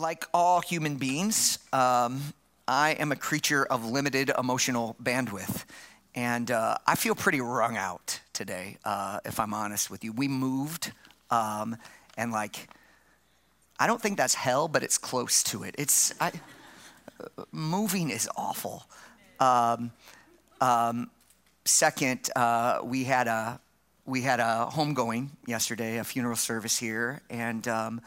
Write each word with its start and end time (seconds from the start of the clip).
like 0.00 0.24
all 0.32 0.60
human 0.60 0.96
beings, 0.96 1.58
um, 1.72 2.22
I 2.66 2.92
am 2.92 3.12
a 3.12 3.16
creature 3.16 3.64
of 3.64 3.84
limited 3.84 4.30
emotional 4.36 4.96
bandwidth. 5.02 5.64
And 6.14 6.50
uh, 6.50 6.78
I 6.86 6.96
feel 6.96 7.14
pretty 7.14 7.40
wrung 7.40 7.76
out 7.76 8.20
today, 8.32 8.78
uh, 8.84 9.20
if 9.24 9.38
I'm 9.38 9.54
honest 9.54 9.90
with 9.90 10.02
you. 10.02 10.12
We 10.12 10.26
moved, 10.26 10.90
um, 11.30 11.76
and 12.16 12.32
like, 12.32 12.68
I 13.78 13.86
don't 13.86 14.00
think 14.00 14.16
that's 14.16 14.34
hell, 14.34 14.66
but 14.66 14.82
it's 14.82 14.98
close 14.98 15.42
to 15.44 15.62
it. 15.62 15.74
It's, 15.78 16.12
I, 16.20 16.32
moving 17.52 18.10
is 18.10 18.28
awful. 18.36 18.84
Um, 19.38 19.92
um, 20.60 21.10
second, 21.64 22.30
uh, 22.34 22.80
we 22.82 23.04
had 23.04 23.28
a 23.28 23.60
we 24.06 24.22
had 24.22 24.40
a 24.40 24.68
homegoing 24.72 25.28
yesterday, 25.46 25.98
a 25.98 26.04
funeral 26.04 26.34
service 26.34 26.76
here, 26.76 27.20
and 27.30 27.68
um, 27.68 28.00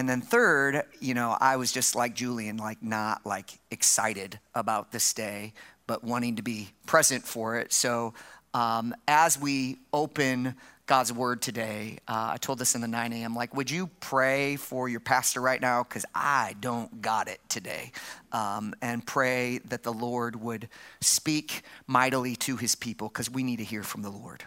and 0.00 0.08
then 0.08 0.22
third, 0.22 0.84
you 0.98 1.12
know, 1.12 1.36
I 1.42 1.56
was 1.56 1.70
just 1.72 1.94
like 1.94 2.14
Julian, 2.14 2.56
like 2.56 2.82
not 2.82 3.26
like 3.26 3.50
excited 3.70 4.40
about 4.54 4.92
this 4.92 5.12
day, 5.12 5.52
but 5.86 6.02
wanting 6.02 6.36
to 6.36 6.42
be 6.42 6.70
present 6.86 7.26
for 7.26 7.58
it. 7.58 7.70
So 7.70 8.14
um, 8.54 8.94
as 9.06 9.38
we 9.38 9.76
open 9.92 10.54
God's 10.86 11.12
word 11.12 11.42
today, 11.42 11.98
uh, 12.08 12.30
I 12.32 12.38
told 12.38 12.58
this 12.58 12.74
in 12.74 12.80
the 12.80 12.88
9 12.88 13.12
a.m. 13.12 13.34
Like, 13.34 13.54
would 13.54 13.70
you 13.70 13.90
pray 14.00 14.56
for 14.56 14.88
your 14.88 15.00
pastor 15.00 15.42
right 15.42 15.60
now? 15.60 15.82
Because 15.82 16.06
I 16.14 16.54
don't 16.60 17.02
got 17.02 17.28
it 17.28 17.40
today. 17.50 17.92
Um, 18.32 18.72
and 18.80 19.06
pray 19.06 19.58
that 19.66 19.82
the 19.82 19.92
Lord 19.92 20.34
would 20.34 20.70
speak 21.02 21.60
mightily 21.86 22.36
to 22.36 22.56
his 22.56 22.74
people 22.74 23.08
because 23.08 23.28
we 23.28 23.42
need 23.42 23.58
to 23.58 23.64
hear 23.64 23.82
from 23.82 24.00
the 24.00 24.10
Lord. 24.10 24.44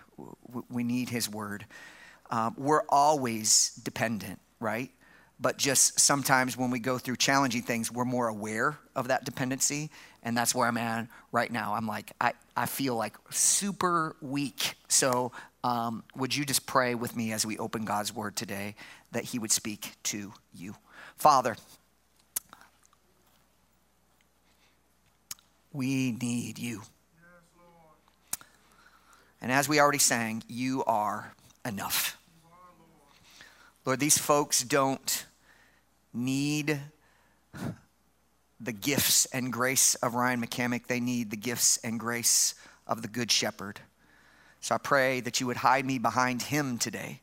We 0.71 0.83
need 0.83 1.09
his 1.09 1.29
word. 1.29 1.67
Um, 2.31 2.55
we're 2.57 2.85
always 2.89 3.79
dependent, 3.83 4.39
right? 4.59 4.89
But 5.39 5.57
just 5.57 5.99
sometimes 5.99 6.57
when 6.57 6.71
we 6.71 6.79
go 6.79 6.97
through 6.97 7.17
challenging 7.17 7.61
things, 7.61 7.91
we're 7.91 8.05
more 8.05 8.27
aware 8.27 8.77
of 8.95 9.09
that 9.09 9.25
dependency. 9.25 9.89
And 10.23 10.37
that's 10.37 10.55
where 10.55 10.67
I'm 10.67 10.77
at 10.77 11.07
right 11.31 11.51
now. 11.51 11.73
I'm 11.73 11.87
like, 11.87 12.11
I, 12.21 12.33
I 12.55 12.65
feel 12.65 12.95
like 12.95 13.15
super 13.29 14.15
weak. 14.21 14.75
So, 14.87 15.31
um, 15.63 16.03
would 16.15 16.35
you 16.35 16.45
just 16.45 16.65
pray 16.65 16.95
with 16.95 17.15
me 17.15 17.31
as 17.31 17.45
we 17.45 17.57
open 17.57 17.85
God's 17.85 18.13
word 18.13 18.35
today 18.35 18.75
that 19.11 19.23
He 19.23 19.39
would 19.39 19.51
speak 19.51 19.93
to 20.03 20.33
you? 20.53 20.75
Father, 21.17 21.57
we 25.71 26.11
need 26.11 26.59
you. 26.59 26.81
And 29.41 29.51
as 29.51 29.67
we 29.67 29.79
already 29.79 29.99
sang, 29.99 30.43
you 30.47 30.85
are 30.85 31.33
enough. 31.65 32.17
Lord, 33.85 33.99
these 33.99 34.17
folks 34.17 34.63
don't 34.63 35.25
need 36.13 36.79
the 38.59 38.71
gifts 38.71 39.25
and 39.25 39.51
grace 39.51 39.95
of 39.95 40.15
Ryan 40.15 40.41
McCamick. 40.41 40.87
They 40.87 41.01
need 41.01 41.31
the 41.31 41.37
gifts 41.37 41.77
and 41.83 41.99
grace 41.99 42.55
of 42.87 43.01
the 43.01 43.09
Good 43.09 43.29
Shepherd. 43.29 43.81
So 44.61 44.75
I 44.75 44.77
pray 44.77 45.19
that 45.19 45.41
you 45.41 45.47
would 45.47 45.57
hide 45.57 45.85
me 45.85 45.97
behind 45.97 46.43
him 46.43 46.77
today, 46.77 47.19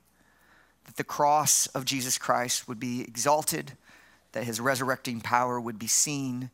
that 0.85 0.97
the 0.97 1.05
cross 1.05 1.67
of 1.69 1.87
Jesus 1.87 2.19
Christ 2.19 2.69
would 2.69 2.79
be 2.79 3.01
exalted, 3.01 3.73
that 4.33 4.45
his 4.45 4.61
resurrecting 4.61 5.23
power 5.23 5.59
would 5.59 5.79
be 5.79 5.87
seen, 5.87 6.51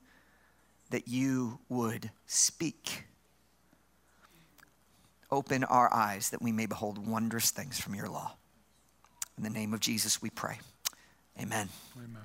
that 0.91 1.09
you 1.09 1.59
would 1.69 2.12
speak. 2.29 3.07
Open 5.33 5.65
our 5.65 5.93
eyes 5.93 6.31
that 6.31 6.41
we 6.41 6.53
may 6.53 6.67
behold 6.67 7.05
wondrous 7.05 7.51
things 7.51 7.81
from 7.81 7.97
your 7.97 8.09
law. 8.09 8.37
In 9.37 9.45
the 9.45 9.51
name 9.51 9.75
of 9.75 9.81
Jesus, 9.81 10.23
we 10.23 10.31
pray. 10.31 10.59
Amen. 11.39 11.69
Amen. 11.95 12.23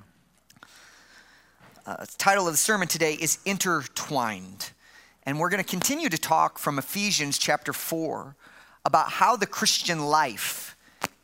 Uh, 1.85 1.97
the 1.97 2.17
title 2.17 2.47
of 2.47 2.53
the 2.53 2.57
sermon 2.57 2.87
today 2.87 3.15
is 3.15 3.37
Intertwined. 3.43 4.71
And 5.23 5.37
we're 5.37 5.49
going 5.49 5.63
to 5.63 5.69
continue 5.69 6.07
to 6.07 6.17
talk 6.17 6.57
from 6.57 6.79
Ephesians 6.79 7.37
chapter 7.37 7.73
4 7.73 8.35
about 8.85 9.09
how 9.09 9.35
the 9.35 9.45
Christian 9.45 9.99
life 9.99 10.77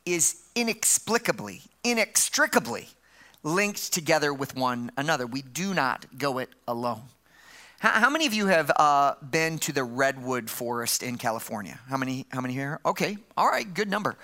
is 0.06 0.44
inexplicably, 0.56 1.62
inextricably 1.86 2.90
linked 3.44 3.94
together 3.94 4.34
with 4.34 4.58
one 4.58 4.92
another. 4.98 5.26
We 5.26 5.42
do 5.42 5.74
not 5.74 6.06
go 6.18 6.40
it 6.40 6.50
alone. 6.68 7.04
How, 7.80 7.92
how 7.92 8.10
many 8.10 8.26
of 8.26 8.34
you 8.34 8.48
have 8.48 8.72
uh, 8.76 9.14
been 9.22 9.58
to 9.60 9.72
the 9.72 9.86
redwood 9.86 10.50
forest 10.50 11.02
in 11.02 11.18
California? 11.18 11.80
How 11.88 11.96
many? 11.96 12.26
How 12.30 12.42
many 12.42 12.54
here? 12.54 12.80
Okay, 12.86 13.18
all 13.38 13.48
right, 13.48 13.72
good 13.74 13.90
number. 13.90 14.18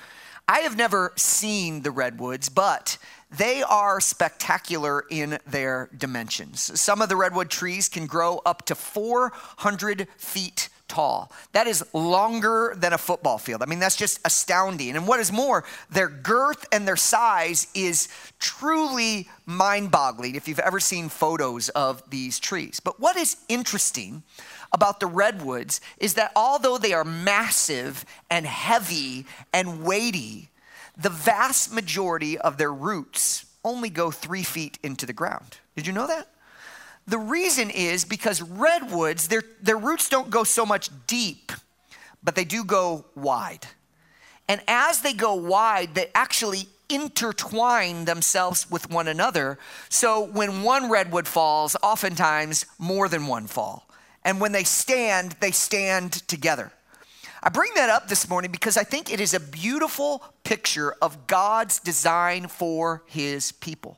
I 0.48 0.60
have 0.60 0.78
never 0.78 1.14
seen 1.16 1.82
the 1.82 1.92
redwoods, 1.92 2.50
but 2.50 2.98
they 3.36 3.64
are 3.64 4.00
spectacular 4.00 5.06
in 5.10 5.40
their 5.48 5.90
dimensions. 5.98 6.80
Some 6.80 7.02
of 7.02 7.10
the 7.10 7.16
redwood 7.16 7.50
trees 7.50 7.90
can 7.90 8.06
grow 8.06 8.42
up 8.46 8.66
to 8.66 8.76
400 8.76 10.08
feet 10.18 10.70
tall. 10.88 11.32
That 11.54 11.66
is 11.66 11.84
longer 11.94 12.76
than 12.78 12.94
a 12.94 12.98
football 12.98 13.38
field. 13.38 13.64
I 13.64 13.66
mean, 13.66 13.80
that's 13.80 13.96
just 13.96 14.20
astounding. 14.26 14.96
And 14.96 15.08
what 15.08 15.20
is 15.20 15.32
more, 15.32 15.64
their 15.90 16.10
girth 16.10 16.66
and 16.72 16.88
their 16.88 16.98
size 16.98 17.68
is 17.74 18.10
truly 18.40 19.28
mind 19.46 19.90
boggling 19.90 20.36
if 20.36 20.48
you've 20.48 20.60
ever 20.60 20.80
seen 20.80 21.10
photos 21.10 21.70
of 21.70 22.08
these 22.10 22.40
trees. 22.40 22.80
But 22.80 23.00
what 23.00 23.18
is 23.18 23.38
interesting 23.50 24.24
about 24.74 25.00
the 25.00 25.08
redwoods 25.08 25.80
is 26.00 26.16
that 26.16 26.32
although 26.36 26.78
they 26.78 26.94
are 26.94 27.06
massive 27.06 28.04
and 28.30 28.46
heavy 28.46 29.26
and 29.54 29.84
weighty, 29.84 30.50
the 30.98 31.10
vast 31.10 31.72
majority 31.72 32.38
of 32.38 32.58
their 32.58 32.74
roots 32.74 33.46
only 33.64 33.90
go 33.90 34.12
three 34.12 34.44
feet 34.44 34.78
into 34.84 35.06
the 35.06 35.14
ground. 35.14 35.58
Did 35.76 35.88
you 35.88 35.94
know 35.94 36.08
that? 36.08 36.28
The 37.08 37.18
reason 37.18 37.70
is 37.70 38.06
because 38.06 38.42
redwoods, 38.42 39.28
their, 39.28 39.44
their 39.62 39.78
roots 39.78 40.10
don't 40.10 40.30
go 40.30 40.44
so 40.44 40.66
much 40.66 40.90
deep, 41.08 41.52
but 42.24 42.36
they 42.36 42.46
do 42.46 42.64
go 42.64 43.06
wide. 43.16 43.68
And 44.48 44.62
as 44.68 45.02
they 45.02 45.14
go 45.14 45.36
wide, 45.36 45.96
they 45.96 46.08
actually 46.16 46.68
intertwine 46.90 48.06
themselves 48.06 48.70
with 48.70 48.90
one 48.90 49.08
another. 49.08 49.58
So 49.90 50.22
when 50.22 50.64
one 50.64 50.90
redwood 50.90 51.28
falls, 51.28 51.76
oftentimes 51.82 52.66
more 52.78 53.08
than 53.10 53.28
one 53.28 53.48
fall. 53.48 53.88
And 54.26 54.40
when 54.40 54.52
they 54.52 54.64
stand, 54.64 55.36
they 55.40 55.52
stand 55.52 56.14
together. 56.28 56.72
I 57.42 57.50
bring 57.50 57.72
that 57.76 57.90
up 57.90 58.08
this 58.08 58.30
morning 58.30 58.52
because 58.52 58.78
I 58.78 58.84
think 58.84 59.12
it 59.12 59.20
is 59.20 59.34
a 59.34 59.40
beautiful 59.40 60.24
picture 60.46 60.96
of 61.02 61.28
God's 61.28 61.80
design 61.80 62.48
for 62.48 63.04
his 63.06 63.52
people. 63.52 63.98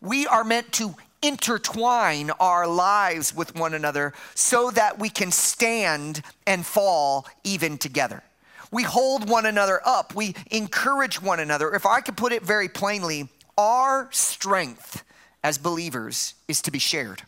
We 0.00 0.26
are 0.28 0.44
meant 0.44 0.72
to 0.74 0.94
intertwine 1.20 2.30
our 2.38 2.66
lives 2.68 3.34
with 3.34 3.56
one 3.56 3.74
another 3.74 4.12
so 4.34 4.70
that 4.70 5.00
we 5.00 5.08
can 5.08 5.32
stand 5.32 6.22
and 6.46 6.64
fall 6.64 7.26
even 7.42 7.78
together. 7.78 8.22
We 8.70 8.84
hold 8.84 9.28
one 9.28 9.46
another 9.46 9.80
up, 9.84 10.14
we 10.14 10.34
encourage 10.50 11.20
one 11.20 11.40
another. 11.40 11.74
If 11.74 11.86
I 11.86 12.00
could 12.00 12.16
put 12.16 12.32
it 12.32 12.42
very 12.42 12.68
plainly, 12.68 13.28
our 13.58 14.08
strength 14.12 15.02
as 15.42 15.58
believers 15.58 16.34
is 16.46 16.62
to 16.62 16.70
be 16.70 16.78
shared. 16.78 17.22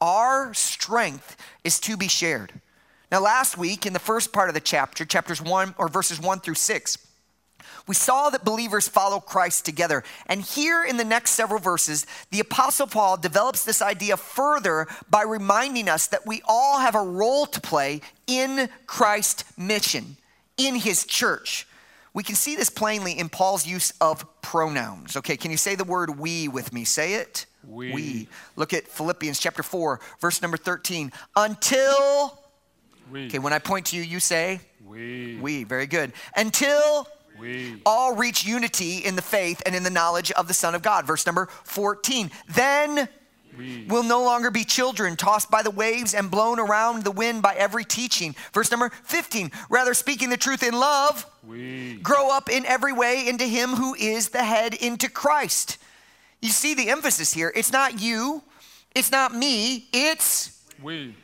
Our 0.00 0.54
strength 0.54 1.36
is 1.64 1.78
to 1.80 1.96
be 1.96 2.08
shared. 2.08 2.52
Now, 3.12 3.20
last 3.20 3.58
week 3.58 3.86
in 3.86 3.92
the 3.92 3.98
first 3.98 4.32
part 4.32 4.48
of 4.48 4.54
the 4.54 4.60
chapter, 4.60 5.04
chapters 5.04 5.42
one 5.42 5.74
or 5.78 5.88
verses 5.88 6.20
one 6.20 6.40
through 6.40 6.54
six, 6.54 6.96
we 7.86 7.94
saw 7.94 8.30
that 8.30 8.44
believers 8.44 8.88
follow 8.88 9.18
Christ 9.20 9.64
together. 9.64 10.04
And 10.26 10.42
here 10.42 10.84
in 10.84 10.96
the 10.96 11.04
next 11.04 11.30
several 11.30 11.58
verses, 11.58 12.06
the 12.30 12.40
Apostle 12.40 12.86
Paul 12.86 13.16
develops 13.16 13.64
this 13.64 13.82
idea 13.82 14.16
further 14.16 14.86
by 15.08 15.22
reminding 15.22 15.88
us 15.88 16.06
that 16.08 16.26
we 16.26 16.40
all 16.46 16.78
have 16.78 16.94
a 16.94 17.02
role 17.02 17.46
to 17.46 17.60
play 17.60 18.00
in 18.26 18.68
Christ's 18.86 19.44
mission, 19.58 20.16
in 20.56 20.76
his 20.76 21.04
church. 21.04 21.66
We 22.14 22.22
can 22.22 22.34
see 22.34 22.56
this 22.56 22.70
plainly 22.70 23.18
in 23.18 23.28
Paul's 23.28 23.66
use 23.66 23.92
of 24.00 24.24
pronouns. 24.42 25.16
Okay, 25.16 25.36
can 25.36 25.50
you 25.50 25.56
say 25.56 25.74
the 25.74 25.84
word 25.84 26.18
we 26.18 26.48
with 26.48 26.72
me? 26.72 26.84
Say 26.84 27.14
it. 27.14 27.46
We. 27.66 27.92
we. 27.92 28.28
Look 28.56 28.72
at 28.72 28.88
Philippians 28.88 29.38
chapter 29.38 29.62
4, 29.62 30.00
verse 30.20 30.42
number 30.42 30.56
13. 30.56 31.12
Until. 31.36 32.38
We. 33.10 33.26
Okay, 33.26 33.38
when 33.38 33.52
I 33.52 33.58
point 33.58 33.86
to 33.86 33.96
you, 33.96 34.02
you 34.02 34.20
say. 34.20 34.60
We. 34.84 35.38
We. 35.40 35.64
Very 35.64 35.86
good. 35.86 36.12
Until. 36.36 37.06
We. 37.38 37.80
All 37.86 38.14
reach 38.14 38.44
unity 38.44 38.98
in 38.98 39.16
the 39.16 39.22
faith 39.22 39.62
and 39.64 39.74
in 39.74 39.82
the 39.82 39.90
knowledge 39.90 40.30
of 40.32 40.48
the 40.48 40.54
Son 40.54 40.74
of 40.74 40.82
God. 40.82 41.06
Verse 41.06 41.24
number 41.26 41.48
14. 41.64 42.30
Then 42.54 43.08
we. 43.56 43.86
will 43.88 44.02
no 44.02 44.22
longer 44.22 44.50
be 44.50 44.64
children 44.64 45.16
tossed 45.16 45.50
by 45.50 45.62
the 45.62 45.70
waves 45.70 46.14
and 46.14 46.30
blown 46.30 46.58
around 46.58 47.04
the 47.04 47.10
wind 47.10 47.42
by 47.42 47.54
every 47.54 47.84
teaching. 47.84 48.34
Verse 48.52 48.70
number 48.70 48.90
15. 49.04 49.50
Rather, 49.70 49.94
speaking 49.94 50.28
the 50.28 50.36
truth 50.36 50.62
in 50.62 50.74
love, 50.74 51.26
we. 51.46 51.98
grow 52.02 52.30
up 52.30 52.50
in 52.50 52.66
every 52.66 52.92
way 52.92 53.26
into 53.26 53.44
Him 53.44 53.70
who 53.70 53.94
is 53.94 54.30
the 54.30 54.44
head, 54.44 54.74
into 54.74 55.08
Christ 55.08 55.78
you 56.40 56.50
see 56.50 56.74
the 56.74 56.88
emphasis 56.88 57.32
here. 57.32 57.52
It's 57.54 57.72
not 57.72 58.00
you, 58.00 58.42
it's 58.94 59.10
not 59.10 59.34
me, 59.34 59.88
it's 59.92 60.64
we. 60.82 61.14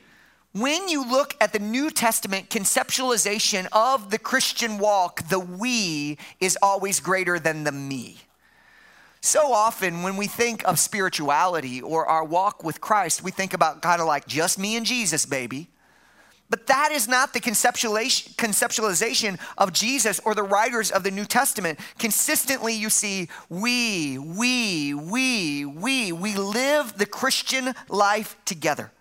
When 0.52 0.88
you 0.88 1.06
look 1.06 1.34
at 1.38 1.52
the 1.52 1.58
New 1.58 1.90
Testament 1.90 2.48
conceptualization 2.48 3.68
of 3.72 4.10
the 4.10 4.18
Christian 4.18 4.78
walk, 4.78 5.28
the 5.28 5.38
we 5.38 6.16
is 6.40 6.56
always 6.62 6.98
greater 6.98 7.38
than 7.38 7.64
the 7.64 7.72
me. 7.72 8.18
So 9.20 9.52
often, 9.52 10.02
when 10.02 10.16
we 10.16 10.28
think 10.28 10.66
of 10.66 10.78
spirituality 10.78 11.82
or 11.82 12.06
our 12.06 12.24
walk 12.24 12.64
with 12.64 12.80
Christ, 12.80 13.22
we 13.22 13.32
think 13.32 13.52
about 13.52 13.82
kind 13.82 14.00
of 14.00 14.06
like 14.06 14.26
just 14.26 14.58
me 14.58 14.76
and 14.76 14.86
Jesus, 14.86 15.26
baby. 15.26 15.68
But 16.48 16.68
that 16.68 16.92
is 16.92 17.08
not 17.08 17.32
the 17.32 17.40
conceptualization 17.40 19.38
of 19.58 19.72
Jesus 19.72 20.20
or 20.24 20.34
the 20.34 20.44
writers 20.44 20.90
of 20.92 21.02
the 21.02 21.10
New 21.10 21.24
Testament. 21.24 21.80
Consistently, 21.98 22.72
you 22.74 22.88
see, 22.88 23.28
we, 23.48 24.18
we, 24.18 24.94
we, 24.94 25.64
we, 25.64 26.12
we 26.12 26.36
live 26.36 26.98
the 26.98 27.06
Christian 27.06 27.74
life 27.88 28.36
together. 28.44 28.92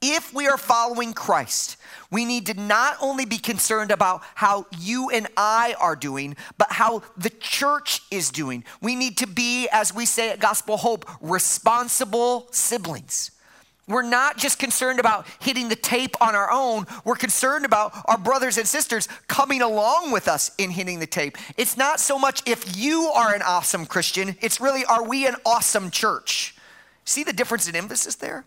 If 0.00 0.32
we 0.32 0.46
are 0.46 0.56
following 0.56 1.12
Christ, 1.12 1.76
we 2.10 2.24
need 2.24 2.46
to 2.46 2.54
not 2.54 2.96
only 3.02 3.24
be 3.24 3.38
concerned 3.38 3.90
about 3.90 4.22
how 4.36 4.66
you 4.78 5.10
and 5.10 5.26
I 5.36 5.74
are 5.80 5.96
doing, 5.96 6.36
but 6.56 6.70
how 6.70 7.02
the 7.16 7.30
church 7.30 8.00
is 8.10 8.30
doing. 8.30 8.64
We 8.80 8.94
need 8.94 9.18
to 9.18 9.26
be, 9.26 9.68
as 9.72 9.92
we 9.92 10.06
say 10.06 10.30
at 10.30 10.38
Gospel 10.38 10.76
Hope, 10.76 11.04
responsible 11.20 12.46
siblings. 12.52 13.32
We're 13.88 14.02
not 14.02 14.36
just 14.36 14.58
concerned 14.58 15.00
about 15.00 15.26
hitting 15.40 15.68
the 15.68 15.76
tape 15.76 16.14
on 16.20 16.34
our 16.34 16.50
own. 16.50 16.86
We're 17.04 17.16
concerned 17.16 17.64
about 17.64 17.92
our 18.04 18.18
brothers 18.18 18.58
and 18.58 18.68
sisters 18.68 19.08
coming 19.26 19.62
along 19.62 20.12
with 20.12 20.28
us 20.28 20.50
in 20.58 20.70
hitting 20.70 21.00
the 21.00 21.06
tape. 21.06 21.38
It's 21.56 21.76
not 21.76 21.98
so 21.98 22.18
much 22.18 22.42
if 22.46 22.76
you 22.76 23.10
are 23.14 23.34
an 23.34 23.42
awesome 23.42 23.86
Christian, 23.86 24.36
it's 24.40 24.60
really 24.60 24.84
are 24.84 25.08
we 25.08 25.26
an 25.26 25.36
awesome 25.46 25.90
church? 25.90 26.54
See 27.04 27.24
the 27.24 27.32
difference 27.32 27.66
in 27.66 27.74
emphasis 27.74 28.16
there? 28.16 28.44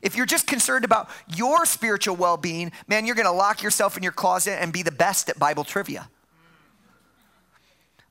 If 0.00 0.16
you're 0.16 0.26
just 0.26 0.46
concerned 0.46 0.84
about 0.84 1.10
your 1.34 1.66
spiritual 1.66 2.16
well 2.16 2.36
being, 2.36 2.72
man, 2.86 3.04
you're 3.04 3.16
going 3.16 3.26
to 3.26 3.32
lock 3.32 3.62
yourself 3.62 3.96
in 3.96 4.02
your 4.02 4.12
closet 4.12 4.62
and 4.62 4.72
be 4.72 4.82
the 4.82 4.92
best 4.92 5.28
at 5.28 5.38
Bible 5.38 5.64
trivia. 5.64 6.08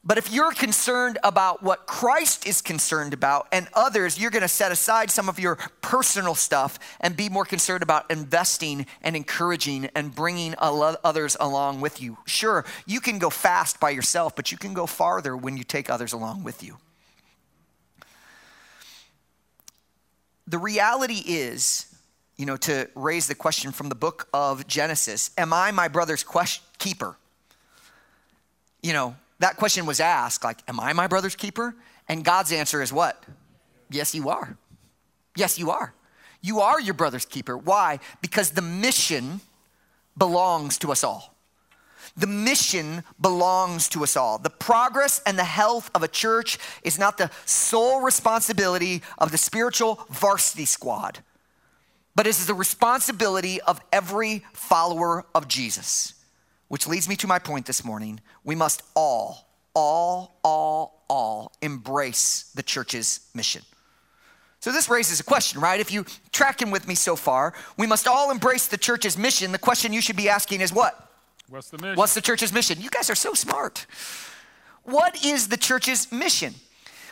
But 0.07 0.17
if 0.17 0.31
you're 0.31 0.53
concerned 0.53 1.19
about 1.21 1.61
what 1.61 1.85
Christ 1.85 2.47
is 2.47 2.61
concerned 2.61 3.13
about 3.13 3.49
and 3.51 3.67
others, 3.73 4.17
you're 4.17 4.31
going 4.31 4.41
to 4.41 4.47
set 4.47 4.71
aside 4.71 5.11
some 5.11 5.27
of 5.27 5.37
your 5.37 5.57
personal 5.81 6.33
stuff 6.33 6.79
and 7.01 7.17
be 7.17 7.27
more 7.27 7.43
concerned 7.43 7.83
about 7.83 8.09
investing 8.09 8.85
and 9.01 9.17
encouraging 9.17 9.89
and 9.95 10.15
bringing 10.15 10.55
others 10.59 11.35
along 11.41 11.81
with 11.81 12.01
you. 12.01 12.17
Sure, 12.25 12.63
you 12.85 13.01
can 13.01 13.19
go 13.19 13.29
fast 13.29 13.81
by 13.81 13.89
yourself, 13.89 14.33
but 14.33 14.49
you 14.49 14.57
can 14.57 14.73
go 14.73 14.85
farther 14.85 15.35
when 15.35 15.57
you 15.57 15.65
take 15.65 15.89
others 15.89 16.13
along 16.13 16.45
with 16.45 16.63
you. 16.63 16.77
The 20.47 20.57
reality 20.57 21.21
is, 21.25 21.93
you 22.37 22.45
know, 22.45 22.55
to 22.55 22.89
raise 22.95 23.27
the 23.27 23.35
question 23.35 23.73
from 23.73 23.89
the 23.89 23.95
book 23.95 24.29
of 24.33 24.67
Genesis 24.67 25.31
Am 25.37 25.51
I 25.51 25.71
my 25.71 25.89
brother's 25.89 26.23
quest- 26.23 26.61
keeper? 26.79 27.17
You 28.81 28.93
know, 28.93 29.15
that 29.39 29.57
question 29.57 29.85
was 29.85 29.99
asked, 29.99 30.43
like, 30.43 30.59
Am 30.67 30.79
I 30.79 30.93
my 30.93 31.07
brother's 31.07 31.35
keeper? 31.35 31.75
And 32.07 32.23
God's 32.23 32.51
answer 32.51 32.81
is 32.81 32.91
what? 32.91 33.23
Yes, 33.89 34.15
you 34.15 34.29
are. 34.29 34.57
Yes, 35.35 35.59
you 35.59 35.71
are. 35.71 35.93
You 36.41 36.61
are 36.61 36.79
your 36.79 36.93
brother's 36.93 37.25
keeper. 37.25 37.57
Why? 37.57 37.99
Because 38.21 38.51
the 38.51 38.61
mission 38.61 39.41
belongs 40.17 40.77
to 40.79 40.91
us 40.91 41.03
all. 41.03 41.35
The 42.15 42.27
mission 42.27 43.03
belongs 43.19 43.89
to 43.89 44.03
us 44.03 44.15
all. 44.15 44.37
The 44.37 44.49
progress 44.49 45.21
and 45.25 45.37
the 45.37 45.43
health 45.43 45.91
of 45.93 46.03
a 46.03 46.07
church 46.07 46.57
is 46.83 46.97
not 46.97 47.17
the 47.17 47.29
sole 47.45 48.01
responsibility 48.01 49.03
of 49.17 49.31
the 49.31 49.37
spiritual 49.37 50.05
varsity 50.09 50.65
squad, 50.65 51.19
but 52.15 52.25
it 52.25 52.31
is 52.31 52.47
the 52.47 52.53
responsibility 52.53 53.61
of 53.61 53.79
every 53.91 54.43
follower 54.53 55.25
of 55.35 55.47
Jesus. 55.47 56.13
Which 56.67 56.87
leads 56.87 57.07
me 57.07 57.15
to 57.17 57.27
my 57.27 57.39
point 57.39 57.65
this 57.65 57.85
morning. 57.85 58.19
We 58.43 58.55
must 58.55 58.83
all, 58.95 59.47
all, 59.73 60.39
all, 60.43 61.03
all 61.09 61.53
embrace 61.61 62.51
the 62.55 62.63
church's 62.63 63.21
mission. 63.33 63.61
So 64.59 64.71
this 64.71 64.89
raises 64.89 65.19
a 65.19 65.23
question, 65.23 65.61
right? 65.61 65.79
If 65.79 65.91
you 65.91 66.05
tracking 66.31 66.71
with 66.71 66.87
me 66.87 66.95
so 66.95 67.15
far, 67.15 67.53
we 67.77 67.87
must 67.87 68.07
all 68.07 68.31
embrace 68.31 68.67
the 68.67 68.77
church's 68.77 69.17
mission. 69.17 69.51
The 69.51 69.59
question 69.59 69.93
you 69.93 70.01
should 70.01 70.17
be 70.17 70.29
asking 70.29 70.61
is 70.61 70.73
what? 70.73 71.09
What's 71.47 71.69
the 71.69 71.77
mission? 71.77 71.95
What's 71.95 72.13
the 72.15 72.21
church's 72.21 72.51
mission? 72.51 72.81
You 72.81 72.89
guys 72.89 73.09
are 73.09 73.15
so 73.15 73.33
smart. 73.33 73.85
What 74.83 75.23
is 75.23 75.47
the 75.47 75.57
church's 75.57 76.11
mission? 76.11 76.55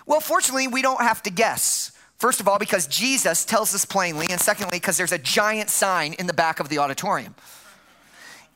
Well, 0.05 0.19
fortunately, 0.19 0.67
we 0.67 0.81
don't 0.81 1.01
have 1.01 1.23
to 1.23 1.29
guess. 1.29 1.91
First 2.17 2.39
of 2.39 2.47
all, 2.47 2.57
because 2.57 2.87
Jesus 2.87 3.45
tells 3.45 3.75
us 3.75 3.85
plainly, 3.85 4.27
and 4.29 4.39
secondly, 4.39 4.77
because 4.77 4.97
there's 4.97 5.11
a 5.11 5.17
giant 5.17 5.69
sign 5.69 6.13
in 6.13 6.27
the 6.27 6.33
back 6.33 6.59
of 6.59 6.69
the 6.69 6.77
auditorium. 6.77 7.35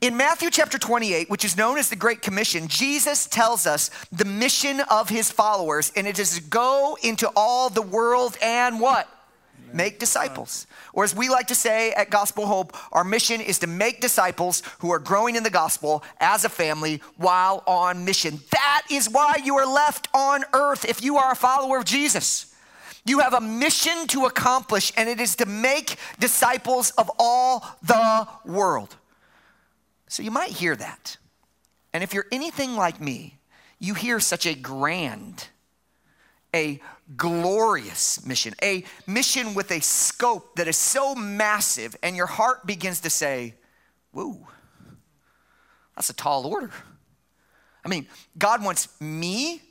In 0.00 0.16
Matthew 0.16 0.48
chapter 0.50 0.78
28, 0.78 1.28
which 1.28 1.44
is 1.44 1.58
known 1.58 1.76
as 1.76 1.90
the 1.90 1.96
Great 1.96 2.22
Commission, 2.22 2.68
Jesus 2.68 3.26
tells 3.26 3.66
us 3.66 3.90
the 4.10 4.24
mission 4.24 4.80
of 4.90 5.10
his 5.10 5.30
followers, 5.30 5.92
and 5.94 6.06
it 6.06 6.18
is 6.18 6.36
to 6.36 6.42
go 6.42 6.96
into 7.02 7.30
all 7.36 7.68
the 7.68 7.82
world 7.82 8.38
and 8.42 8.80
what? 8.80 9.06
Make 9.74 9.98
disciples. 9.98 10.66
Or 10.94 11.04
as 11.04 11.14
we 11.14 11.28
like 11.28 11.48
to 11.48 11.54
say 11.54 11.92
at 11.92 12.08
Gospel 12.08 12.46
Hope, 12.46 12.74
our 12.92 13.04
mission 13.04 13.42
is 13.42 13.58
to 13.58 13.66
make 13.66 14.00
disciples 14.00 14.62
who 14.78 14.90
are 14.90 14.98
growing 14.98 15.36
in 15.36 15.42
the 15.42 15.50
gospel 15.50 16.02
as 16.18 16.46
a 16.46 16.48
family 16.48 17.02
while 17.18 17.62
on 17.66 18.06
mission. 18.06 18.40
That 18.52 18.84
is 18.90 19.06
why 19.06 19.36
you 19.44 19.58
are 19.58 19.70
left 19.70 20.08
on 20.14 20.44
earth 20.54 20.86
if 20.86 21.04
you 21.04 21.18
are 21.18 21.32
a 21.32 21.36
follower 21.36 21.76
of 21.76 21.84
Jesus. 21.84 22.54
You 23.04 23.18
have 23.18 23.34
a 23.34 23.40
mission 23.40 24.06
to 24.08 24.24
accomplish, 24.24 24.94
and 24.96 25.10
it 25.10 25.20
is 25.20 25.36
to 25.36 25.46
make 25.46 25.96
disciples 26.18 26.90
of 26.92 27.10
all 27.18 27.66
the 27.82 28.26
world. 28.46 28.96
So 30.10 30.24
you 30.24 30.32
might 30.32 30.50
hear 30.50 30.74
that. 30.74 31.16
And 31.92 32.02
if 32.02 32.12
you're 32.12 32.26
anything 32.32 32.74
like 32.74 33.00
me, 33.00 33.38
you 33.78 33.94
hear 33.94 34.18
such 34.18 34.44
a 34.44 34.54
grand, 34.54 35.46
a 36.54 36.80
glorious 37.16 38.26
mission, 38.26 38.54
a 38.60 38.84
mission 39.06 39.54
with 39.54 39.70
a 39.70 39.80
scope 39.80 40.56
that 40.56 40.66
is 40.66 40.76
so 40.76 41.14
massive, 41.14 41.96
and 42.02 42.16
your 42.16 42.26
heart 42.26 42.66
begins 42.66 43.00
to 43.02 43.10
say, 43.10 43.54
Whoa, 44.10 44.48
that's 45.94 46.10
a 46.10 46.14
tall 46.14 46.44
order. 46.44 46.72
I 47.84 47.88
mean, 47.88 48.08
God 48.36 48.64
wants 48.64 48.88
me 49.00 49.62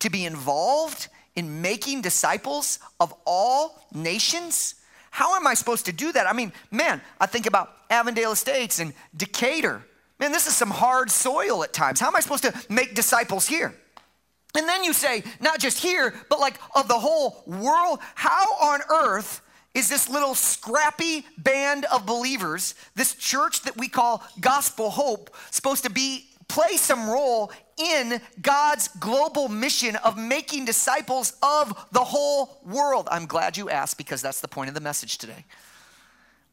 to 0.00 0.10
be 0.10 0.24
involved 0.26 1.06
in 1.36 1.62
making 1.62 2.02
disciples 2.02 2.80
of 2.98 3.14
all 3.24 3.86
nations. 3.94 4.74
How 5.16 5.34
am 5.34 5.46
I 5.46 5.54
supposed 5.54 5.86
to 5.86 5.92
do 5.92 6.12
that? 6.12 6.26
I 6.26 6.34
mean, 6.34 6.52
man, 6.70 7.00
I 7.18 7.24
think 7.24 7.46
about 7.46 7.72
Avondale 7.88 8.32
Estates 8.32 8.80
and 8.80 8.92
Decatur. 9.16 9.82
Man, 10.20 10.30
this 10.30 10.46
is 10.46 10.54
some 10.54 10.68
hard 10.68 11.10
soil 11.10 11.64
at 11.64 11.72
times. 11.72 12.00
How 12.00 12.08
am 12.08 12.16
I 12.16 12.20
supposed 12.20 12.42
to 12.42 12.52
make 12.68 12.94
disciples 12.94 13.46
here? 13.48 13.74
And 14.54 14.68
then 14.68 14.84
you 14.84 14.92
say, 14.92 15.24
not 15.40 15.58
just 15.58 15.78
here, 15.78 16.12
but 16.28 16.38
like 16.38 16.60
of 16.74 16.86
the 16.86 16.98
whole 16.98 17.42
world. 17.46 18.00
How 18.14 18.44
on 18.60 18.80
earth 18.90 19.40
is 19.72 19.88
this 19.88 20.10
little 20.10 20.34
scrappy 20.34 21.24
band 21.38 21.86
of 21.86 22.04
believers, 22.04 22.74
this 22.94 23.14
church 23.14 23.62
that 23.62 23.78
we 23.78 23.88
call 23.88 24.22
Gospel 24.38 24.90
Hope, 24.90 25.34
supposed 25.50 25.84
to 25.84 25.90
be 25.90 26.26
play 26.48 26.76
some 26.76 27.08
role 27.08 27.52
in 27.76 28.20
God's 28.40 28.88
global 28.88 29.48
mission 29.48 29.96
of 29.96 30.16
making 30.18 30.64
disciples 30.64 31.36
of 31.42 31.86
the 31.92 32.04
whole 32.04 32.60
world? 32.64 33.08
I'm 33.10 33.26
glad 33.26 33.56
you 33.56 33.68
asked 33.70 33.98
because 33.98 34.22
that's 34.22 34.40
the 34.40 34.48
point 34.48 34.68
of 34.68 34.74
the 34.74 34.80
message 34.80 35.18
today. 35.18 35.44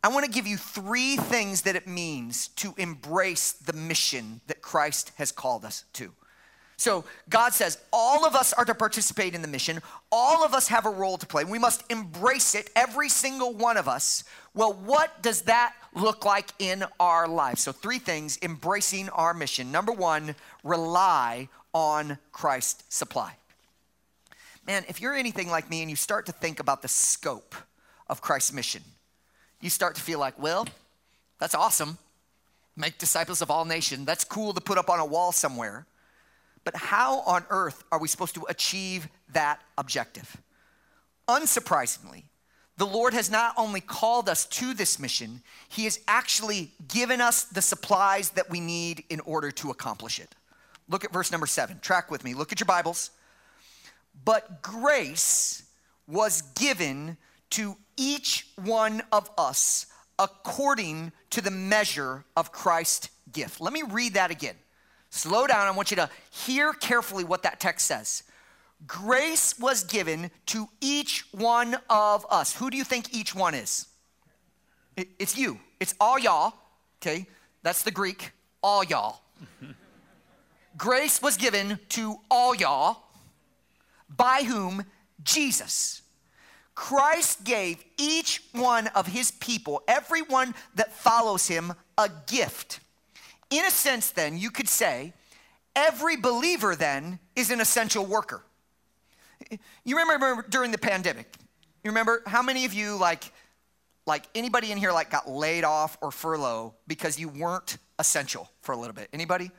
I 0.04 0.10
want 0.10 0.26
to 0.26 0.32
give 0.32 0.46
you 0.46 0.58
three 0.58 1.16
things 1.16 1.62
that 1.62 1.78
it 1.78 1.88
means 1.88 2.50
to 2.50 2.74
embrace 2.78 3.54
the 3.54 3.72
mission 3.72 4.42
that 4.48 4.62
Christ 4.62 5.14
has 5.16 5.32
called 5.32 5.64
us 5.64 5.86
to. 5.94 6.12
So, 6.76 7.06
God 7.30 7.54
says 7.54 7.78
all 7.94 8.26
of 8.26 8.36
us 8.36 8.52
are 8.52 8.66
to 8.66 8.76
participate 8.76 9.36
in 9.36 9.42
the 9.42 9.48
mission. 9.48 9.80
All 10.12 10.44
of 10.44 10.54
us 10.54 10.68
have 10.68 10.86
a 10.86 10.90
role 10.90 11.18
to 11.18 11.26
play. 11.26 11.46
We 11.46 11.60
must 11.60 11.84
embrace 11.90 12.56
it, 12.56 12.70
every 12.76 13.08
single 13.08 13.54
one 13.54 13.78
of 13.78 13.88
us. 13.88 14.26
Well, 14.54 14.74
what 14.74 15.22
does 15.22 15.44
that 15.44 15.74
look 15.94 16.26
like 16.26 16.50
in 16.60 16.84
our 17.00 17.28
life? 17.28 17.58
So, 17.60 17.72
three 17.72 18.00
things 18.00 18.40
embracing 18.42 19.10
our 19.10 19.34
mission. 19.34 19.72
Number 19.72 19.92
one, 19.92 20.36
rely 20.64 21.50
on 21.74 22.18
Christ's 22.32 22.84
supply. 22.94 23.36
Man, 24.66 24.86
if 24.88 25.02
you're 25.02 25.14
anything 25.14 25.50
like 25.50 25.70
me 25.70 25.82
and 25.82 25.90
you 25.90 25.96
start 25.96 26.26
to 26.28 26.32
think 26.32 26.60
about 26.60 26.82
the 26.82 26.88
scope 26.88 27.56
of 28.08 28.22
Christ's 28.22 28.54
mission, 28.54 28.82
you 29.60 29.70
start 29.70 29.96
to 29.96 30.02
feel 30.02 30.20
like, 30.20 30.40
well, 30.42 30.68
that's 31.40 31.56
awesome. 31.56 31.98
Make 32.76 32.98
disciples 32.98 33.42
of 33.42 33.52
all 33.52 33.66
nations. 33.66 34.06
That's 34.06 34.24
cool 34.24 34.54
to 34.54 34.62
put 34.62 34.78
up 34.78 34.90
on 34.90 35.00
a 35.00 35.06
wall 35.06 35.32
somewhere. 35.32 35.86
But 36.64 36.76
how 36.76 37.20
on 37.22 37.46
earth 37.50 37.84
are 37.92 38.00
we 38.00 38.08
supposed 38.08 38.36
to 38.36 38.46
achieve 38.48 39.10
that 39.34 39.62
objective? 39.78 40.38
Unsurprisingly, 41.28 42.24
the 42.84 42.90
Lord 42.90 43.14
has 43.14 43.32
not 43.32 43.54
only 43.56 43.80
called 43.80 44.28
us 44.28 44.46
to 44.46 44.74
this 44.74 45.00
mission, 45.00 45.42
He 45.70 45.86
has 45.86 46.02
actually 46.06 46.72
given 46.90 47.22
us 47.22 47.46
the 47.46 47.62
supplies 47.62 48.32
that 48.32 48.50
we 48.50 48.60
need 48.60 49.06
in 49.10 49.22
order 49.22 49.52
to 49.52 49.72
accomplish 49.72 50.20
it. 50.20 50.36
Look 50.90 51.06
at 51.06 51.14
verse 51.14 51.32
number 51.32 51.48
seven. 51.48 51.80
Track 51.80 52.12
with 52.12 52.26
me. 52.26 52.34
Look 52.34 52.52
at 52.52 52.60
your 52.60 52.66
Bibles. 52.66 53.12
But 54.26 54.62
grace 54.62 55.64
was 56.10 56.42
given 56.56 57.16
to 57.52 57.78
each 57.96 58.48
one 58.62 59.02
of 59.14 59.32
us 59.38 59.86
according 60.20 61.14
to 61.30 61.40
the 61.40 61.52
measure 61.52 62.26
of 62.36 62.52
Christ's 62.52 63.08
gift. 63.32 63.62
Let 63.62 63.72
me 63.72 63.84
read 63.90 64.16
that 64.16 64.30
again. 64.30 64.56
Slow 65.10 65.48
down. 65.48 65.68
I 65.68 65.72
want 65.72 65.90
you 65.90 65.96
to 65.96 66.10
hear 66.32 66.74
carefully 66.74 67.24
what 67.24 67.44
that 67.44 67.62
text 67.62 67.88
says. 67.88 68.24
Grace 68.88 69.58
was 69.60 69.84
given 69.84 70.32
to 70.48 70.68
each 70.82 71.26
one 71.32 71.78
of 71.90 72.26
us. 72.30 72.56
Who 72.56 72.70
do 72.70 72.78
you 72.78 72.84
think 72.84 73.14
each 73.14 73.36
one 73.36 73.54
is? 73.54 73.88
It's 74.96 75.38
you. 75.38 75.60
It's 75.80 75.96
all 76.00 76.20
y'all. 76.20 76.54
Okay, 77.02 77.28
that's 77.62 77.84
the 77.84 77.92
Greek. 77.92 78.32
All 78.62 78.84
y'all. 78.84 79.22
grace 80.78 81.22
was 81.22 81.38
given 81.38 81.80
to 81.90 82.18
all 82.30 82.56
y'all. 82.56 83.04
By 84.10 84.44
whom? 84.44 84.86
Jesus. 85.24 86.02
Christ 86.76 87.44
gave 87.44 87.84
each 88.00 88.42
one 88.52 88.88
of 88.88 89.08
his 89.08 89.32
people, 89.32 89.84
everyone 89.88 90.56
that 90.76 90.92
follows 90.92 91.48
him, 91.48 91.74
a 91.98 92.10
gift. 92.28 92.80
In 93.50 93.64
a 93.66 93.72
sense, 93.72 94.12
then, 94.12 94.38
you 94.38 94.50
could 94.50 94.68
say 94.68 95.14
every 95.76 96.18
believer 96.18 96.76
then 96.76 97.20
is 97.36 97.52
an 97.52 97.62
essential 97.62 98.06
worker. 98.06 98.44
You 99.84 99.98
remember 99.98 100.46
during 100.50 100.72
the 100.72 100.78
pandemic, 100.78 101.34
you 101.84 101.92
remember 101.92 102.22
how 102.26 102.42
many 102.42 102.66
of 102.66 102.74
you, 102.74 102.96
like, 102.98 103.32
like 104.06 104.26
anybody 104.36 104.72
in 104.72 104.78
here, 104.78 104.92
like 104.92 105.10
got 105.10 105.30
laid 105.30 105.64
off 105.64 105.98
or 106.02 106.12
furlough 106.12 106.74
because 106.88 107.20
you 107.20 107.30
weren't 107.30 107.78
essential 108.00 108.50
for 108.62 108.72
a 108.74 108.78
little 108.78 108.94
bit? 108.94 109.10
Anybody? 109.14 109.52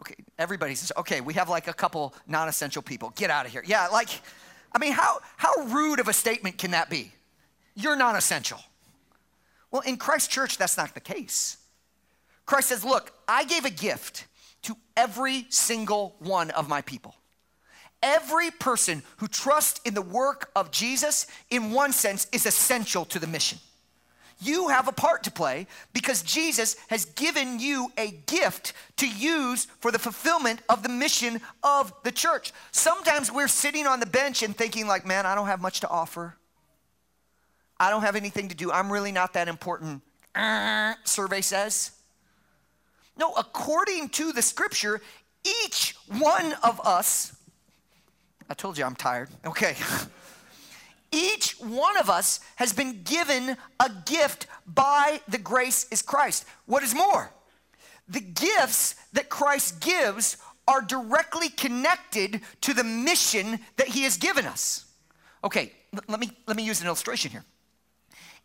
Okay, 0.00 0.14
everybody 0.38 0.74
says, 0.74 0.92
okay. 0.96 1.20
We 1.20 1.34
have 1.34 1.48
like 1.48 1.68
a 1.68 1.72
couple 1.72 2.14
non-essential 2.26 2.82
people. 2.82 3.10
Get 3.16 3.30
out 3.30 3.46
of 3.46 3.52
here. 3.52 3.62
Yeah, 3.66 3.88
like 3.88 4.08
I 4.72 4.78
mean, 4.78 4.92
how, 4.92 5.20
how 5.36 5.52
rude 5.66 6.00
of 6.00 6.08
a 6.08 6.12
statement 6.12 6.58
can 6.58 6.72
that 6.72 6.90
be? 6.90 7.12
You're 7.74 7.96
non 7.96 8.16
essential. 8.16 8.60
Well, 9.70 9.82
in 9.82 9.96
Christ 9.96 10.30
Church, 10.30 10.58
that's 10.58 10.76
not 10.76 10.94
the 10.94 11.00
case. 11.00 11.58
Christ 12.46 12.68
says, 12.68 12.84
Look, 12.84 13.12
I 13.26 13.44
gave 13.44 13.64
a 13.64 13.70
gift 13.70 14.26
to 14.62 14.76
every 14.96 15.46
single 15.48 16.16
one 16.18 16.50
of 16.50 16.68
my 16.68 16.80
people. 16.80 17.14
Every 18.02 18.50
person 18.50 19.02
who 19.16 19.28
trusts 19.28 19.80
in 19.84 19.94
the 19.94 20.02
work 20.02 20.50
of 20.54 20.70
Jesus, 20.70 21.26
in 21.50 21.72
one 21.72 21.92
sense, 21.92 22.26
is 22.32 22.46
essential 22.46 23.04
to 23.06 23.18
the 23.18 23.26
mission. 23.26 23.58
You 24.40 24.68
have 24.68 24.86
a 24.86 24.92
part 24.92 25.24
to 25.24 25.32
play 25.32 25.66
because 25.92 26.22
Jesus 26.22 26.76
has 26.90 27.06
given 27.06 27.58
you 27.58 27.90
a 27.98 28.12
gift 28.26 28.72
to 28.98 29.08
use 29.08 29.64
for 29.80 29.90
the 29.90 29.98
fulfillment 29.98 30.62
of 30.68 30.84
the 30.84 30.88
mission 30.88 31.40
of 31.64 31.92
the 32.04 32.12
church. 32.12 32.52
Sometimes 32.70 33.32
we're 33.32 33.48
sitting 33.48 33.88
on 33.88 33.98
the 33.98 34.06
bench 34.06 34.44
and 34.44 34.56
thinking, 34.56 34.86
like, 34.86 35.04
man, 35.04 35.26
I 35.26 35.34
don't 35.34 35.48
have 35.48 35.60
much 35.60 35.80
to 35.80 35.88
offer. 35.88 36.36
I 37.80 37.90
don't 37.90 38.02
have 38.02 38.14
anything 38.14 38.48
to 38.48 38.54
do. 38.54 38.70
I'm 38.70 38.92
really 38.92 39.12
not 39.12 39.32
that 39.32 39.48
important. 39.48 40.02
Uh, 40.36 40.94
survey 41.02 41.40
says. 41.40 41.90
No, 43.16 43.32
according 43.32 44.10
to 44.10 44.32
the 44.32 44.42
scripture, 44.42 45.00
each 45.64 45.96
one 46.06 46.54
of 46.62 46.80
us, 46.86 47.36
I 48.48 48.54
told 48.54 48.78
you 48.78 48.84
I'm 48.84 48.96
tired. 48.96 49.28
Okay. 49.44 49.76
Each 51.12 51.52
one 51.58 51.96
of 51.96 52.10
us 52.10 52.40
has 52.56 52.72
been 52.72 53.02
given 53.02 53.56
a 53.80 53.90
gift 54.04 54.46
by 54.66 55.20
the 55.28 55.38
grace 55.38 55.86
is 55.90 56.02
Christ. 56.02 56.44
What 56.66 56.82
is 56.82 56.94
more, 56.94 57.30
the 58.08 58.20
gifts 58.20 58.94
that 59.12 59.28
Christ 59.28 59.80
gives 59.80 60.36
are 60.66 60.82
directly 60.82 61.48
connected 61.48 62.42
to 62.60 62.74
the 62.74 62.84
mission 62.84 63.58
that 63.76 63.88
he 63.88 64.02
has 64.02 64.18
given 64.18 64.44
us. 64.44 64.84
Okay, 65.42 65.72
let 66.08 66.20
me 66.20 66.30
let 66.46 66.56
me 66.56 66.62
use 66.62 66.80
an 66.80 66.86
illustration 66.86 67.30
here. 67.30 67.44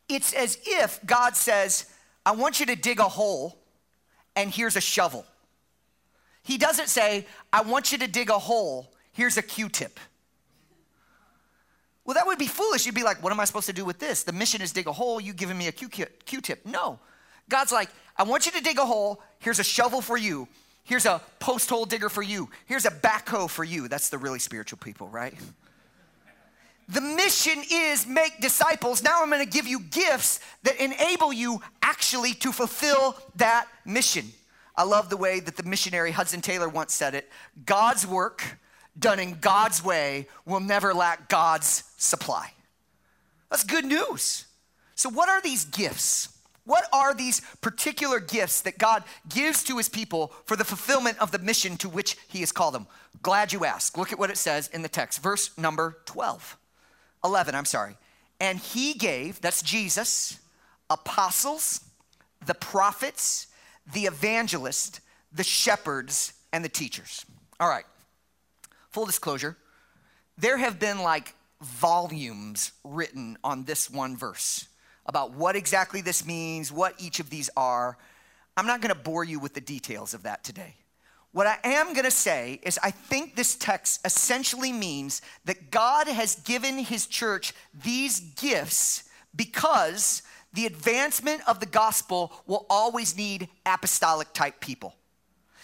It's 0.08 0.32
as 0.34 0.58
if 0.66 1.00
God 1.06 1.36
says, 1.36 1.86
"I 2.26 2.32
want 2.32 2.60
you 2.62 2.66
to 2.68 2.76
dig 2.76 3.00
a 3.00 3.10
hole 3.10 3.60
and 4.36 4.50
here's 4.50 4.78
a 4.78 4.82
shovel." 4.82 5.26
He 6.44 6.58
doesn't 6.58 6.88
say, 6.88 7.28
"I 7.52 7.62
want 7.62 7.92
you 7.92 7.98
to 7.98 8.08
dig 8.08 8.30
a 8.30 8.40
hole, 8.40 8.93
here's 9.14 9.38
a 9.38 9.42
Q-tip." 9.42 10.00
Well, 12.06 12.16
that 12.16 12.28
would 12.28 12.38
be 12.38 12.48
foolish. 12.48 12.86
You'd 12.86 12.96
be 12.96 13.04
like, 13.04 13.24
what 13.24 13.32
am 13.32 13.40
I 13.40 13.46
supposed 13.46 13.68
to 13.68 13.74
do 13.74 13.86
with 13.86 13.98
this? 13.98 14.24
The 14.24 14.34
mission 14.34 14.62
is 14.62 14.74
dig 14.74 14.88
a 14.88 14.92
hole, 14.92 15.22
you 15.22 15.34
giving 15.34 15.58
me 15.58 15.68
a 15.68 15.72
Q 15.72 15.88
tip. 16.42 16.66
No. 16.66 17.00
God's 17.50 17.72
like, 17.72 17.90
I 18.18 18.24
want 18.24 18.46
you 18.46 18.52
to 18.52 18.62
dig 18.62 18.78
a 18.78 18.86
hole. 18.86 19.22
Here's 19.40 19.60
a 19.60 19.64
shovel 19.64 20.02
for 20.02 20.18
you. 20.18 20.48
Here's 20.84 21.06
a 21.06 21.22
post 21.40 21.70
hole 21.70 21.86
digger 21.86 22.10
for 22.10 22.22
you. 22.22 22.50
Here's 22.66 22.86
a 22.86 22.92
backhoe 22.92 23.50
for 23.50 23.64
you. 23.64 23.88
That's 23.88 24.10
the 24.10 24.18
really 24.18 24.40
spiritual 24.40 24.80
people, 24.80 25.08
right? 25.08 25.34
The 26.90 27.00
mission 27.00 27.64
is 27.72 28.06
make 28.06 28.42
disciples. 28.42 29.02
Now 29.02 29.24
I'm 29.24 29.30
going 29.30 29.44
to 29.44 29.50
give 29.50 29.66
you 29.66 29.80
gifts 29.80 30.42
that 30.64 30.76
enable 30.84 31.32
you 31.32 31.62
actually 31.82 32.34
to 32.36 32.52
fulfill 32.52 33.18
that 33.38 33.68
mission. 33.86 34.26
I 34.76 34.84
love 34.84 35.10
the 35.10 35.16
way 35.16 35.40
that 35.40 35.56
the 35.56 35.64
missionary 35.64 36.12
Hudson 36.12 36.42
Taylor 36.42 36.68
once 36.68 36.94
said 36.94 37.16
it 37.16 37.32
God's 37.66 38.06
work 38.06 38.44
done 38.98 39.20
in 39.20 39.40
God's 39.40 39.84
way 39.84 40.28
will 40.46 40.60
never 40.60 40.94
lack 40.94 41.30
God's 41.30 41.84
supply. 41.98 42.52
That's 43.50 43.64
good 43.64 43.86
news. 43.86 44.46
So, 44.96 45.10
what 45.10 45.30
are 45.30 45.42
these 45.42 45.66
gifts? 45.66 46.30
What 46.66 46.86
are 46.94 47.14
these 47.14 47.42
particular 47.62 48.20
gifts 48.20 48.62
that 48.62 48.78
God 48.78 49.04
gives 49.28 49.64
to 49.66 49.78
his 49.78 49.90
people 49.90 50.32
for 50.46 50.56
the 50.56 50.64
fulfillment 50.64 51.20
of 51.20 51.32
the 51.32 51.40
mission 51.40 51.76
to 51.78 51.90
which 51.90 52.16
he 52.30 52.40
has 52.40 52.54
called 52.54 52.74
them? 52.74 52.88
Glad 53.22 53.52
you 53.52 53.66
asked. 53.66 53.98
Look 53.98 54.14
at 54.14 54.20
what 54.20 54.30
it 54.30 54.38
says 54.38 54.70
in 54.70 54.82
the 54.82 54.88
text, 54.88 55.22
verse 55.22 55.56
number 55.58 55.98
12. 56.06 56.58
11, 57.26 57.56
I'm 57.56 57.66
sorry. 57.66 57.98
And 58.40 58.60
he 58.60 58.94
gave, 58.94 59.42
that's 59.42 59.62
Jesus, 59.62 60.40
apostles, 60.90 61.82
the 62.46 62.54
prophets, 62.54 63.48
the 63.92 64.06
evangelists, 64.06 65.02
the 65.34 65.44
shepherds, 65.44 66.34
and 66.54 66.64
the 66.64 66.70
teachers. 66.70 67.26
All 67.60 67.70
right 67.70 67.86
full 68.94 69.06
disclosure, 69.06 69.58
there 70.38 70.58
have 70.58 70.80
been 70.80 71.02
like 71.02 71.36
volumes 71.62 72.72
written 72.84 73.38
on 73.44 73.64
this 73.66 73.90
one 73.90 74.16
verse 74.16 74.68
about 75.06 75.34
what 75.34 75.56
exactly 75.56 76.02
this 76.02 76.26
means, 76.26 76.72
what 76.72 76.94
each 77.00 77.20
of 77.20 77.30
these 77.30 77.50
are. 77.58 77.98
I'm 78.56 78.68
not 78.68 78.82
going 78.82 78.94
to 78.94 79.00
bore 79.00 79.24
you 79.24 79.40
with 79.40 79.54
the 79.54 79.62
details 79.62 80.14
of 80.14 80.24
that 80.24 80.44
today. 80.44 80.76
What 81.32 81.48
I 81.48 81.58
am 81.64 81.94
going 81.94 82.06
to 82.06 82.12
say 82.12 82.60
is, 82.62 82.80
I 82.84 82.92
think 82.92 83.36
this 83.36 83.56
text 83.56 84.06
essentially 84.06 84.72
means 84.72 85.22
that 85.46 85.72
God 85.72 86.08
has 86.08 86.36
given 86.36 86.78
his 86.78 87.08
church 87.08 87.54
these 87.74 88.20
gifts 88.20 89.06
because 89.36 90.22
the 90.54 90.68
advancement 90.68 91.42
of 91.48 91.60
the 91.60 91.66
gospel 91.66 92.32
will 92.46 92.68
always 92.70 93.18
need 93.18 93.50
apostolic 93.66 94.32
type 94.34 94.60
people. 94.60 94.96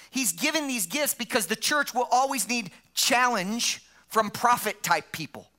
He's 0.09 0.31
given 0.31 0.67
these 0.67 0.85
gifts 0.85 1.13
because 1.13 1.47
the 1.47 1.55
church 1.55 1.93
will 1.93 2.07
always 2.11 2.47
need 2.47 2.71
challenge 2.93 3.81
from 4.07 4.29
prophet 4.31 4.81
type 4.81 5.11
people. 5.11 5.49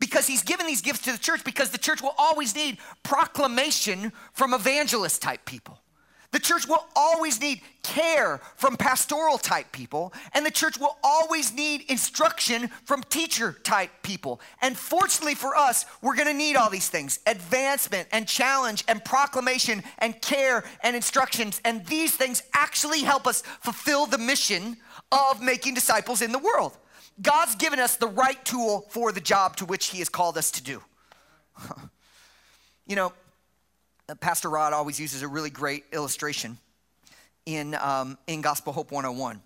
Because 0.00 0.26
he's 0.26 0.42
given 0.42 0.66
these 0.66 0.82
gifts 0.82 1.02
to 1.02 1.12
the 1.12 1.18
church 1.18 1.44
because 1.44 1.70
the 1.70 1.78
church 1.78 2.02
will 2.02 2.14
always 2.18 2.54
need 2.54 2.78
proclamation 3.02 4.12
from 4.32 4.52
evangelist 4.52 5.22
type 5.22 5.44
people. 5.44 5.78
The 6.34 6.40
church 6.40 6.66
will 6.66 6.84
always 6.96 7.40
need 7.40 7.60
care 7.84 8.40
from 8.56 8.76
pastoral 8.76 9.38
type 9.38 9.70
people, 9.70 10.12
and 10.32 10.44
the 10.44 10.50
church 10.50 10.80
will 10.80 10.98
always 11.04 11.54
need 11.54 11.88
instruction 11.88 12.70
from 12.86 13.04
teacher 13.04 13.52
type 13.62 13.92
people. 14.02 14.40
And 14.60 14.76
fortunately 14.76 15.36
for 15.36 15.56
us, 15.56 15.86
we're 16.02 16.16
gonna 16.16 16.34
need 16.34 16.56
all 16.56 16.70
these 16.70 16.88
things 16.88 17.20
advancement 17.28 18.08
and 18.10 18.26
challenge 18.26 18.82
and 18.88 19.04
proclamation 19.04 19.84
and 19.98 20.20
care 20.20 20.64
and 20.82 20.96
instructions. 20.96 21.60
And 21.64 21.86
these 21.86 22.16
things 22.16 22.42
actually 22.52 23.02
help 23.02 23.28
us 23.28 23.44
fulfill 23.60 24.06
the 24.06 24.18
mission 24.18 24.76
of 25.12 25.40
making 25.40 25.74
disciples 25.74 26.20
in 26.20 26.32
the 26.32 26.40
world. 26.40 26.76
God's 27.22 27.54
given 27.54 27.78
us 27.78 27.94
the 27.94 28.08
right 28.08 28.44
tool 28.44 28.86
for 28.90 29.12
the 29.12 29.20
job 29.20 29.54
to 29.58 29.66
which 29.66 29.86
He 29.86 30.00
has 30.00 30.08
called 30.08 30.36
us 30.36 30.50
to 30.50 30.64
do. 30.64 30.82
you 32.88 32.96
know, 32.96 33.12
Pastor 34.20 34.50
Rod 34.50 34.72
always 34.72 35.00
uses 35.00 35.22
a 35.22 35.28
really 35.28 35.50
great 35.50 35.84
illustration 35.92 36.58
in, 37.46 37.74
um, 37.74 38.18
in 38.26 38.42
Gospel 38.42 38.72
Hope 38.72 38.92
101. 38.92 39.40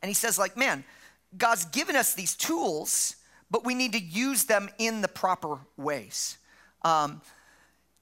And 0.00 0.08
he 0.08 0.14
says, 0.14 0.38
like, 0.38 0.56
man, 0.56 0.84
God's 1.36 1.66
given 1.66 1.94
us 1.94 2.14
these 2.14 2.34
tools, 2.34 3.16
but 3.50 3.64
we 3.64 3.74
need 3.74 3.92
to 3.92 4.00
use 4.00 4.44
them 4.44 4.70
in 4.78 5.02
the 5.02 5.08
proper 5.08 5.58
ways. 5.76 6.38
Um, 6.82 7.20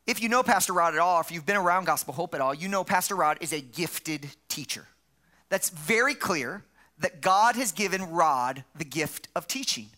if 0.07 0.23
you 0.23 0.29
know 0.29 0.43
Pastor 0.43 0.73
Rod 0.73 0.95
at 0.95 1.01
all, 1.01 1.21
if 1.21 1.31
you've 1.31 1.47
been 1.47 1.57
around 1.57 1.85
Gospel 1.85 2.15
Hope 2.15 2.35
at 2.35 2.41
all, 2.41 2.55
you 2.55 2.69
know 2.69 2.85
Pastor 2.85 3.17
Rod 3.17 3.39
is 3.41 3.53
a 3.53 3.61
gifted 3.61 4.29
teacher. 4.49 4.87
That's 5.49 5.69
very 5.69 6.15
clear 6.15 6.65
that 6.99 7.21
God 7.21 7.57
has 7.57 7.73
given 7.73 8.11
Rod 8.11 8.65
the 8.77 8.85
gift 8.85 9.29
of 9.35 9.47
teaching. 9.47 9.89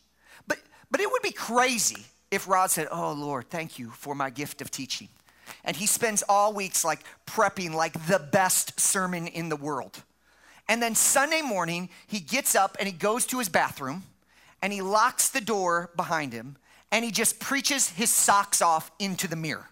But, 0.46 0.58
but 0.90 1.00
it 1.00 1.10
would 1.10 1.22
be 1.22 1.32
crazy 1.32 2.04
if 2.30 2.48
Rod 2.48 2.70
said, 2.70 2.88
Oh 2.90 3.12
Lord, 3.12 3.50
thank 3.50 3.78
you 3.78 3.90
for 3.90 4.14
my 4.14 4.30
gift 4.30 4.60
of 4.62 4.70
teaching 4.70 5.08
and 5.64 5.76
he 5.76 5.86
spends 5.86 6.22
all 6.28 6.52
weeks 6.52 6.84
like 6.84 7.00
prepping 7.26 7.72
like 7.74 8.06
the 8.06 8.18
best 8.18 8.78
sermon 8.78 9.26
in 9.26 9.48
the 9.48 9.56
world. 9.56 10.02
And 10.68 10.82
then 10.82 10.94
Sunday 10.94 11.42
morning, 11.42 11.90
he 12.06 12.20
gets 12.20 12.54
up 12.54 12.76
and 12.78 12.88
he 12.88 12.92
goes 12.94 13.26
to 13.26 13.38
his 13.38 13.48
bathroom 13.48 14.04
and 14.62 14.72
he 14.72 14.80
locks 14.80 15.28
the 15.30 15.40
door 15.40 15.90
behind 15.96 16.32
him 16.32 16.56
and 16.90 17.04
he 17.04 17.10
just 17.10 17.40
preaches 17.40 17.88
his 17.88 18.10
socks 18.10 18.62
off 18.62 18.90
into 18.98 19.26
the 19.26 19.36
mirror. 19.36 19.68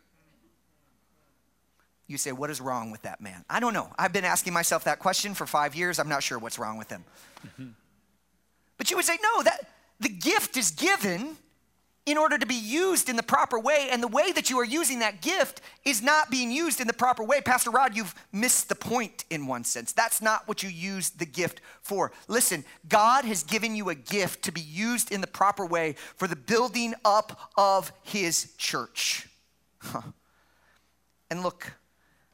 You 2.07 2.19
say, 2.19 2.33
What 2.33 2.51
is 2.51 2.61
wrong 2.61 2.91
with 2.91 3.03
that 3.03 3.21
man? 3.21 3.45
I 3.49 3.61
don't 3.61 3.73
know. 3.73 3.89
I've 3.97 4.13
been 4.13 4.25
asking 4.25 4.53
myself 4.53 4.85
that 4.85 4.99
question 4.99 5.35
for 5.35 5.47
five 5.47 5.77
years. 5.77 6.01
I'm 6.01 6.09
not 6.09 6.25
sure 6.25 6.39
what's 6.39 6.59
wrong 6.59 6.77
with 6.77 6.91
him. 6.91 7.05
Mm-hmm. 7.47 7.69
But 8.79 8.91
you 8.91 8.97
would 8.97 9.07
say, 9.07 9.17
No, 9.23 9.43
that, 9.45 9.69
the 10.01 10.09
gift 10.09 10.57
is 10.57 10.73
given 10.73 11.37
in 12.11 12.19
order 12.19 12.37
to 12.37 12.47
be 12.47 12.57
used 12.57 13.09
in 13.09 13.15
the 13.15 13.23
proper 13.23 13.59
way. 13.59 13.89
And 13.93 14.03
the 14.03 14.09
way 14.09 14.33
that 14.33 14.51
you 14.51 14.59
are 14.59 14.65
using 14.65 14.99
that 14.99 15.23
gift 15.23 15.61
is 15.85 16.03
not 16.03 16.29
being 16.29 16.51
used 16.51 16.81
in 16.81 16.89
the 16.89 16.93
proper 16.93 17.23
way. 17.23 17.41
Pastor 17.41 17.71
Rod, 17.71 17.97
you've 17.97 18.15
missed 18.33 18.69
the 18.69 18.75
point 18.75 19.25
in 19.31 19.47
one 19.47 19.63
sense. 19.63 19.93
That's 19.93 20.21
not 20.21 20.49
what 20.49 20.63
you 20.65 20.69
use 20.69 21.11
the 21.11 21.25
gift 21.25 21.61
for. 21.83 22.11
Listen, 22.27 22.65
God 22.89 23.25
has 23.25 23.45
given 23.45 23.77
you 23.77 23.91
a 23.91 23.95
gift 23.95 24.43
to 24.45 24.53
be 24.53 24.61
used 24.61 25.13
in 25.13 25.21
the 25.21 25.29
proper 25.29 25.65
way 25.65 25.95
for 26.17 26.27
the 26.27 26.35
building 26.35 26.95
up 27.05 27.53
of 27.57 27.93
His 28.03 28.55
church. 28.59 29.29
Huh. 29.79 30.03
And 31.31 31.45
look, 31.45 31.73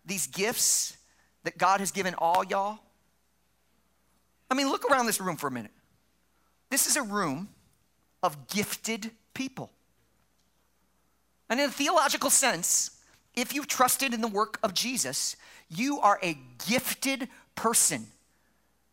these 0.07 0.27
gifts 0.27 0.97
that 1.45 1.59
God 1.59 1.81
has 1.81 1.91
given 1.91 2.15
all 2.15 2.43
y'all, 2.45 2.79
I 4.51 4.55
mean, 4.55 4.71
look 4.71 4.91
around 4.91 5.05
this 5.05 5.21
room 5.21 5.37
for 5.37 5.49
a 5.49 5.51
minute. 5.51 5.73
This 6.71 6.87
is 6.87 6.97
a 6.97 7.03
room 7.03 7.51
of 8.23 8.49
gifted 8.49 9.11
people. 9.37 9.71
And 11.49 11.61
in 11.61 11.69
a 11.69 11.73
theological 11.73 12.31
sense, 12.31 12.91
if 13.35 13.55
you've 13.55 13.69
trusted 13.69 14.15
in 14.15 14.23
the 14.23 14.29
work 14.29 14.59
of 14.63 14.75
Jesus, 14.75 15.37
you 15.69 16.01
are 16.01 16.19
a 16.23 16.39
gifted 16.67 17.29
person. 17.55 18.07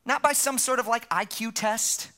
Not 0.06 0.22
by 0.22 0.34
some 0.34 0.58
sort 0.58 0.80
of 0.80 0.86
like 0.86 1.08
IQ 1.10 1.54
test, 1.56 2.12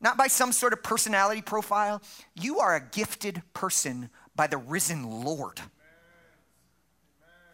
not 0.00 0.18
by 0.18 0.26
some 0.26 0.52
sort 0.52 0.74
of 0.74 0.82
personality 0.82 1.40
profile. 1.40 2.02
You 2.34 2.58
are 2.58 2.76
a 2.76 2.80
gifted 2.80 3.42
person 3.54 4.10
by 4.36 4.46
the 4.46 4.58
risen 4.58 5.24
Lord. 5.24 5.60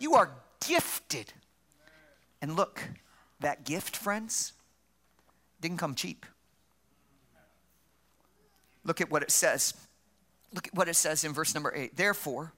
You 0.01 0.15
are 0.15 0.31
gifted. 0.67 1.33
And 2.43 2.57
look, 2.57 2.83
that 3.39 3.65
gift, 3.65 3.97
friends, 3.97 4.55
didn't 5.61 5.79
come 5.79 5.95
cheap. 5.95 6.27
Look 8.85 9.01
at 9.01 9.11
what 9.11 9.23
it 9.23 9.31
says. 9.31 9.75
Look 10.55 10.67
at 10.67 10.75
what 10.75 10.89
it 10.89 10.97
says 10.97 11.25
in 11.25 11.33
verse 11.33 11.55
number 11.55 11.73
eight. 11.75 11.97
Therefore, 11.97 12.53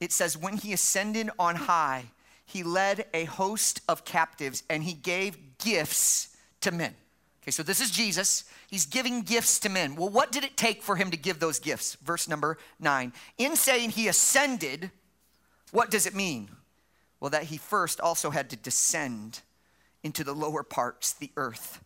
it 0.00 0.12
says, 0.12 0.36
when 0.36 0.56
he 0.56 0.72
ascended 0.72 1.30
on 1.38 1.56
high, 1.56 2.06
he 2.44 2.62
led 2.62 3.06
a 3.12 3.24
host 3.24 3.80
of 3.88 4.04
captives 4.04 4.62
and 4.70 4.82
he 4.82 4.94
gave 4.94 5.58
gifts 5.58 6.36
to 6.60 6.70
men. 6.70 6.94
Okay, 7.42 7.50
so 7.50 7.62
this 7.62 7.80
is 7.80 7.90
Jesus. 7.90 8.44
He's 8.68 8.86
giving 8.86 9.22
gifts 9.22 9.58
to 9.60 9.68
men. 9.68 9.96
Well, 9.96 10.08
what 10.08 10.32
did 10.32 10.44
it 10.44 10.56
take 10.56 10.82
for 10.82 10.96
him 10.96 11.10
to 11.10 11.16
give 11.16 11.40
those 11.40 11.58
gifts? 11.58 11.94
Verse 11.96 12.28
number 12.28 12.58
nine. 12.78 13.12
In 13.38 13.56
saying 13.56 13.90
he 13.90 14.08
ascended, 14.08 14.90
what 15.72 15.90
does 15.90 16.06
it 16.06 16.14
mean? 16.14 16.50
Well, 17.20 17.30
that 17.30 17.44
he 17.44 17.56
first 17.56 18.00
also 18.00 18.30
had 18.30 18.50
to 18.50 18.56
descend 18.56 19.40
into 20.02 20.24
the 20.24 20.34
lower 20.34 20.62
parts, 20.62 21.12
the 21.12 21.32
earth. 21.36 21.82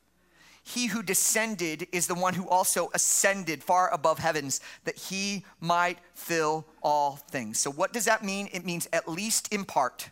He 0.63 0.87
who 0.87 1.03
descended 1.03 1.89
is 1.91 2.07
the 2.07 2.15
one 2.15 2.35
who 2.35 2.49
also 2.49 2.89
ascended 2.95 3.65
far 3.65 3.93
above 3.93 4.19
heavens 4.19 4.61
that 4.85 4.97
he 4.97 5.45
might 5.61 5.99
fill 6.15 6.67
all 6.83 7.17
things. 7.17 7.59
So, 7.59 7.71
what 7.71 7.93
does 7.93 8.05
that 8.05 8.25
mean? 8.25 8.49
It 8.53 8.65
means, 8.65 8.89
at 8.93 9.09
least 9.09 9.53
in 9.53 9.65
part, 9.65 10.11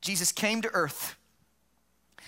Jesus 0.00 0.32
came 0.32 0.62
to 0.62 0.70
earth, 0.72 1.16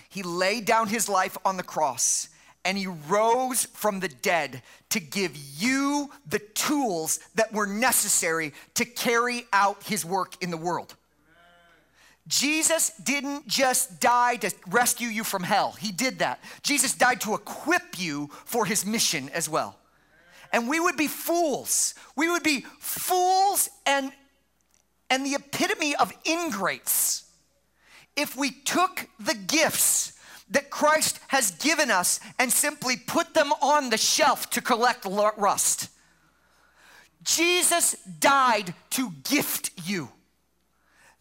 he 0.07 0.23
laid 0.23 0.65
down 0.65 0.87
his 0.87 1.09
life 1.09 1.37
on 1.45 1.57
the 1.57 1.63
cross, 1.63 2.29
and 2.63 2.77
he 2.77 2.87
rose 2.87 3.65
from 3.65 3.99
the 3.99 4.07
dead 4.07 4.61
to 4.89 4.99
give 4.99 5.35
you 5.35 6.11
the 6.27 6.39
tools 6.39 7.19
that 7.35 7.53
were 7.53 7.67
necessary 7.67 8.53
to 8.75 8.85
carry 8.85 9.45
out 9.53 9.81
his 9.83 10.05
work 10.05 10.33
in 10.41 10.51
the 10.51 10.57
world. 10.57 10.95
Jesus 12.29 12.91
didn't 13.03 13.47
just 13.47 13.99
die 13.99 14.35
to 14.37 14.53
rescue 14.67 15.07
you 15.07 15.23
from 15.23 15.41
hell. 15.41 15.71
He 15.71 15.91
did 15.91 16.19
that. 16.19 16.39
Jesus 16.61 16.93
died 16.93 17.21
to 17.21 17.33
equip 17.33 17.99
you 17.99 18.29
for 18.45 18.65
his 18.65 18.85
mission 18.85 19.29
as 19.29 19.49
well. 19.49 19.75
And 20.53 20.69
we 20.69 20.79
would 20.79 20.95
be 20.95 21.07
fools. 21.07 21.95
We 22.15 22.29
would 22.29 22.43
be 22.43 22.61
fools 22.77 23.67
and, 23.87 24.11
and 25.09 25.25
the 25.25 25.33
epitome 25.33 25.95
of 25.95 26.13
ingrates 26.23 27.25
if 28.15 28.37
we 28.37 28.51
took 28.51 29.07
the 29.19 29.35
gifts 29.35 30.13
that 30.51 30.69
Christ 30.69 31.19
has 31.29 31.51
given 31.51 31.89
us 31.89 32.19
and 32.37 32.51
simply 32.51 32.95
put 32.95 33.33
them 33.33 33.51
on 33.53 33.89
the 33.89 33.97
shelf 33.97 34.51
to 34.51 34.61
collect 34.61 35.03
rust. 35.05 35.89
Jesus 37.23 37.95
died 38.19 38.75
to 38.91 39.13
gift 39.23 39.71
you. 39.83 40.09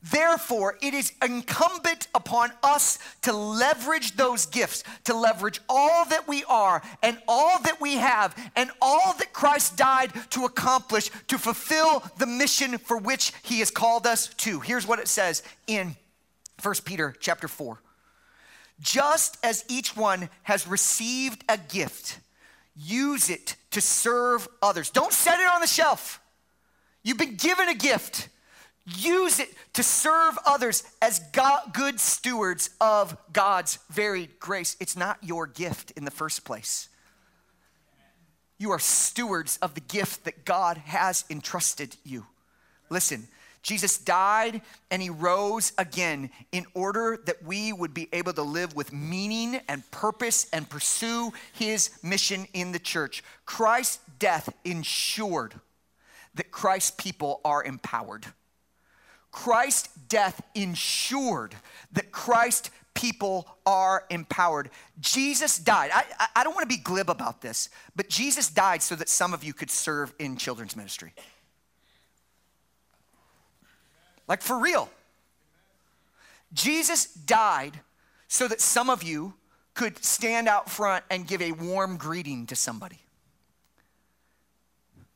Therefore, 0.01 0.79
it 0.81 0.95
is 0.95 1.13
incumbent 1.21 2.07
upon 2.15 2.53
us 2.63 3.01
to 3.23 3.33
leverage 3.33 4.17
those 4.17 4.47
gifts, 4.47 4.85
to 5.05 5.15
leverage 5.15 5.61
all 5.69 6.05
that 6.07 6.29
we 6.29 6.45
are 6.45 6.83
and 7.03 7.19
all 7.27 7.61
that 7.63 7.81
we 7.81 7.95
have 7.95 8.37
and 8.55 8.71
all 8.81 9.15
that 9.15 9.33
Christ 9.33 9.77
died 9.77 10.13
to 10.31 10.45
accomplish 10.45 11.11
to 11.27 11.37
fulfill 11.37 12.05
the 12.19 12.27
mission 12.27 12.79
for 12.79 12.97
which 12.97 13.33
he 13.43 13.59
has 13.59 13.73
called 13.73 14.07
us 14.07 14.29
to. 14.35 14.61
Here's 14.61 14.87
what 14.87 15.01
it 15.01 15.09
says 15.09 15.43
in 15.67 15.97
1 16.63 16.75
Peter 16.85 17.15
chapter 17.19 17.49
4. 17.49 17.81
Just 18.81 19.37
as 19.43 19.65
each 19.69 19.97
one 19.97 20.29
has 20.45 20.69
received 20.69 21.43
a 21.49 21.59
gift, 21.59 22.21
use 22.77 23.29
it 23.31 23.57
to 23.73 23.81
serve 23.81 24.47
others. 24.63 24.91
Don't 24.91 25.13
set 25.13 25.41
it 25.41 25.49
on 25.49 25.61
the 25.61 25.67
shelf. 25.67 26.21
You've 27.03 27.19
been 27.19 27.35
given 27.35 27.69
a 27.69 27.75
gift 27.75 28.29
Use 28.97 29.39
it 29.39 29.53
to 29.75 29.83
serve 29.83 30.39
others 30.47 30.83
as 31.03 31.21
God, 31.33 31.73
good 31.75 32.01
stewards 32.01 32.71
of 32.81 33.17
God's 33.33 33.79
varied 33.91 34.39
grace. 34.39 34.77
It's 34.81 34.97
not 34.97 35.19
your 35.23 35.47
gift 35.47 35.91
in 35.93 36.05
the 36.05 36.11
first 36.11 36.45
place. 36.45 36.89
You 38.59 38.71
are 38.71 38.79
stewards 38.79 39.59
of 39.61 39.75
the 39.75 39.81
gift 39.81 40.25
that 40.25 40.45
God 40.45 40.79
has 40.79 41.25
entrusted 41.29 41.97
you. 42.05 42.27
Listen, 42.89 43.29
Jesus 43.63 43.99
died 43.99 44.63
and 44.91 45.03
he 45.03 45.11
rose 45.11 45.73
again 45.77 46.31
in 46.53 46.65
order 46.73 47.21
that 47.27 47.43
we 47.45 47.73
would 47.73 47.93
be 47.93 48.09
able 48.13 48.33
to 48.33 48.43
live 48.43 48.75
with 48.75 48.93
meaning 48.93 49.61
and 49.69 49.89
purpose 49.91 50.47
and 50.53 50.69
pursue 50.69 51.33
his 51.53 51.91
mission 52.03 52.47
in 52.55 52.73
the 52.73 52.79
church. 52.79 53.23
Christ's 53.45 53.99
death 54.19 54.49
ensured 54.65 55.55
that 56.35 56.51
Christ's 56.51 56.93
people 56.93 57.41
are 57.45 57.63
empowered. 57.63 58.27
Christ's 59.31 59.89
death 60.09 60.41
ensured 60.55 61.55
that 61.93 62.11
Christ 62.11 62.71
people 62.95 63.47
are 63.65 64.05
empowered. 64.11 64.71
Jesus 64.99 65.59
died. 65.59 65.91
I, 65.95 66.29
I 66.35 66.45
don't 66.45 66.55
want 66.55 66.69
to 66.69 66.77
be 66.77 66.83
glib 66.83 67.09
about 67.09 67.41
this, 67.41 67.69
but 67.95 68.09
Jesus 68.09 68.51
died 68.51 68.83
so 68.83 68.97
that 68.97 69.09
some 69.09 69.33
of 69.33 69.45
you 69.45 69.53
could 69.53 69.71
serve 69.71 70.13
in 70.19 70.37
children's 70.37 70.75
ministry. 70.75 71.13
Like 74.27 74.43
for 74.43 74.59
real. 74.59 74.91
Jesus 76.53 77.13
died 77.13 77.81
so 78.27 78.49
that 78.49 78.61
some 78.61 78.91
of 78.91 79.03
you 79.03 79.35
could 79.75 80.03
stand 80.05 80.49
out 80.49 80.69
front 80.69 81.05
and 81.11 81.27
give 81.27 81.41
a 81.41 81.53
warm 81.53 81.97
greeting 81.97 82.47
to 82.47 82.57
somebody. 82.57 82.99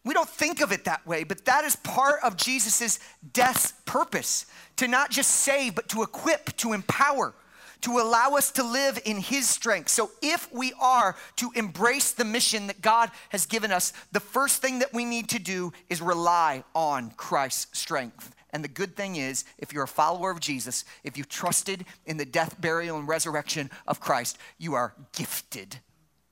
We 0.04 0.14
don't 0.14 0.28
think 0.28 0.60
of 0.60 0.72
it 0.72 0.84
that 0.84 1.06
way, 1.06 1.22
but 1.22 1.44
that 1.44 1.64
is 1.64 1.76
part 1.76 2.20
of 2.24 2.36
Jesus' 2.36 2.98
death's 3.32 3.72
purpose 3.84 4.46
to 4.76 4.88
not 4.88 5.10
just 5.10 5.30
save, 5.30 5.76
but 5.76 5.88
to 5.90 6.02
equip, 6.02 6.56
to 6.56 6.72
empower, 6.72 7.34
to 7.82 7.98
allow 7.98 8.30
us 8.30 8.50
to 8.52 8.64
live 8.64 8.98
in 9.04 9.18
His 9.18 9.48
strength. 9.48 9.90
So, 9.90 10.10
if 10.20 10.52
we 10.52 10.72
are 10.80 11.14
to 11.36 11.52
embrace 11.54 12.12
the 12.12 12.24
mission 12.24 12.66
that 12.66 12.82
God 12.82 13.10
has 13.28 13.46
given 13.46 13.70
us, 13.70 13.92
the 14.10 14.20
first 14.20 14.60
thing 14.60 14.80
that 14.80 14.92
we 14.92 15.04
need 15.04 15.28
to 15.30 15.38
do 15.38 15.72
is 15.88 16.02
rely 16.02 16.64
on 16.74 17.12
Christ's 17.16 17.78
strength. 17.78 18.34
And 18.50 18.62
the 18.62 18.68
good 18.68 18.96
thing 18.96 19.16
is, 19.16 19.44
if 19.58 19.72
you're 19.72 19.84
a 19.84 19.88
follower 19.88 20.30
of 20.30 20.40
Jesus, 20.40 20.84
if 21.04 21.16
you 21.16 21.24
trusted 21.24 21.84
in 22.06 22.16
the 22.16 22.26
death, 22.26 22.60
burial, 22.60 22.98
and 22.98 23.08
resurrection 23.08 23.70
of 23.86 24.00
Christ, 24.00 24.36
you 24.58 24.74
are 24.74 24.94
gifted 25.12 25.78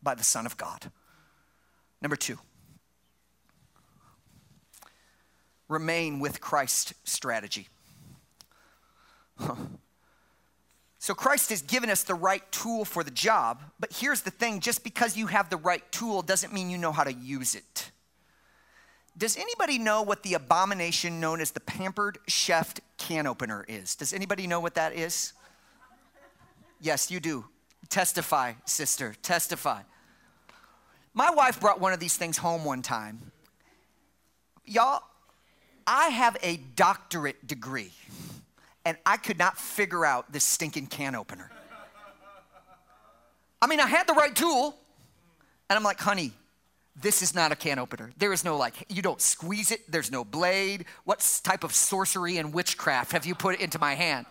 by 0.02 0.14
the 0.14 0.24
Son 0.24 0.44
of 0.44 0.56
God. 0.56 0.90
Number 2.02 2.16
two, 2.16 2.38
remain 5.70 6.18
with 6.18 6.40
Christ 6.40 6.92
strategy. 7.04 7.68
So 11.02 11.14
Christ 11.14 11.48
has 11.48 11.62
given 11.62 11.88
us 11.88 12.02
the 12.02 12.14
right 12.14 12.42
tool 12.52 12.84
for 12.84 13.02
the 13.02 13.10
job, 13.10 13.62
but 13.80 13.90
here's 13.90 14.20
the 14.20 14.30
thing 14.30 14.60
just 14.60 14.84
because 14.84 15.16
you 15.16 15.28
have 15.28 15.48
the 15.48 15.56
right 15.56 15.82
tool 15.90 16.20
doesn't 16.20 16.52
mean 16.52 16.68
you 16.68 16.76
know 16.76 16.92
how 16.92 17.04
to 17.04 17.12
use 17.14 17.54
it. 17.54 17.90
Does 19.16 19.38
anybody 19.38 19.78
know 19.78 20.02
what 20.02 20.22
the 20.22 20.34
abomination 20.34 21.18
known 21.18 21.40
as 21.40 21.52
the 21.52 21.60
pampered 21.60 22.18
chef 22.28 22.74
can 22.98 23.26
opener 23.26 23.64
is? 23.66 23.94
Does 23.94 24.12
anybody 24.12 24.46
know 24.46 24.60
what 24.60 24.74
that 24.74 24.92
is? 24.92 25.32
Yes, 26.82 27.10
you 27.10 27.18
do. 27.18 27.46
Testify, 27.88 28.52
sister, 28.66 29.14
testify. 29.22 29.80
My 31.14 31.30
wife 31.30 31.58
brought 31.60 31.80
one 31.80 31.94
of 31.94 31.98
these 31.98 32.18
things 32.18 32.36
home 32.36 32.62
one 32.62 32.82
time. 32.82 33.32
Y'all, 34.66 35.02
I 35.92 36.10
have 36.10 36.36
a 36.40 36.58
doctorate 36.76 37.48
degree 37.48 37.90
and 38.84 38.96
I 39.04 39.16
could 39.16 39.40
not 39.40 39.58
figure 39.58 40.06
out 40.06 40.32
this 40.32 40.44
stinking 40.44 40.86
can 40.86 41.16
opener. 41.16 41.50
I 43.60 43.66
mean, 43.66 43.80
I 43.80 43.88
had 43.88 44.06
the 44.06 44.14
right 44.14 44.34
tool. 44.34 44.76
And 45.68 45.76
I'm 45.76 45.82
like, 45.82 45.98
honey, 45.98 46.32
this 46.94 47.22
is 47.22 47.34
not 47.34 47.50
a 47.50 47.56
can 47.56 47.80
opener. 47.80 48.12
There 48.18 48.32
is 48.32 48.44
no 48.44 48.56
like, 48.56 48.74
you 48.88 49.02
don't 49.02 49.20
squeeze 49.20 49.72
it, 49.72 49.80
there's 49.90 50.12
no 50.12 50.24
blade. 50.24 50.84
What 51.04 51.40
type 51.42 51.64
of 51.64 51.74
sorcery 51.74 52.38
and 52.38 52.54
witchcraft 52.54 53.10
have 53.10 53.26
you 53.26 53.34
put 53.34 53.60
into 53.60 53.80
my 53.80 53.94
hand? 53.94 54.26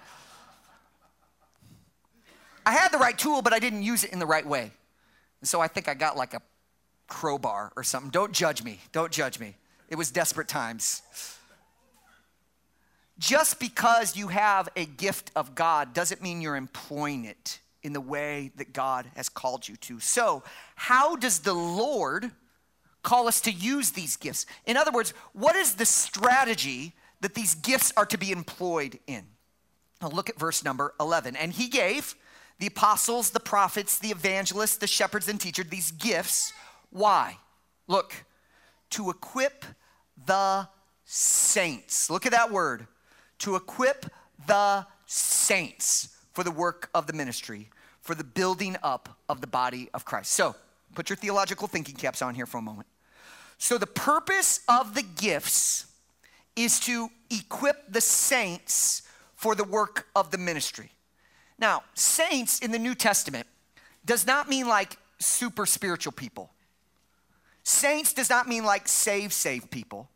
I 2.65 2.71
had 2.71 2.93
the 2.93 2.97
right 2.99 3.17
tool, 3.17 3.41
but 3.41 3.51
I 3.51 3.59
didn't 3.59 3.83
use 3.83 4.05
it 4.05 4.13
in 4.13 4.19
the 4.19 4.25
right 4.25 4.45
way. 4.45 4.71
And 5.41 5.49
so 5.49 5.59
I 5.59 5.67
think 5.67 5.89
I 5.89 5.93
got 5.93 6.15
like 6.15 6.33
a 6.33 6.41
crowbar 7.07 7.73
or 7.75 7.83
something. 7.83 8.11
Don't 8.11 8.31
judge 8.31 8.63
me. 8.63 8.79
Don't 8.93 9.11
judge 9.11 9.41
me. 9.41 9.57
It 9.89 9.97
was 9.97 10.09
desperate 10.09 10.47
times. 10.47 11.01
Just 13.19 13.59
because 13.59 14.15
you 14.15 14.29
have 14.29 14.69
a 14.77 14.85
gift 14.85 15.31
of 15.35 15.53
God 15.53 15.93
doesn't 15.93 16.21
mean 16.21 16.41
you're 16.41 16.55
employing 16.55 17.25
it 17.25 17.59
in 17.83 17.91
the 17.91 18.01
way 18.01 18.51
that 18.55 18.73
God 18.73 19.05
has 19.15 19.27
called 19.27 19.67
you 19.67 19.75
to. 19.77 19.99
So, 19.99 20.41
how 20.75 21.17
does 21.17 21.39
the 21.39 21.53
Lord 21.53 22.31
call 23.03 23.27
us 23.27 23.41
to 23.41 23.51
use 23.51 23.91
these 23.91 24.15
gifts? 24.15 24.45
In 24.65 24.77
other 24.77 24.91
words, 24.91 25.13
what 25.33 25.57
is 25.57 25.75
the 25.75 25.85
strategy 25.85 26.93
that 27.19 27.35
these 27.35 27.55
gifts 27.55 27.91
are 27.97 28.05
to 28.05 28.17
be 28.17 28.31
employed 28.31 28.99
in? 29.05 29.25
Now, 30.01 30.07
look 30.07 30.29
at 30.29 30.39
verse 30.39 30.63
number 30.63 30.93
11. 30.99 31.35
And 31.35 31.51
he 31.51 31.67
gave 31.67 32.15
the 32.57 32.67
apostles, 32.67 33.31
the 33.31 33.39
prophets, 33.41 33.99
the 33.99 34.09
evangelists, 34.09 34.77
the 34.77 34.87
shepherds, 34.87 35.27
and 35.27 35.39
teachers 35.39 35.67
these 35.69 35.91
gifts. 35.91 36.53
Why? 36.89 37.37
Look, 37.87 38.13
to 38.91 39.09
equip 39.09 39.65
the 40.25 40.69
saints. 41.03 42.09
Look 42.09 42.25
at 42.25 42.31
that 42.31 42.51
word. 42.51 42.87
To 43.39 43.55
equip 43.55 44.11
the 44.47 44.85
saints 45.05 46.09
for 46.33 46.43
the 46.43 46.51
work 46.51 46.89
of 46.93 47.07
the 47.07 47.13
ministry, 47.13 47.69
for 48.01 48.15
the 48.15 48.23
building 48.23 48.77
up 48.83 49.17
of 49.27 49.41
the 49.41 49.47
body 49.47 49.89
of 49.93 50.05
Christ. 50.05 50.31
So, 50.31 50.55
put 50.95 51.09
your 51.09 51.17
theological 51.17 51.67
thinking 51.67 51.95
caps 51.95 52.21
on 52.21 52.35
here 52.35 52.45
for 52.45 52.57
a 52.57 52.61
moment. 52.61 52.87
So, 53.57 53.77
the 53.77 53.87
purpose 53.87 54.61
of 54.69 54.95
the 54.95 55.03
gifts 55.03 55.85
is 56.55 56.79
to 56.81 57.09
equip 57.29 57.91
the 57.91 58.01
saints 58.01 59.03
for 59.35 59.55
the 59.55 59.63
work 59.63 60.07
of 60.15 60.31
the 60.31 60.37
ministry. 60.37 60.91
Now, 61.57 61.83
saints 61.93 62.59
in 62.59 62.71
the 62.71 62.79
New 62.79 62.95
Testament 62.95 63.47
does 64.05 64.25
not 64.25 64.49
mean 64.49 64.67
like 64.67 64.97
super 65.19 65.65
spiritual 65.65 66.13
people. 66.13 66.51
Saints 67.63 68.13
does 68.13 68.29
not 68.29 68.47
mean 68.47 68.63
like 68.63 68.87
save, 68.87 69.31
save 69.31 69.69
people. 69.69 70.09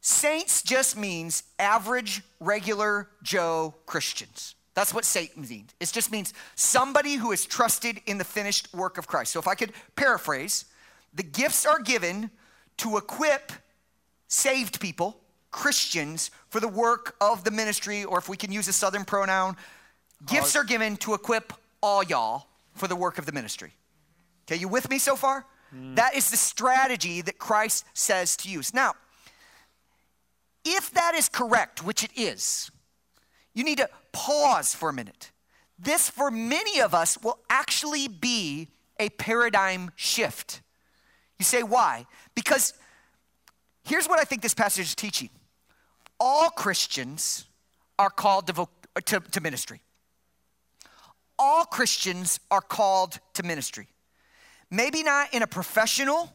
Saints 0.00 0.62
just 0.62 0.96
means 0.96 1.42
average, 1.58 2.22
regular 2.40 3.08
Joe 3.22 3.74
Christians. 3.86 4.54
That's 4.74 4.94
what 4.94 5.04
saints 5.04 5.36
means. 5.36 5.74
It 5.80 5.90
just 5.92 6.12
means 6.12 6.32
somebody 6.54 7.14
who 7.14 7.32
is 7.32 7.44
trusted 7.44 8.00
in 8.06 8.16
the 8.18 8.24
finished 8.24 8.72
work 8.72 8.96
of 8.96 9.08
Christ. 9.08 9.32
So 9.32 9.40
if 9.40 9.48
I 9.48 9.56
could 9.56 9.72
paraphrase, 9.96 10.66
the 11.12 11.24
gifts 11.24 11.66
are 11.66 11.80
given 11.80 12.30
to 12.76 12.96
equip 12.96 13.50
saved 14.28 14.80
people, 14.80 15.20
Christians, 15.50 16.30
for 16.48 16.60
the 16.60 16.68
work 16.68 17.16
of 17.20 17.42
the 17.42 17.50
ministry, 17.50 18.04
or 18.04 18.18
if 18.18 18.28
we 18.28 18.36
can 18.36 18.52
use 18.52 18.68
a 18.68 18.72
southern 18.72 19.04
pronoun, 19.04 19.56
gifts 20.26 20.54
are 20.54 20.64
given 20.64 20.96
to 20.98 21.14
equip 21.14 21.52
all 21.82 22.04
y'all 22.04 22.46
for 22.74 22.86
the 22.86 22.94
work 22.96 23.18
of 23.18 23.26
the 23.26 23.32
ministry. 23.32 23.72
Okay, 24.46 24.60
you 24.60 24.68
with 24.68 24.88
me 24.90 24.98
so 24.98 25.16
far? 25.16 25.44
Mm. 25.74 25.96
That 25.96 26.14
is 26.14 26.30
the 26.30 26.36
strategy 26.36 27.20
that 27.22 27.38
Christ 27.38 27.84
says 27.94 28.36
to 28.38 28.48
use. 28.48 28.72
Now, 28.72 28.94
if 30.72 30.90
that 30.92 31.14
is 31.14 31.28
correct, 31.28 31.84
which 31.84 32.04
it 32.04 32.10
is, 32.16 32.70
you 33.54 33.64
need 33.64 33.78
to 33.78 33.88
pause 34.12 34.74
for 34.74 34.88
a 34.88 34.92
minute. 34.92 35.30
This, 35.78 36.10
for 36.10 36.30
many 36.30 36.80
of 36.80 36.94
us, 36.94 37.18
will 37.22 37.38
actually 37.48 38.08
be 38.08 38.68
a 38.98 39.08
paradigm 39.10 39.92
shift. 39.96 40.60
You 41.38 41.44
say, 41.44 41.62
why? 41.62 42.06
Because 42.34 42.74
here's 43.84 44.08
what 44.08 44.18
I 44.18 44.24
think 44.24 44.42
this 44.42 44.54
passage 44.54 44.86
is 44.86 44.94
teaching 44.94 45.30
all 46.20 46.50
Christians 46.50 47.46
are 47.98 48.10
called 48.10 48.48
to, 48.48 48.52
vo- 48.52 48.68
to, 49.04 49.20
to 49.20 49.40
ministry. 49.40 49.80
All 51.38 51.64
Christians 51.64 52.40
are 52.50 52.60
called 52.60 53.20
to 53.34 53.44
ministry. 53.44 53.86
Maybe 54.70 55.02
not 55.02 55.32
in 55.32 55.42
a 55.42 55.46
professional 55.46 56.32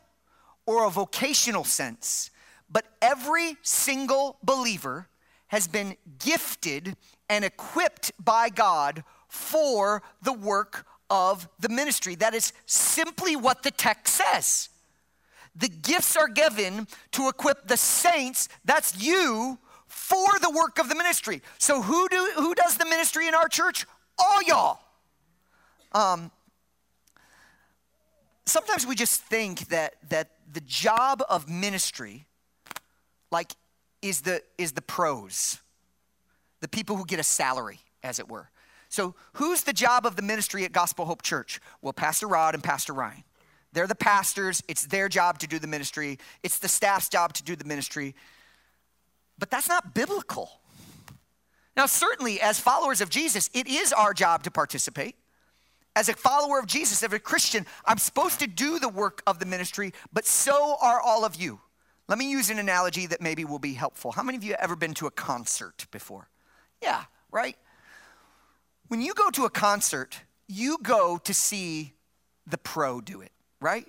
or 0.66 0.86
a 0.86 0.90
vocational 0.90 1.66
sense, 1.66 2.32
but 2.70 2.86
every 3.02 3.58
single 3.62 4.38
believer 4.44 5.08
has 5.48 5.68
been 5.68 5.96
gifted 6.20 6.96
and 7.30 7.46
equipped 7.46 8.12
by 8.24 8.50
God 8.50 9.04
for 9.28 10.02
the 10.22 10.34
work 10.34 10.86
of 11.10 11.48
the 11.60 11.70
ministry. 11.70 12.16
That 12.16 12.34
is 12.34 12.54
simply 12.66 13.36
what 13.36 13.64
the 13.64 13.72
text 13.72 14.16
says. 14.16 14.70
The 15.56 15.70
gifts 15.70 16.16
are 16.18 16.28
given 16.28 16.88
to 17.12 17.28
equip 17.28 17.68
the 17.68 17.78
saints, 17.78 18.50
that's 18.66 19.00
you, 19.00 19.60
for 19.88 20.40
the 20.42 20.50
work 20.50 20.80
of 20.80 20.90
the 20.90 20.96
ministry. 20.96 21.42
So 21.60 21.84
who 21.84 22.10
do 22.10 22.32
who 22.36 22.56
does 22.56 22.78
the 22.78 22.86
ministry 22.86 23.28
in 23.28 23.36
our 23.36 23.48
church? 23.48 23.86
All 24.18 24.42
y'all. 24.42 24.80
Um, 25.92 26.32
sometimes 28.46 28.88
we 28.88 28.96
just 28.96 29.22
think 29.22 29.68
that 29.70 29.96
that 30.10 30.32
the 30.52 30.62
job 30.62 31.24
of 31.30 31.48
ministry 31.48 32.26
like 33.34 33.54
is 34.02 34.22
the 34.22 34.42
is 34.58 34.72
the 34.72 34.82
pros 34.82 35.60
the 36.64 36.68
people 36.70 36.96
who 36.96 37.06
get 37.06 37.20
a 37.20 37.24
salary 37.24 37.82
as 38.04 38.20
it 38.20 38.30
were. 38.30 38.50
So 38.88 39.16
who's 39.34 39.64
the 39.64 39.74
job 39.74 40.06
of 40.06 40.16
the 40.16 40.22
ministry 40.22 40.64
at 40.64 40.72
gospel 40.72 41.04
hope 41.04 41.22
church? 41.22 41.60
Well 41.82 41.92
pastor 41.92 42.26
rod 42.26 42.54
and 42.54 42.64
pastor 42.64 42.94
ryan. 42.94 43.26
They're 43.74 43.86
the 43.86 43.96
pastors. 43.96 44.64
It's 44.70 44.86
their 44.86 45.10
job 45.10 45.40
to 45.40 45.48
do 45.48 45.60
the 45.60 45.68
ministry. 45.68 46.20
It's 46.42 46.60
the 46.60 46.70
staff's 46.70 47.10
job 47.10 47.34
to 47.34 47.44
do 47.44 47.58
the 47.58 47.66
ministry. 47.66 48.16
But 49.38 49.52
that's 49.52 49.68
not 49.68 49.94
biblical. 49.94 50.62
Now 51.76 51.86
certainly 51.86 52.40
as 52.40 52.62
followers 52.62 53.02
of 53.02 53.10
jesus 53.10 53.50
it 53.54 53.68
is 53.68 53.92
our 53.92 54.14
job 54.14 54.44
to 54.44 54.52
participate. 54.52 55.16
As 55.98 56.08
a 56.08 56.14
follower 56.14 56.60
of 56.60 56.66
jesus 56.66 57.04
as 57.04 57.12
a 57.12 57.20
christian 57.20 57.66
i'm 57.86 57.98
supposed 57.98 58.40
to 58.40 58.48
do 58.48 58.80
the 58.80 58.90
work 58.90 59.22
of 59.28 59.40
the 59.40 59.46
ministry 59.46 59.92
but 60.14 60.26
so 60.26 60.78
are 60.82 61.02
all 61.02 61.26
of 61.26 61.36
you 61.36 61.60
let 62.08 62.18
me 62.18 62.30
use 62.30 62.50
an 62.50 62.60
analogy 62.60 63.06
that 63.08 63.22
maybe 63.22 63.46
will 63.46 63.60
be 63.60 63.74
helpful. 63.74 64.12
How 64.12 64.24
many 64.24 64.38
of 64.38 64.44
you 64.44 64.52
have 64.52 64.62
ever 64.62 64.76
been 64.76 64.94
to 64.96 65.08
a 65.08 65.12
concert 65.12 65.86
before? 65.92 66.30
Yeah, 66.82 67.04
right? 67.32 67.56
When 68.90 69.02
you 69.02 69.14
go 69.14 69.30
to 69.32 69.46
a 69.46 69.50
concert, 69.50 70.20
you 70.48 70.78
go 70.84 71.18
to 71.24 71.34
see 71.34 71.94
the 72.46 72.58
pro 72.58 73.00
do 73.00 73.22
it, 73.22 73.32
right? 73.62 73.88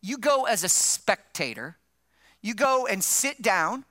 You 0.00 0.18
go 0.18 0.44
as 0.44 0.62
a 0.62 0.68
spectator, 0.68 1.76
you 2.40 2.54
go 2.54 2.86
and 2.86 3.02
sit 3.02 3.42
down, 3.42 3.84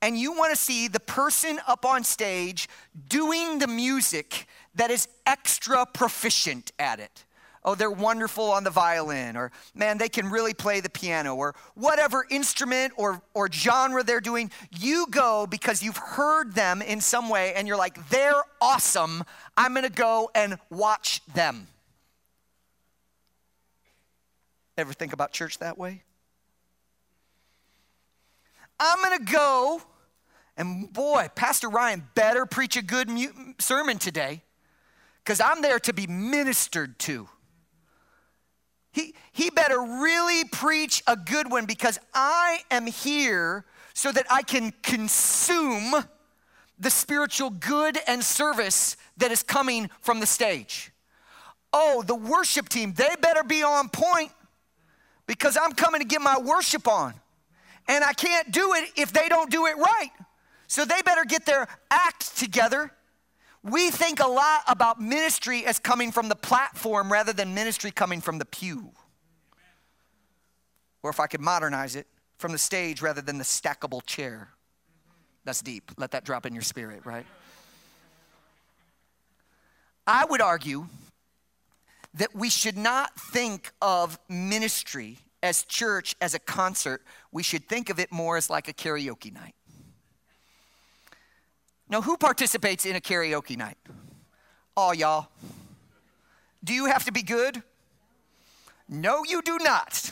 and 0.00 0.16
you 0.16 0.32
want 0.32 0.50
to 0.50 0.56
see 0.56 0.86
the 0.86 1.00
person 1.00 1.58
up 1.66 1.84
on 1.84 2.04
stage 2.04 2.68
doing 3.08 3.58
the 3.58 3.66
music 3.66 4.46
that 4.74 4.90
is 4.90 5.08
extra 5.26 5.84
proficient 5.86 6.72
at 6.78 7.00
it 7.00 7.24
oh, 7.64 7.74
they're 7.74 7.90
wonderful 7.90 8.50
on 8.50 8.64
the 8.64 8.70
violin, 8.70 9.36
or 9.36 9.50
man, 9.74 9.98
they 9.98 10.08
can 10.08 10.30
really 10.30 10.54
play 10.54 10.80
the 10.80 10.88
piano, 10.88 11.34
or 11.34 11.54
whatever 11.74 12.24
instrument 12.30 12.92
or, 12.96 13.20
or 13.34 13.50
genre 13.50 14.02
they're 14.02 14.20
doing, 14.20 14.50
you 14.78 15.06
go 15.10 15.46
because 15.46 15.82
you've 15.82 15.96
heard 15.96 16.54
them 16.54 16.82
in 16.82 17.00
some 17.00 17.28
way 17.28 17.54
and 17.54 17.68
you're 17.68 17.76
like, 17.76 18.08
they're 18.08 18.42
awesome. 18.60 19.24
I'm 19.56 19.74
gonna 19.74 19.90
go 19.90 20.30
and 20.34 20.58
watch 20.70 21.24
them. 21.34 21.66
Ever 24.76 24.92
think 24.92 25.12
about 25.12 25.32
church 25.32 25.58
that 25.58 25.76
way? 25.76 26.02
I'm 28.78 29.02
gonna 29.02 29.24
go, 29.24 29.82
and 30.56 30.92
boy, 30.92 31.28
Pastor 31.34 31.68
Ryan 31.68 32.06
better 32.14 32.46
preach 32.46 32.76
a 32.76 32.82
good 32.82 33.10
sermon 33.58 33.98
today 33.98 34.42
because 35.24 35.40
I'm 35.40 35.62
there 35.62 35.80
to 35.80 35.92
be 35.92 36.06
ministered 36.06 36.98
to. 37.00 37.28
He, 38.92 39.14
he 39.32 39.50
better 39.50 39.80
really 39.80 40.44
preach 40.44 41.02
a 41.06 41.16
good 41.16 41.50
one 41.50 41.66
because 41.66 41.98
I 42.14 42.60
am 42.70 42.86
here 42.86 43.64
so 43.94 44.12
that 44.12 44.26
I 44.30 44.42
can 44.42 44.72
consume 44.82 45.94
the 46.78 46.90
spiritual 46.90 47.50
good 47.50 47.98
and 48.06 48.22
service 48.22 48.96
that 49.16 49.32
is 49.32 49.42
coming 49.42 49.90
from 50.00 50.20
the 50.20 50.26
stage. 50.26 50.92
Oh, 51.72 52.02
the 52.06 52.14
worship 52.14 52.68
team, 52.68 52.92
they 52.94 53.14
better 53.20 53.42
be 53.42 53.62
on 53.62 53.88
point 53.88 54.30
because 55.26 55.58
I'm 55.60 55.72
coming 55.72 56.00
to 56.00 56.06
get 56.06 56.22
my 56.22 56.38
worship 56.38 56.88
on. 56.88 57.14
And 57.88 58.04
I 58.04 58.12
can't 58.12 58.50
do 58.50 58.74
it 58.74 58.90
if 58.96 59.12
they 59.12 59.28
don't 59.28 59.50
do 59.50 59.66
it 59.66 59.76
right. 59.76 60.10
So 60.66 60.84
they 60.84 61.00
better 61.02 61.24
get 61.24 61.46
their 61.46 61.66
act 61.90 62.36
together. 62.36 62.92
We 63.62 63.90
think 63.90 64.20
a 64.20 64.28
lot 64.28 64.62
about 64.68 65.00
ministry 65.00 65.66
as 65.66 65.78
coming 65.78 66.12
from 66.12 66.28
the 66.28 66.36
platform 66.36 67.12
rather 67.12 67.32
than 67.32 67.54
ministry 67.54 67.90
coming 67.90 68.20
from 68.20 68.38
the 68.38 68.44
pew. 68.44 68.92
Or 71.02 71.10
if 71.10 71.20
I 71.20 71.26
could 71.26 71.40
modernize 71.40 71.96
it, 71.96 72.06
from 72.38 72.52
the 72.52 72.58
stage 72.58 73.02
rather 73.02 73.20
than 73.20 73.36
the 73.38 73.44
stackable 73.44 74.04
chair. 74.06 74.48
That's 75.44 75.60
deep. 75.60 75.90
Let 75.96 76.12
that 76.12 76.24
drop 76.24 76.46
in 76.46 76.54
your 76.54 76.62
spirit, 76.62 77.04
right? 77.04 77.26
I 80.06 80.24
would 80.24 80.40
argue 80.40 80.86
that 82.14 82.34
we 82.34 82.48
should 82.48 82.76
not 82.76 83.18
think 83.18 83.72
of 83.82 84.18
ministry 84.28 85.18
as 85.42 85.64
church 85.64 86.14
as 86.20 86.34
a 86.34 86.38
concert. 86.38 87.02
We 87.32 87.42
should 87.42 87.68
think 87.68 87.90
of 87.90 87.98
it 87.98 88.10
more 88.10 88.36
as 88.36 88.48
like 88.48 88.68
a 88.68 88.72
karaoke 88.72 89.32
night. 89.32 89.54
Now, 91.90 92.02
who 92.02 92.16
participates 92.16 92.84
in 92.84 92.96
a 92.96 93.00
karaoke 93.00 93.56
night? 93.56 93.78
All 94.76 94.94
y'all. 94.94 95.28
Do 96.62 96.74
you 96.74 96.86
have 96.86 97.04
to 97.04 97.12
be 97.12 97.22
good? 97.22 97.62
No, 98.88 99.24
you 99.24 99.42
do 99.42 99.58
not. 99.58 100.10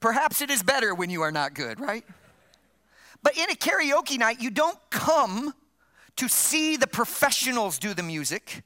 Perhaps 0.00 0.40
it 0.40 0.50
is 0.50 0.62
better 0.62 0.94
when 0.94 1.10
you 1.10 1.22
are 1.22 1.32
not 1.32 1.54
good, 1.54 1.80
right? 1.80 2.04
But 3.22 3.36
in 3.36 3.50
a 3.50 3.54
karaoke 3.54 4.18
night, 4.18 4.40
you 4.40 4.50
don't 4.50 4.78
come 4.90 5.52
to 6.16 6.28
see 6.28 6.76
the 6.76 6.86
professionals 6.86 7.78
do 7.78 7.94
the 7.94 8.02
music. 8.02 8.62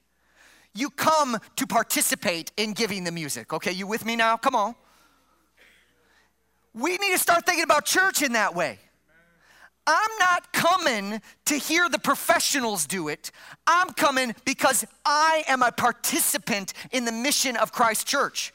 You 0.74 0.90
come 0.90 1.38
to 1.56 1.66
participate 1.66 2.52
in 2.56 2.72
giving 2.72 3.04
the 3.04 3.12
music. 3.12 3.52
Okay, 3.52 3.72
you 3.72 3.86
with 3.86 4.04
me 4.04 4.16
now? 4.16 4.36
Come 4.36 4.54
on. 4.54 4.74
We 6.74 6.96
need 6.96 7.12
to 7.12 7.18
start 7.18 7.44
thinking 7.44 7.64
about 7.64 7.84
church 7.84 8.22
in 8.22 8.32
that 8.32 8.54
way. 8.54 8.78
I'm 9.86 10.10
not 10.20 10.52
coming 10.52 11.20
to 11.46 11.54
hear 11.56 11.88
the 11.88 11.98
professionals 11.98 12.86
do 12.86 13.08
it. 13.08 13.30
I'm 13.66 13.92
coming 13.94 14.34
because 14.44 14.84
I 15.04 15.44
am 15.48 15.62
a 15.62 15.72
participant 15.72 16.72
in 16.92 17.04
the 17.04 17.12
mission 17.12 17.56
of 17.56 17.72
Christ 17.72 18.06
Church. 18.06 18.52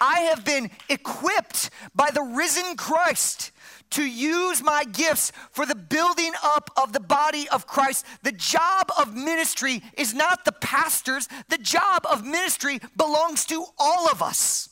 I 0.00 0.20
have 0.20 0.44
been 0.44 0.70
equipped 0.88 1.70
by 1.94 2.10
the 2.10 2.22
risen 2.22 2.76
Christ 2.76 3.52
to 3.90 4.04
use 4.04 4.62
my 4.62 4.84
gifts 4.84 5.32
for 5.50 5.64
the 5.64 5.74
building 5.74 6.32
up 6.42 6.70
of 6.76 6.92
the 6.92 7.00
body 7.00 7.48
of 7.48 7.66
Christ. 7.66 8.04
The 8.22 8.32
job 8.32 8.90
of 8.98 9.14
ministry 9.14 9.82
is 9.96 10.12
not 10.12 10.44
the 10.44 10.52
pastor's, 10.52 11.28
the 11.48 11.58
job 11.58 12.04
of 12.10 12.24
ministry 12.24 12.80
belongs 12.96 13.44
to 13.46 13.64
all 13.78 14.10
of 14.10 14.22
us. 14.22 14.68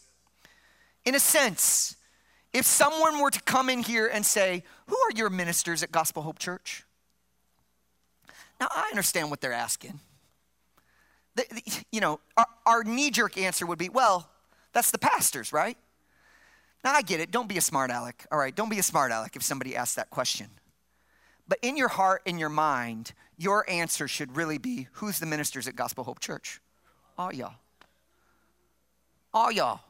In 1.04 1.14
a 1.14 1.20
sense, 1.20 1.96
if 2.54 2.64
someone 2.64 3.20
were 3.20 3.32
to 3.32 3.42
come 3.42 3.68
in 3.68 3.82
here 3.82 4.06
and 4.06 4.24
say, 4.24 4.62
Who 4.86 4.96
are 4.96 5.10
your 5.14 5.28
ministers 5.28 5.82
at 5.82 5.92
Gospel 5.92 6.22
Hope 6.22 6.38
Church? 6.38 6.84
Now, 8.60 8.68
I 8.70 8.88
understand 8.88 9.28
what 9.28 9.40
they're 9.40 9.52
asking. 9.52 9.98
The, 11.34 11.44
the, 11.50 11.84
you 11.90 12.00
know, 12.00 12.20
our, 12.36 12.46
our 12.64 12.84
knee 12.84 13.10
jerk 13.10 13.36
answer 13.36 13.66
would 13.66 13.78
be, 13.78 13.88
Well, 13.88 14.30
that's 14.72 14.92
the 14.92 14.98
pastors, 14.98 15.52
right? 15.52 15.76
Now, 16.84 16.92
I 16.92 17.02
get 17.02 17.18
it. 17.20 17.30
Don't 17.30 17.48
be 17.48 17.58
a 17.58 17.62
smart 17.62 17.90
aleck. 17.90 18.26
All 18.30 18.38
right, 18.38 18.54
don't 18.54 18.68
be 18.68 18.78
a 18.78 18.82
smart 18.82 19.10
aleck 19.10 19.36
if 19.36 19.42
somebody 19.42 19.74
asks 19.74 19.96
that 19.96 20.10
question. 20.10 20.48
But 21.48 21.58
in 21.60 21.76
your 21.76 21.88
heart, 21.88 22.22
in 22.24 22.38
your 22.38 22.48
mind, 22.48 23.12
your 23.36 23.68
answer 23.68 24.06
should 24.06 24.36
really 24.36 24.58
be 24.58 24.88
Who's 24.92 25.18
the 25.18 25.26
ministers 25.26 25.66
at 25.66 25.74
Gospel 25.74 26.04
Hope 26.04 26.20
Church? 26.20 26.60
All 27.18 27.34
y'all. 27.34 27.54
All 29.32 29.50
y'all. 29.50 29.80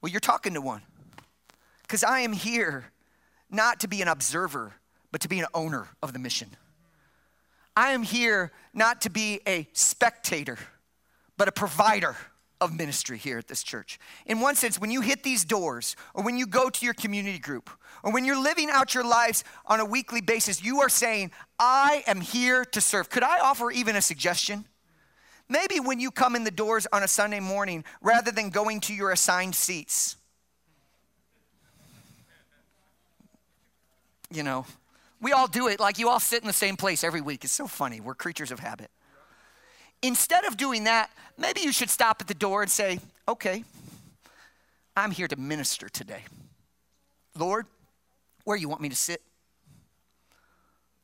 Well, 0.00 0.10
you're 0.10 0.20
talking 0.20 0.54
to 0.54 0.60
one. 0.60 0.82
Because 1.86 2.02
I 2.02 2.20
am 2.20 2.32
here 2.32 2.86
not 3.50 3.80
to 3.80 3.88
be 3.88 4.02
an 4.02 4.08
observer, 4.08 4.74
but 5.12 5.20
to 5.20 5.28
be 5.28 5.38
an 5.38 5.46
owner 5.54 5.88
of 6.02 6.12
the 6.12 6.18
mission. 6.18 6.48
I 7.76 7.90
am 7.90 8.02
here 8.02 8.52
not 8.74 9.02
to 9.02 9.10
be 9.10 9.40
a 9.46 9.68
spectator, 9.72 10.58
but 11.36 11.46
a 11.46 11.52
provider 11.52 12.16
of 12.60 12.74
ministry 12.74 13.18
here 13.18 13.38
at 13.38 13.48
this 13.48 13.62
church. 13.62 13.98
In 14.24 14.40
one 14.40 14.54
sense, 14.54 14.80
when 14.80 14.90
you 14.90 15.02
hit 15.02 15.22
these 15.22 15.44
doors, 15.44 15.94
or 16.14 16.24
when 16.24 16.38
you 16.38 16.46
go 16.46 16.70
to 16.70 16.84
your 16.84 16.94
community 16.94 17.38
group, 17.38 17.70
or 18.02 18.12
when 18.12 18.24
you're 18.24 18.40
living 18.40 18.70
out 18.70 18.94
your 18.94 19.04
lives 19.04 19.44
on 19.66 19.78
a 19.78 19.84
weekly 19.84 20.22
basis, 20.22 20.64
you 20.64 20.80
are 20.80 20.88
saying, 20.88 21.30
I 21.58 22.02
am 22.06 22.20
here 22.20 22.64
to 22.64 22.80
serve. 22.80 23.10
Could 23.10 23.22
I 23.22 23.40
offer 23.40 23.70
even 23.70 23.94
a 23.94 24.02
suggestion? 24.02 24.64
Maybe 25.48 25.78
when 25.78 26.00
you 26.00 26.10
come 26.10 26.34
in 26.34 26.44
the 26.44 26.50
doors 26.50 26.86
on 26.92 27.02
a 27.02 27.08
Sunday 27.08 27.40
morning, 27.40 27.84
rather 28.00 28.32
than 28.32 28.50
going 28.50 28.80
to 28.80 28.94
your 28.94 29.12
assigned 29.12 29.54
seats, 29.54 30.16
you 34.36 34.42
know, 34.42 34.66
we 35.20 35.32
all 35.32 35.46
do 35.46 35.66
it. 35.68 35.80
Like 35.80 35.98
you 35.98 36.10
all 36.10 36.20
sit 36.20 36.42
in 36.42 36.46
the 36.46 36.52
same 36.52 36.76
place 36.76 37.02
every 37.02 37.22
week. 37.22 37.42
It's 37.42 37.52
so 37.52 37.66
funny. 37.66 38.00
We're 38.00 38.14
creatures 38.14 38.50
of 38.50 38.60
habit. 38.60 38.90
Instead 40.02 40.44
of 40.44 40.58
doing 40.58 40.84
that, 40.84 41.10
maybe 41.38 41.62
you 41.62 41.72
should 41.72 41.88
stop 41.88 42.20
at 42.20 42.26
the 42.26 42.34
door 42.34 42.62
and 42.62 42.70
say, 42.70 43.00
okay, 43.26 43.64
I'm 44.94 45.10
here 45.10 45.26
to 45.26 45.36
minister 45.36 45.88
today. 45.88 46.20
Lord, 47.36 47.66
where 48.44 48.56
do 48.56 48.60
you 48.60 48.68
want 48.68 48.82
me 48.82 48.90
to 48.90 48.96
sit? 48.96 49.22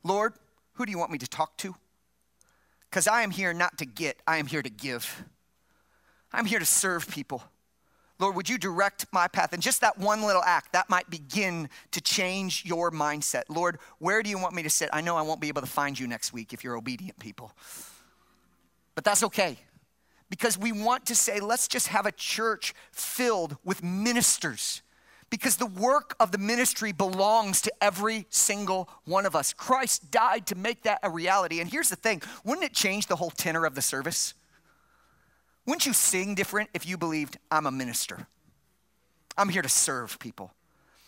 Lord, 0.03 0.33
who 0.73 0.85
do 0.85 0.91
you 0.91 0.99
want 0.99 1.11
me 1.11 1.17
to 1.17 1.27
talk 1.27 1.57
to? 1.57 1.75
Because 2.89 3.07
I 3.07 3.23
am 3.23 3.31
here 3.31 3.53
not 3.53 3.79
to 3.79 3.85
get, 3.85 4.17
I 4.27 4.37
am 4.37 4.45
here 4.45 4.61
to 4.61 4.69
give. 4.69 5.23
I'm 6.31 6.45
here 6.45 6.59
to 6.59 6.65
serve 6.65 7.07
people. 7.07 7.43
Lord, 8.23 8.37
would 8.37 8.47
you 8.47 8.57
direct 8.57 9.05
my 9.11 9.27
path? 9.27 9.51
And 9.51 9.61
just 9.61 9.81
that 9.81 9.97
one 9.97 10.21
little 10.21 10.41
act, 10.43 10.71
that 10.71 10.89
might 10.89 11.09
begin 11.09 11.67
to 11.91 11.99
change 11.99 12.63
your 12.65 12.89
mindset. 12.89 13.43
Lord, 13.49 13.79
where 13.99 14.23
do 14.23 14.29
you 14.29 14.39
want 14.39 14.55
me 14.55 14.63
to 14.63 14.69
sit? 14.69 14.89
I 14.93 15.01
know 15.01 15.17
I 15.17 15.23
won't 15.23 15.41
be 15.41 15.49
able 15.49 15.59
to 15.59 15.67
find 15.67 15.99
you 15.99 16.07
next 16.07 16.31
week 16.31 16.53
if 16.53 16.63
you're 16.63 16.77
obedient 16.77 17.19
people. 17.19 17.51
But 18.95 19.03
that's 19.03 19.23
okay 19.23 19.57
because 20.29 20.57
we 20.57 20.71
want 20.71 21.05
to 21.07 21.15
say, 21.15 21.41
let's 21.41 21.67
just 21.67 21.87
have 21.87 22.05
a 22.05 22.13
church 22.13 22.73
filled 22.93 23.57
with 23.65 23.83
ministers 23.83 24.83
because 25.29 25.57
the 25.57 25.65
work 25.65 26.15
of 26.17 26.31
the 26.31 26.37
ministry 26.37 26.93
belongs 26.93 27.59
to 27.63 27.73
every 27.81 28.25
single 28.29 28.87
one 29.03 29.25
of 29.25 29.35
us. 29.35 29.51
Christ 29.51 30.11
died 30.11 30.47
to 30.47 30.55
make 30.55 30.83
that 30.83 30.99
a 31.03 31.09
reality. 31.09 31.59
And 31.59 31.69
here's 31.69 31.89
the 31.89 31.97
thing 31.97 32.21
wouldn't 32.45 32.63
it 32.63 32.73
change 32.73 33.07
the 33.07 33.17
whole 33.17 33.31
tenor 33.31 33.65
of 33.65 33.75
the 33.75 33.81
service? 33.81 34.33
Wouldn't 35.65 35.85
you 35.85 35.93
sing 35.93 36.35
different 36.35 36.69
if 36.73 36.85
you 36.85 36.97
believed, 36.97 37.37
I'm 37.49 37.65
a 37.65 37.71
minister? 37.71 38.27
I'm 39.37 39.49
here 39.49 39.61
to 39.61 39.69
serve 39.69 40.19
people. 40.19 40.53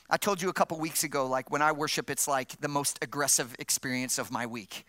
I 0.10 0.18
told 0.18 0.42
you 0.42 0.50
a 0.50 0.54
couple 0.54 0.80
weeks 0.80 1.04
ago, 1.04 1.28
like 1.28 1.52
when 1.52 1.62
I 1.62 1.72
worship, 1.72 2.10
it's 2.10 2.28
like 2.28 2.60
the 2.62 2.68
most 2.68 3.00
aggressive 3.02 3.56
experience 3.60 4.18
of 4.18 4.32
my 4.32 4.46
week. 4.46 4.86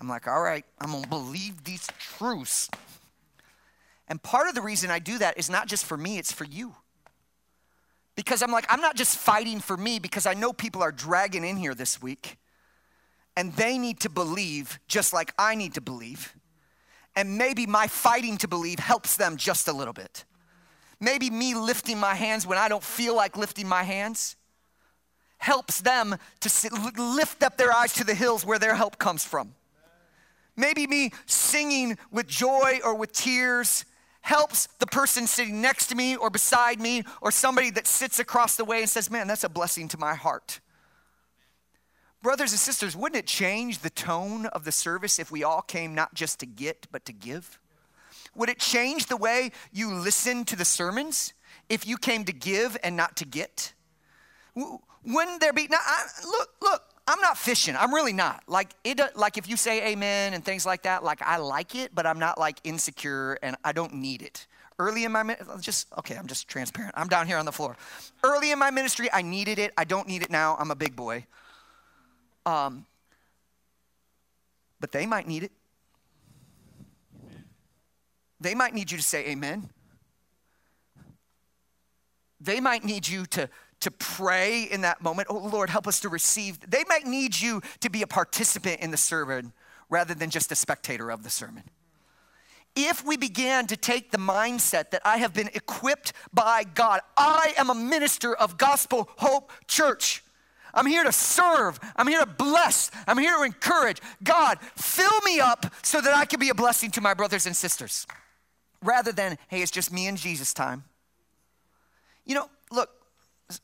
I'm 0.00 0.08
like, 0.08 0.26
all 0.26 0.42
right, 0.42 0.64
I'm 0.80 0.92
gonna 0.92 1.06
believe 1.06 1.64
these 1.64 1.86
truths. 1.98 2.70
And 4.08 4.22
part 4.22 4.48
of 4.48 4.54
the 4.54 4.62
reason 4.62 4.90
I 4.90 4.98
do 4.98 5.18
that 5.18 5.38
is 5.38 5.50
not 5.50 5.66
just 5.66 5.84
for 5.84 5.96
me, 5.96 6.18
it's 6.18 6.32
for 6.32 6.44
you. 6.44 6.74
Because 8.16 8.42
I'm 8.42 8.52
like, 8.52 8.66
I'm 8.68 8.80
not 8.80 8.96
just 8.96 9.18
fighting 9.18 9.60
for 9.60 9.76
me 9.76 9.98
because 9.98 10.24
I 10.24 10.34
know 10.34 10.52
people 10.52 10.82
are 10.82 10.92
dragging 10.92 11.44
in 11.44 11.56
here 11.56 11.74
this 11.74 12.00
week 12.00 12.38
and 13.36 13.52
they 13.54 13.76
need 13.76 14.00
to 14.00 14.08
believe 14.08 14.78
just 14.86 15.12
like 15.12 15.32
I 15.38 15.56
need 15.56 15.74
to 15.74 15.80
believe. 15.80 16.34
And 17.16 17.38
maybe 17.38 17.66
my 17.66 17.86
fighting 17.86 18.36
to 18.38 18.48
believe 18.48 18.78
helps 18.78 19.16
them 19.16 19.36
just 19.36 19.68
a 19.68 19.72
little 19.72 19.92
bit. 19.92 20.24
Maybe 21.00 21.30
me 21.30 21.54
lifting 21.54 21.98
my 21.98 22.14
hands 22.14 22.46
when 22.46 22.58
I 22.58 22.68
don't 22.68 22.82
feel 22.82 23.14
like 23.14 23.36
lifting 23.36 23.68
my 23.68 23.82
hands 23.82 24.36
helps 25.38 25.82
them 25.82 26.16
to 26.40 26.92
lift 26.96 27.42
up 27.42 27.58
their 27.58 27.72
eyes 27.72 27.92
to 27.94 28.04
the 28.04 28.14
hills 28.14 28.46
where 28.46 28.58
their 28.58 28.74
help 28.74 28.98
comes 28.98 29.24
from. 29.24 29.54
Maybe 30.56 30.86
me 30.86 31.10
singing 31.26 31.98
with 32.10 32.26
joy 32.26 32.80
or 32.84 32.94
with 32.94 33.12
tears 33.12 33.84
helps 34.22 34.68
the 34.78 34.86
person 34.86 35.26
sitting 35.26 35.60
next 35.60 35.88
to 35.88 35.94
me 35.94 36.16
or 36.16 36.30
beside 36.30 36.80
me 36.80 37.02
or 37.20 37.30
somebody 37.30 37.70
that 37.72 37.86
sits 37.86 38.18
across 38.18 38.56
the 38.56 38.64
way 38.64 38.80
and 38.80 38.88
says, 38.88 39.10
Man, 39.10 39.26
that's 39.26 39.44
a 39.44 39.48
blessing 39.48 39.88
to 39.88 39.98
my 39.98 40.14
heart. 40.14 40.60
Brothers 42.24 42.52
and 42.52 42.58
sisters, 42.58 42.96
wouldn't 42.96 43.18
it 43.18 43.26
change 43.26 43.80
the 43.80 43.90
tone 43.90 44.46
of 44.46 44.64
the 44.64 44.72
service 44.72 45.18
if 45.18 45.30
we 45.30 45.44
all 45.44 45.60
came 45.60 45.94
not 45.94 46.14
just 46.14 46.40
to 46.40 46.46
get, 46.46 46.86
but 46.90 47.04
to 47.04 47.12
give? 47.12 47.58
Would 48.34 48.48
it 48.48 48.58
change 48.58 49.08
the 49.08 49.16
way 49.18 49.52
you 49.74 49.92
listen 49.92 50.46
to 50.46 50.56
the 50.56 50.64
sermons 50.64 51.34
if 51.68 51.86
you 51.86 51.98
came 51.98 52.24
to 52.24 52.32
give 52.32 52.78
and 52.82 52.96
not 52.96 53.14
to 53.16 53.26
get? 53.26 53.74
Wouldn't 54.54 55.42
there 55.42 55.52
be, 55.52 55.66
now, 55.68 55.76
I, 55.84 56.06
look, 56.24 56.48
look, 56.62 56.82
I'm 57.06 57.20
not 57.20 57.36
fishing. 57.36 57.76
I'm 57.76 57.92
really 57.92 58.14
not. 58.14 58.42
Like 58.46 58.70
it 58.84 58.98
like 59.14 59.36
if 59.36 59.46
you 59.46 59.58
say 59.58 59.92
amen 59.92 60.32
and 60.32 60.42
things 60.42 60.64
like 60.64 60.84
that, 60.84 61.04
like 61.04 61.20
I 61.20 61.36
like 61.36 61.74
it, 61.74 61.94
but 61.94 62.06
I'm 62.06 62.18
not 62.18 62.40
like 62.40 62.58
insecure 62.64 63.38
and 63.42 63.54
I 63.62 63.72
don't 63.72 63.96
need 63.96 64.22
it. 64.22 64.46
Early 64.78 65.04
in 65.04 65.12
my 65.12 65.36
just 65.60 65.92
okay, 65.98 66.16
I'm 66.16 66.26
just 66.26 66.48
transparent. 66.48 66.94
I'm 66.96 67.08
down 67.08 67.26
here 67.26 67.36
on 67.36 67.44
the 67.44 67.52
floor. 67.52 67.76
Early 68.22 68.50
in 68.50 68.58
my 68.58 68.70
ministry, 68.70 69.10
I 69.12 69.20
needed 69.20 69.58
it. 69.58 69.74
I 69.76 69.84
don't 69.84 70.08
need 70.08 70.22
it 70.22 70.30
now. 70.30 70.56
I'm 70.58 70.70
a 70.70 70.74
big 70.74 70.96
boy. 70.96 71.26
Um 72.46 72.86
but 74.80 74.92
they 74.92 75.06
might 75.06 75.26
need 75.26 75.44
it. 75.44 75.52
They 78.40 78.54
might 78.54 78.74
need 78.74 78.90
you 78.90 78.98
to 78.98 79.02
say 79.02 79.26
amen. 79.28 79.70
They 82.40 82.60
might 82.60 82.84
need 82.84 83.08
you 83.08 83.24
to 83.26 83.48
to 83.84 83.90
pray 83.90 84.62
in 84.62 84.80
that 84.80 85.02
moment. 85.02 85.28
Oh, 85.30 85.36
Lord, 85.36 85.68
help 85.68 85.86
us 85.86 86.00
to 86.00 86.08
receive. 86.08 86.58
They 86.68 86.84
might 86.88 87.06
need 87.06 87.38
you 87.38 87.60
to 87.80 87.90
be 87.90 88.00
a 88.00 88.06
participant 88.06 88.80
in 88.80 88.90
the 88.90 88.96
sermon 88.96 89.52
rather 89.90 90.14
than 90.14 90.30
just 90.30 90.50
a 90.50 90.54
spectator 90.54 91.10
of 91.10 91.22
the 91.22 91.28
sermon. 91.28 91.64
If 92.74 93.04
we 93.04 93.18
began 93.18 93.66
to 93.66 93.76
take 93.76 94.10
the 94.10 94.18
mindset 94.18 94.90
that 94.90 95.02
I 95.04 95.18
have 95.18 95.34
been 95.34 95.50
equipped 95.52 96.14
by 96.32 96.64
God, 96.64 97.02
I 97.16 97.52
am 97.58 97.68
a 97.68 97.74
minister 97.74 98.34
of 98.34 98.56
Gospel 98.56 99.08
Hope 99.18 99.52
Church. 99.68 100.23
I'm 100.74 100.86
here 100.86 101.04
to 101.04 101.12
serve. 101.12 101.78
I'm 101.96 102.08
here 102.08 102.20
to 102.20 102.26
bless. 102.26 102.90
I'm 103.06 103.16
here 103.16 103.36
to 103.36 103.42
encourage. 103.44 104.00
God, 104.22 104.58
fill 104.76 105.20
me 105.24 105.40
up 105.40 105.72
so 105.82 106.00
that 106.00 106.14
I 106.14 106.24
can 106.24 106.40
be 106.40 106.50
a 106.50 106.54
blessing 106.54 106.90
to 106.92 107.00
my 107.00 107.14
brothers 107.14 107.46
and 107.46 107.56
sisters. 107.56 108.06
Rather 108.82 109.12
than, 109.12 109.38
hey, 109.48 109.62
it's 109.62 109.70
just 109.70 109.92
me 109.92 110.08
and 110.08 110.18
Jesus 110.18 110.52
time. 110.52 110.84
You 112.26 112.34
know, 112.34 112.50
look, 112.70 112.90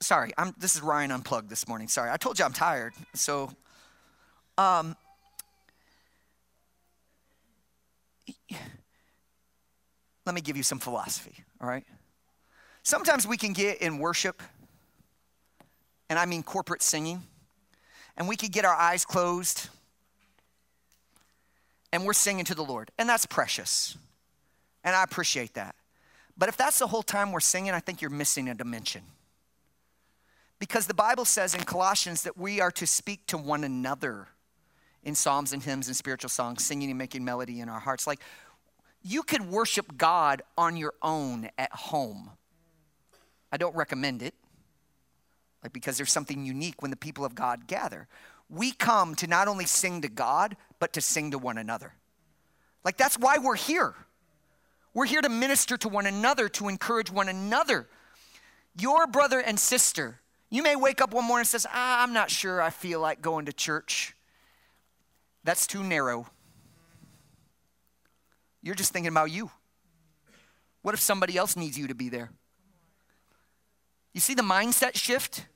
sorry, 0.00 0.32
I'm, 0.38 0.54
this 0.58 0.76
is 0.76 0.82
Ryan 0.82 1.10
Unplugged 1.10 1.50
this 1.50 1.66
morning. 1.68 1.88
Sorry, 1.88 2.10
I 2.10 2.16
told 2.16 2.38
you 2.38 2.44
I'm 2.44 2.52
tired. 2.52 2.94
So, 3.14 3.50
um, 4.56 4.96
let 10.26 10.34
me 10.34 10.40
give 10.40 10.56
you 10.56 10.62
some 10.62 10.78
philosophy, 10.78 11.34
all 11.60 11.68
right? 11.68 11.84
Sometimes 12.82 13.26
we 13.26 13.36
can 13.36 13.52
get 13.52 13.82
in 13.82 13.98
worship, 13.98 14.42
and 16.10 16.18
I 16.18 16.26
mean 16.26 16.42
corporate 16.42 16.82
singing, 16.82 17.22
and 18.18 18.28
we 18.28 18.36
could 18.36 18.52
get 18.52 18.66
our 18.66 18.74
eyes 18.74 19.06
closed, 19.06 19.70
and 21.92 22.04
we're 22.04 22.12
singing 22.12 22.44
to 22.44 22.54
the 22.54 22.64
Lord, 22.64 22.90
and 22.98 23.08
that's 23.08 23.24
precious, 23.24 23.96
and 24.84 24.94
I 24.94 25.02
appreciate 25.02 25.54
that. 25.54 25.74
But 26.36 26.50
if 26.50 26.56
that's 26.56 26.78
the 26.78 26.86
whole 26.86 27.02
time 27.02 27.32
we're 27.32 27.40
singing, 27.40 27.72
I 27.72 27.80
think 27.80 28.02
you're 28.02 28.10
missing 28.10 28.48
a 28.48 28.54
dimension. 28.54 29.02
Because 30.58 30.86
the 30.86 30.94
Bible 30.94 31.24
says 31.24 31.54
in 31.54 31.62
Colossians 31.62 32.22
that 32.22 32.36
we 32.36 32.60
are 32.60 32.70
to 32.72 32.86
speak 32.86 33.26
to 33.28 33.38
one 33.38 33.64
another 33.64 34.28
in 35.02 35.14
psalms 35.14 35.52
and 35.52 35.62
hymns 35.62 35.86
and 35.86 35.96
spiritual 35.96 36.28
songs, 36.28 36.64
singing 36.64 36.90
and 36.90 36.98
making 36.98 37.24
melody 37.24 37.60
in 37.60 37.68
our 37.68 37.80
hearts. 37.80 38.06
Like 38.06 38.20
you 39.02 39.22
could 39.22 39.48
worship 39.48 39.96
God 39.96 40.42
on 40.58 40.76
your 40.76 40.92
own 41.02 41.48
at 41.56 41.72
home. 41.72 42.30
I 43.50 43.56
don't 43.56 43.74
recommend 43.74 44.22
it, 44.22 44.34
like 45.62 45.72
because 45.72 45.96
there's 45.96 46.12
something 46.12 46.44
unique 46.44 46.80
when 46.80 46.90
the 46.90 46.96
people 46.96 47.24
of 47.24 47.34
God 47.34 47.66
gather. 47.66 48.08
We 48.48 48.72
come 48.72 49.14
to 49.16 49.26
not 49.26 49.48
only 49.48 49.66
sing 49.66 50.00
to 50.02 50.08
God, 50.08 50.56
but 50.78 50.92
to 50.94 51.00
sing 51.00 51.30
to 51.32 51.38
one 51.38 51.58
another. 51.58 51.94
Like 52.84 52.96
that's 52.96 53.18
why 53.18 53.38
we're 53.38 53.56
here. 53.56 53.94
We're 54.92 55.06
here 55.06 55.20
to 55.20 55.28
minister 55.28 55.76
to 55.78 55.88
one 55.88 56.06
another, 56.06 56.48
to 56.50 56.68
encourage 56.68 57.10
one 57.10 57.28
another. 57.28 57.88
Your 58.76 59.06
brother 59.06 59.38
and 59.38 59.58
sister, 59.58 60.20
you 60.48 60.62
may 60.62 60.74
wake 60.74 61.00
up 61.00 61.12
one 61.12 61.24
morning 61.24 61.42
and 61.42 61.48
says, 61.48 61.66
ah, 61.72 62.02
"I'm 62.02 62.12
not 62.12 62.30
sure 62.30 62.60
I 62.60 62.70
feel 62.70 63.00
like 63.00 63.22
going 63.22 63.46
to 63.46 63.52
church." 63.52 64.16
That's 65.44 65.66
too 65.66 65.82
narrow. 65.82 66.26
You're 68.62 68.74
just 68.74 68.92
thinking 68.92 69.08
about 69.08 69.30
you. 69.30 69.50
What 70.82 70.94
if 70.94 71.00
somebody 71.00 71.36
else 71.36 71.56
needs 71.56 71.78
you 71.78 71.88
to 71.88 71.94
be 71.94 72.08
there? 72.08 72.30
You 74.12 74.20
see 74.20 74.34
the 74.34 74.42
mindset 74.42 74.96
shift? 74.96 75.46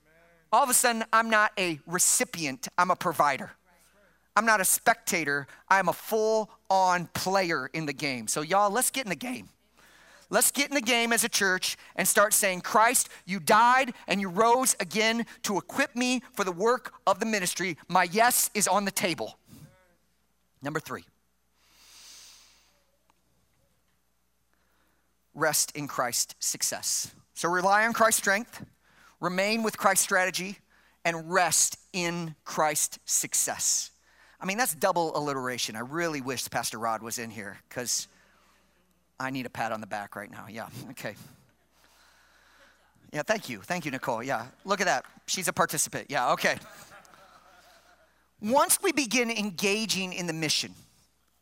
All 0.53 0.63
of 0.63 0.71
a 0.71 0.75
sudden, 0.75 1.05
I'm 1.13 1.31
not 1.31 1.53
a 1.59 1.81
recipient, 1.87 2.69
I'm 2.79 2.91
a 2.91 2.97
provider. 2.97 3.51
I'm 4.37 4.47
not 4.47 4.61
a 4.61 4.65
spectator, 4.65 5.47
I'm 5.69 5.89
a 5.89 5.93
full 5.93 6.51
on 6.69 7.07
player 7.09 7.71
in 7.73 7.87
the 7.87 7.93
game. 7.93 8.29
So, 8.29 8.43
y'all, 8.43 8.71
let's 8.71 8.91
get 8.91 9.05
in 9.05 9.11
the 9.11 9.17
game. 9.17 9.49
Let's 10.31 10.51
get 10.51 10.69
in 10.69 10.75
the 10.75 10.81
game 10.81 11.13
as 11.13 11.23
a 11.23 11.29
church 11.29 11.77
and 11.97 12.09
start 12.09 12.33
saying, 12.33 12.63
Christ, 12.63 13.09
you 13.25 13.39
died 13.39 13.95
and 14.09 14.21
you 14.21 14.29
rose 14.29 14.75
again 14.81 15.27
to 15.43 15.59
equip 15.59 15.95
me 15.95 16.23
for 16.33 16.45
the 16.45 16.53
work 16.53 16.93
of 17.07 17.21
the 17.21 17.27
ministry. 17.27 17.77
My 17.89 18.05
yes 18.05 18.51
is 18.55 18.67
on 18.67 18.85
the 18.85 18.91
table. 18.91 19.39
Number 20.63 20.81
three, 20.81 21.05
rest 25.35 25.77
in 25.77 25.87
Christ's 25.87 26.35
success. 26.39 27.13
So 27.35 27.49
rely 27.49 27.85
on 27.85 27.93
Christ's 27.93 28.21
strength, 28.21 28.65
remain 29.21 29.63
with 29.63 29.77
Christ's 29.77 30.05
strategy, 30.05 30.59
and 31.05 31.31
rest 31.31 31.77
in 31.93 32.35
Christ's 32.45 32.99
success. 33.05 33.91
I 34.41 34.47
mean, 34.47 34.57
that's 34.57 34.75
double 34.75 35.17
alliteration. 35.17 35.77
I 35.77 35.81
really 35.81 36.21
wish 36.21 36.49
Pastor 36.49 36.79
Rod 36.79 37.03
was 37.03 37.19
in 37.19 37.31
here 37.31 37.59
because 37.69 38.09
I 39.19 39.31
need 39.31 39.47
a 39.47 39.51
pat 39.51 39.73
on 39.73 39.81
the 39.81 39.87
back 39.87 40.17
right 40.17 40.31
now. 40.31 40.47
Yeah, 40.49 40.69
okay. 40.91 41.15
Yeah, 43.13 43.23
thank 43.23 43.49
you. 43.49 43.61
Thank 43.61 43.85
you, 43.85 43.91
Nicole. 43.91 44.23
Yeah, 44.23 44.47
look 44.65 44.81
at 44.81 44.87
that. 44.87 45.05
She's 45.27 45.49
a 45.49 45.53
participant. 45.53 46.07
Yeah, 46.11 46.33
okay. 46.33 46.57
Once 48.41 48.79
we 48.83 48.93
begin 48.93 49.31
engaging 49.31 50.13
in 50.13 50.27
the 50.27 50.33
mission 50.33 50.75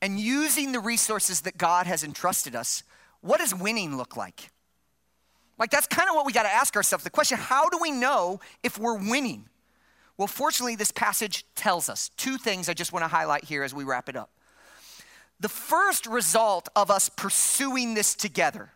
and 0.00 0.20
using 0.20 0.72
the 0.72 0.80
resources 0.80 1.40
that 1.42 1.58
God 1.58 1.86
has 1.86 2.04
entrusted 2.04 2.54
us, 2.54 2.82
what 3.20 3.40
does 3.40 3.54
winning 3.54 3.96
look 3.96 4.16
like? 4.16 4.50
Like, 5.62 5.70
that's 5.70 5.86
kind 5.86 6.08
of 6.08 6.16
what 6.16 6.26
we 6.26 6.32
got 6.32 6.42
to 6.42 6.52
ask 6.52 6.74
ourselves. 6.74 7.04
The 7.04 7.10
question 7.10 7.38
how 7.38 7.68
do 7.68 7.78
we 7.80 7.92
know 7.92 8.40
if 8.64 8.80
we're 8.80 8.98
winning? 8.98 9.48
Well, 10.18 10.26
fortunately, 10.26 10.74
this 10.74 10.90
passage 10.90 11.46
tells 11.54 11.88
us 11.88 12.08
two 12.16 12.36
things 12.36 12.68
I 12.68 12.74
just 12.74 12.92
want 12.92 13.04
to 13.04 13.08
highlight 13.08 13.44
here 13.44 13.62
as 13.62 13.72
we 13.72 13.84
wrap 13.84 14.08
it 14.08 14.16
up. 14.16 14.30
The 15.38 15.48
first 15.48 16.08
result 16.08 16.68
of 16.74 16.90
us 16.90 17.08
pursuing 17.08 17.94
this 17.94 18.16
together 18.16 18.70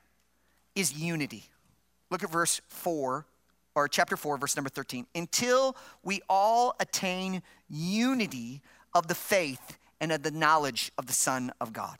is 0.76 0.96
unity. 0.96 1.46
Look 2.08 2.22
at 2.22 2.30
verse 2.30 2.60
4 2.68 3.26
or 3.74 3.88
chapter 3.88 4.16
4, 4.16 4.38
verse 4.38 4.54
number 4.54 4.70
13. 4.70 5.08
Until 5.12 5.76
we 6.04 6.22
all 6.28 6.76
attain 6.78 7.42
unity 7.68 8.62
of 8.94 9.08
the 9.08 9.16
faith 9.16 9.76
and 10.00 10.12
of 10.12 10.22
the 10.22 10.30
knowledge 10.30 10.92
of 10.98 11.06
the 11.08 11.12
Son 11.12 11.50
of 11.60 11.72
God. 11.72 11.96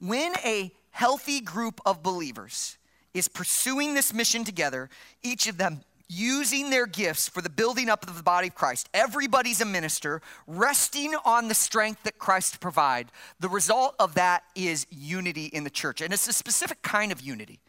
When 0.00 0.32
a 0.42 0.72
healthy 0.90 1.42
group 1.42 1.82
of 1.84 2.02
believers 2.02 2.77
is 3.14 3.28
pursuing 3.28 3.94
this 3.94 4.12
mission 4.12 4.44
together, 4.44 4.90
each 5.22 5.46
of 5.46 5.58
them 5.58 5.80
using 6.08 6.70
their 6.70 6.86
gifts 6.86 7.28
for 7.28 7.42
the 7.42 7.50
building 7.50 7.88
up 7.90 8.08
of 8.08 8.16
the 8.16 8.22
body 8.22 8.48
of 8.48 8.54
Christ. 8.54 8.88
Everybody's 8.94 9.60
a 9.60 9.66
minister, 9.66 10.22
resting 10.46 11.14
on 11.24 11.48
the 11.48 11.54
strength 11.54 12.02
that 12.04 12.18
Christ 12.18 12.60
provide. 12.60 13.12
The 13.40 13.48
result 13.48 13.94
of 13.98 14.14
that 14.14 14.44
is 14.54 14.86
unity 14.90 15.46
in 15.46 15.64
the 15.64 15.70
church. 15.70 16.00
And 16.00 16.12
it's 16.12 16.26
a 16.26 16.32
specific 16.32 16.80
kind 16.82 17.12
of 17.12 17.20
unity. 17.20 17.60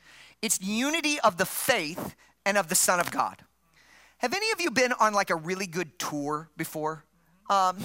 It's 0.42 0.62
unity 0.62 1.20
of 1.20 1.38
the 1.38 1.46
faith 1.46 2.16
and 2.46 2.58
of 2.58 2.70
the 2.70 2.76
Son 2.76 3.00
of 3.00 3.12
God. 3.12 3.44
Have 4.20 4.34
any 4.34 4.52
of 4.52 4.62
you 4.62 4.72
been 4.72 4.94
on 4.94 5.14
like 5.14 5.30
a 5.30 5.36
really 5.36 5.68
good 5.68 6.00
tour 6.00 6.50
before? 6.56 7.04
Um, 7.50 7.78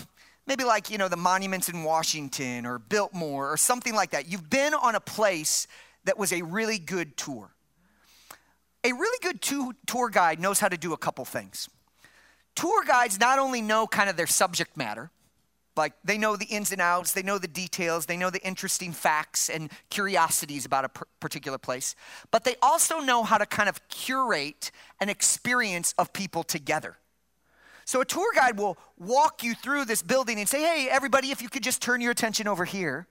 maybe 0.46 0.62
like, 0.62 0.88
you 0.90 0.98
know, 0.98 1.08
the 1.08 1.16
monuments 1.16 1.68
in 1.68 1.82
Washington 1.82 2.64
or 2.64 2.78
Biltmore 2.78 3.52
or 3.52 3.56
something 3.56 3.94
like 3.94 4.10
that. 4.10 4.30
You've 4.30 4.50
been 4.50 4.74
on 4.74 4.94
a 4.94 5.00
place 5.00 5.66
that 6.04 6.18
was 6.18 6.32
a 6.32 6.42
really 6.42 6.78
good 6.78 7.16
tour. 7.16 7.50
A 8.84 8.92
really 8.92 9.18
good 9.22 9.40
tour 9.86 10.10
guide 10.10 10.40
knows 10.40 10.60
how 10.60 10.68
to 10.68 10.76
do 10.76 10.92
a 10.92 10.96
couple 10.98 11.24
things. 11.24 11.68
Tour 12.54 12.84
guides 12.84 13.18
not 13.18 13.38
only 13.38 13.62
know 13.62 13.86
kind 13.86 14.10
of 14.10 14.16
their 14.16 14.26
subject 14.26 14.76
matter, 14.76 15.10
like 15.76 15.94
they 16.04 16.18
know 16.18 16.36
the 16.36 16.44
ins 16.44 16.70
and 16.70 16.80
outs, 16.80 17.12
they 17.12 17.22
know 17.22 17.38
the 17.38 17.48
details, 17.48 18.06
they 18.06 18.16
know 18.16 18.30
the 18.30 18.42
interesting 18.46 18.92
facts 18.92 19.48
and 19.48 19.70
curiosities 19.90 20.64
about 20.64 20.84
a 20.84 20.90
particular 21.18 21.58
place, 21.58 21.96
but 22.30 22.44
they 22.44 22.54
also 22.62 23.00
know 23.00 23.24
how 23.24 23.38
to 23.38 23.46
kind 23.46 23.68
of 23.68 23.88
curate 23.88 24.70
an 25.00 25.08
experience 25.08 25.94
of 25.98 26.12
people 26.12 26.44
together. 26.44 26.96
So 27.86 28.00
a 28.00 28.04
tour 28.04 28.30
guide 28.34 28.56
will 28.58 28.78
walk 28.98 29.42
you 29.42 29.54
through 29.54 29.86
this 29.86 30.02
building 30.02 30.38
and 30.38 30.48
say, 30.48 30.62
hey, 30.62 30.88
everybody, 30.88 31.30
if 31.30 31.42
you 31.42 31.48
could 31.48 31.62
just 31.62 31.82
turn 31.82 32.00
your 32.00 32.12
attention 32.12 32.46
over 32.46 32.64
here. 32.64 33.06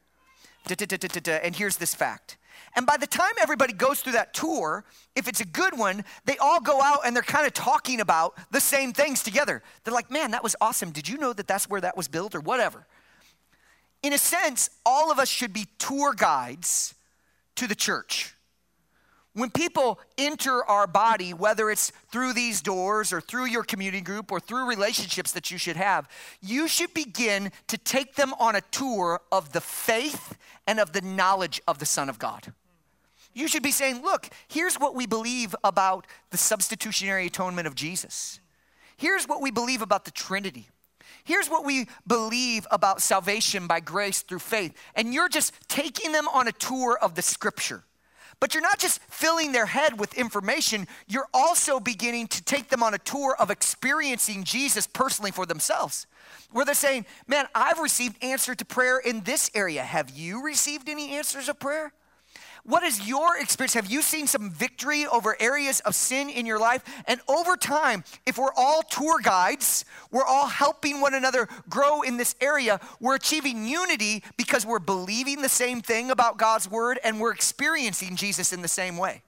And 0.68 1.56
here's 1.56 1.78
this 1.78 1.94
fact. 1.94 2.38
And 2.76 2.86
by 2.86 2.98
the 2.98 3.08
time 3.08 3.32
everybody 3.42 3.74
goes 3.74 4.02
through 4.02 4.14
that 4.14 4.34
tour, 4.34 4.84
if 5.16 5.28
it's 5.28 5.42
a 5.42 5.46
good 5.46 5.78
one, 5.78 6.04
they 6.26 6.38
all 6.38 6.60
go 6.60 6.82
out 6.82 7.00
and 7.06 7.16
they're 7.16 7.24
kind 7.24 7.46
of 7.46 7.54
talking 7.54 8.02
about 8.02 8.36
the 8.52 8.60
same 8.60 8.94
things 8.94 9.24
together. 9.24 9.62
They're 9.84 9.94
like, 9.94 10.12
man, 10.12 10.32
that 10.32 10.44
was 10.44 10.56
awesome. 10.62 10.92
Did 10.92 11.08
you 11.08 11.18
know 11.18 11.34
that 11.34 11.48
that's 11.48 11.70
where 11.70 11.82
that 11.82 11.96
was 11.96 12.08
built 12.08 12.36
or 12.36 12.40
whatever? 12.40 12.88
In 14.02 14.14
a 14.14 14.18
sense, 14.18 14.70
all 14.86 15.12
of 15.12 15.20
us 15.20 15.30
should 15.30 15.54
be 15.54 15.66
tour 15.78 16.14
guides 16.14 16.96
to 17.56 17.68
the 17.68 17.76
church. 17.76 18.36
When 19.34 19.50
people 19.50 20.00
enter 20.16 20.64
our 20.66 20.86
body, 20.86 21.34
whether 21.34 21.72
it's 21.72 21.92
through 22.12 22.34
these 22.34 22.62
doors 22.62 23.12
or 23.12 23.20
through 23.20 23.46
your 23.46 23.64
community 23.64 24.02
group 24.02 24.32
or 24.32 24.40
through 24.40 24.68
relationships 24.68 25.32
that 25.32 25.50
you 25.50 25.58
should 25.58 25.76
have, 25.76 26.08
you 26.40 26.68
should 26.68 26.94
begin 26.94 27.52
to 27.68 27.78
take 27.80 28.14
them 28.14 28.34
on 28.40 28.56
a 28.56 28.62
tour 28.62 29.22
of 29.32 29.52
the 29.52 29.62
faith 29.62 30.38
and 30.68 30.80
of 30.80 30.94
the 30.94 31.02
knowledge 31.02 31.62
of 31.68 31.80
the 31.80 31.86
Son 31.86 32.10
of 32.10 32.20
God. 32.20 32.54
You 33.34 33.48
should 33.48 33.64
be 33.64 33.72
saying, 33.72 34.04
look, 34.04 34.30
here's 34.48 34.76
what 34.76 34.94
we 34.94 35.08
believe 35.08 35.56
about 35.64 36.06
the 36.30 36.38
substitutionary 36.38 37.26
atonement 37.26 37.66
of 37.66 37.74
Jesus. 37.74 38.40
Here's 38.98 39.28
what 39.28 39.42
we 39.42 39.50
believe 39.50 39.82
about 39.82 40.06
the 40.06 40.12
Trinity. 40.12 40.68
Here's 41.24 41.50
what 41.50 41.66
we 41.66 41.88
believe 42.06 42.68
about 42.70 43.02
salvation 43.02 43.66
by 43.66 43.80
grace 43.80 44.22
through 44.22 44.40
faith. 44.40 44.78
And 44.94 45.12
you're 45.12 45.30
just 45.30 45.54
taking 45.68 46.12
them 46.12 46.28
on 46.28 46.48
a 46.48 46.52
tour 46.52 47.00
of 47.02 47.16
the 47.16 47.24
scripture. 47.24 47.84
But 48.44 48.54
you're 48.54 48.62
not 48.62 48.78
just 48.78 49.00
filling 49.04 49.54
their 49.54 49.68
head 49.68 49.98
with 49.98 50.16
information, 50.16 50.90
you're 51.08 51.30
also 51.34 51.80
beginning 51.80 52.28
to 52.28 52.44
take 52.44 52.68
them 52.68 52.84
on 52.84 52.94
a 52.94 52.98
tour 52.98 53.38
of 53.40 53.50
experiencing 53.50 54.44
Jesus 54.44 54.86
personally 54.86 55.32
for 55.32 55.46
themselves. 55.46 56.08
Where 56.52 56.66
they're 56.66 56.76
saying, 56.76 57.06
Man, 57.26 57.46
I've 57.56 57.80
received 57.80 58.22
answer 58.22 58.54
to 58.54 58.66
prayer 58.66 59.00
in 59.00 59.22
this 59.22 59.50
area. 59.56 59.82
Have 59.82 60.10
you 60.10 60.44
received 60.44 60.90
any 60.90 61.16
answers 61.16 61.48
of 61.48 61.58
prayer? 61.58 61.94
What 62.66 62.84
is 62.84 63.06
your 63.06 63.38
experience? 63.38 63.74
Have 63.74 63.92
you 63.92 64.02
seen 64.02 64.26
some 64.26 64.50
victory 64.50 65.06
over 65.06 65.36
areas 65.42 65.82
of 65.82 65.96
sin 65.96 66.30
in 66.30 66.46
your 66.46 66.60
life? 66.60 66.82
And 67.08 67.20
over 67.28 67.58
time, 67.58 68.06
if 68.26 68.38
we're 68.38 68.54
all 68.56 68.84
tour 68.84 69.20
guides, 69.22 69.84
we're 70.12 70.24
all 70.24 70.48
helping 70.48 71.02
one 71.02 71.14
another 71.14 71.50
grow 71.70 72.04
in 72.04 72.16
this 72.16 72.36
area, 72.40 72.80
we're 73.02 73.16
achieving 73.16 73.68
unity 73.68 74.24
because 74.38 74.66
we're 74.66 74.80
believing 74.80 75.42
the 75.42 75.50
same 75.50 75.82
thing 75.82 76.10
about 76.10 76.38
God's 76.38 76.70
word 76.72 77.00
and 77.04 77.20
we're 77.20 77.34
experiencing 77.34 78.16
Jesus 78.16 78.54
in 78.54 78.62
the 78.62 78.70
same 78.70 78.96
way. 78.96 79.24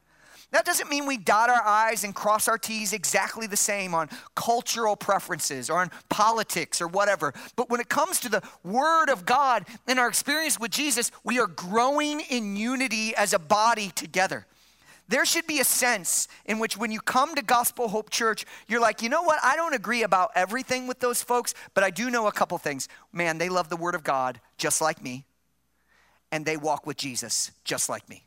That 0.56 0.64
doesn't 0.64 0.90
mean 0.90 1.06
we 1.06 1.18
dot 1.18 1.50
our 1.50 1.62
I's 1.66 2.06
and 2.06 2.16
cross 2.16 2.48
our 2.48 2.58
T's 2.58 2.94
exactly 2.94 3.46
the 3.46 3.58
same 3.58 3.94
on 3.94 4.08
cultural 4.36 4.96
preferences 4.96 5.70
or 5.70 5.80
on 5.80 5.92
politics 6.08 6.80
or 6.80 6.88
whatever. 6.88 7.34
But 7.58 7.70
when 7.70 7.82
it 7.82 7.90
comes 7.90 8.22
to 8.22 8.30
the 8.30 8.42
Word 8.64 9.10
of 9.10 9.26
God 9.26 9.66
and 9.86 10.00
our 10.00 10.08
experience 10.08 10.58
with 10.58 10.72
Jesus, 10.72 11.12
we 11.26 11.40
are 11.40 11.48
growing 11.48 12.22
in 12.22 12.56
unity 12.56 13.14
as 13.18 13.34
a 13.34 13.38
body 13.38 13.90
together. 13.96 14.46
There 15.10 15.26
should 15.26 15.46
be 15.46 15.60
a 15.60 15.66
sense 15.66 16.30
in 16.46 16.58
which 16.60 16.78
when 16.78 16.90
you 16.90 17.02
come 17.02 17.36
to 17.36 17.42
Gospel 17.42 17.90
Hope 17.90 18.10
Church, 18.10 18.46
you're 18.70 18.80
like, 18.80 19.02
you 19.02 19.10
know 19.10 19.24
what? 19.24 19.40
I 19.44 19.58
don't 19.58 19.76
agree 19.76 20.04
about 20.04 20.32
everything 20.36 20.88
with 20.88 21.02
those 21.02 21.22
folks, 21.22 21.54
but 21.74 21.84
I 21.84 21.90
do 21.90 22.10
know 22.10 22.28
a 22.28 22.32
couple 22.32 22.58
things. 22.60 22.88
Man, 23.12 23.40
they 23.40 23.50
love 23.50 23.68
the 23.68 23.76
Word 23.76 23.94
of 23.94 24.06
God 24.06 24.40
just 24.58 24.80
like 24.80 25.04
me, 25.04 25.26
and 26.32 26.46
they 26.46 26.56
walk 26.56 26.88
with 26.88 26.96
Jesus 26.96 27.52
just 27.66 27.90
like 27.90 28.08
me. 28.08 28.25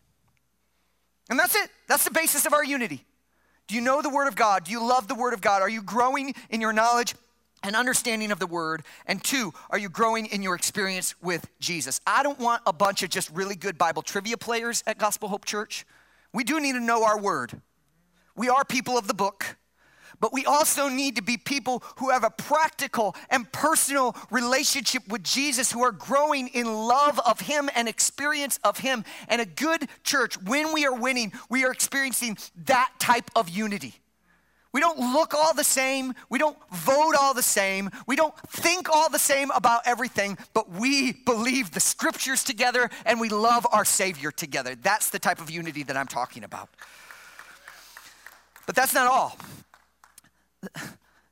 And 1.28 1.38
that's 1.38 1.54
it. 1.54 1.70
That's 1.86 2.04
the 2.04 2.10
basis 2.10 2.46
of 2.46 2.52
our 2.52 2.64
unity. 2.64 3.04
Do 3.66 3.74
you 3.74 3.80
know 3.82 4.00
the 4.00 4.08
Word 4.08 4.28
of 4.28 4.34
God? 4.34 4.64
Do 4.64 4.72
you 4.72 4.86
love 4.86 5.08
the 5.08 5.14
Word 5.14 5.34
of 5.34 5.40
God? 5.40 5.60
Are 5.60 5.68
you 5.68 5.82
growing 5.82 6.34
in 6.48 6.60
your 6.60 6.72
knowledge 6.72 7.14
and 7.62 7.76
understanding 7.76 8.32
of 8.32 8.38
the 8.38 8.46
Word? 8.46 8.82
And 9.06 9.22
two, 9.22 9.52
are 9.68 9.78
you 9.78 9.90
growing 9.90 10.26
in 10.26 10.42
your 10.42 10.54
experience 10.54 11.14
with 11.20 11.46
Jesus? 11.60 12.00
I 12.06 12.22
don't 12.22 12.38
want 12.38 12.62
a 12.66 12.72
bunch 12.72 13.02
of 13.02 13.10
just 13.10 13.30
really 13.30 13.56
good 13.56 13.76
Bible 13.76 14.00
trivia 14.00 14.38
players 14.38 14.82
at 14.86 14.96
Gospel 14.96 15.28
Hope 15.28 15.44
Church. 15.44 15.84
We 16.32 16.44
do 16.44 16.60
need 16.60 16.72
to 16.72 16.80
know 16.80 17.04
our 17.04 17.18
Word. 17.18 17.60
We 18.34 18.48
are 18.48 18.64
people 18.64 18.96
of 18.96 19.06
the 19.06 19.14
book. 19.14 19.56
But 20.20 20.32
we 20.32 20.44
also 20.44 20.88
need 20.88 21.16
to 21.16 21.22
be 21.22 21.36
people 21.36 21.82
who 21.96 22.10
have 22.10 22.24
a 22.24 22.30
practical 22.30 23.14
and 23.30 23.50
personal 23.52 24.16
relationship 24.30 25.06
with 25.08 25.22
Jesus, 25.22 25.70
who 25.70 25.82
are 25.82 25.92
growing 25.92 26.48
in 26.48 26.66
love 26.66 27.20
of 27.20 27.40
Him 27.40 27.70
and 27.74 27.88
experience 27.88 28.58
of 28.64 28.78
Him. 28.78 29.04
And 29.28 29.40
a 29.40 29.46
good 29.46 29.88
church, 30.02 30.40
when 30.42 30.72
we 30.72 30.86
are 30.86 30.94
winning, 30.94 31.32
we 31.48 31.64
are 31.64 31.70
experiencing 31.70 32.38
that 32.66 32.92
type 32.98 33.30
of 33.36 33.48
unity. 33.48 33.94
We 34.72 34.80
don't 34.80 34.98
look 34.98 35.34
all 35.34 35.54
the 35.54 35.64
same. 35.64 36.12
We 36.28 36.38
don't 36.38 36.58
vote 36.70 37.14
all 37.18 37.32
the 37.32 37.42
same. 37.42 37.90
We 38.06 38.16
don't 38.16 38.36
think 38.48 38.88
all 38.90 39.08
the 39.08 39.18
same 39.18 39.50
about 39.52 39.82
everything, 39.86 40.36
but 40.52 40.70
we 40.70 41.12
believe 41.12 41.70
the 41.70 41.80
scriptures 41.80 42.44
together 42.44 42.90
and 43.06 43.18
we 43.18 43.28
love 43.28 43.66
our 43.72 43.84
Savior 43.84 44.30
together. 44.30 44.74
That's 44.74 45.08
the 45.08 45.18
type 45.18 45.40
of 45.40 45.50
unity 45.50 45.84
that 45.84 45.96
I'm 45.96 46.06
talking 46.06 46.44
about. 46.44 46.68
But 48.66 48.74
that's 48.74 48.92
not 48.92 49.06
all 49.06 49.38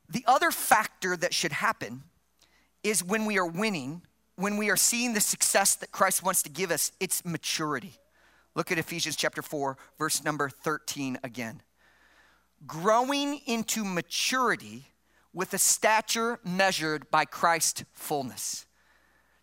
the 0.09 0.23
other 0.25 0.51
factor 0.51 1.17
that 1.17 1.33
should 1.33 1.51
happen 1.51 2.03
is 2.83 3.03
when 3.03 3.25
we 3.25 3.37
are 3.37 3.47
winning, 3.47 4.01
when 4.35 4.57
we 4.57 4.69
are 4.69 4.77
seeing 4.77 5.13
the 5.13 5.21
success 5.21 5.75
that 5.75 5.91
Christ 5.91 6.23
wants 6.23 6.43
to 6.43 6.49
give 6.49 6.71
us, 6.71 6.91
it's 6.99 7.25
maturity. 7.25 7.93
Look 8.55 8.71
at 8.71 8.79
Ephesians 8.79 9.15
chapter 9.15 9.41
4, 9.41 9.77
verse 9.97 10.23
number 10.23 10.49
13 10.49 11.19
again. 11.23 11.61
Growing 12.65 13.41
into 13.45 13.83
maturity 13.83 14.85
with 15.33 15.53
a 15.53 15.59
stature 15.59 16.39
measured 16.43 17.11
by 17.11 17.25
Christ's 17.25 17.83
fullness. 17.93 18.65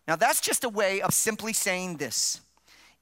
Now, 0.07 0.15
that's 0.15 0.41
just 0.41 0.63
a 0.63 0.69
way 0.69 1.01
of 1.01 1.13
simply 1.13 1.53
saying 1.53 1.97
this. 1.97 2.41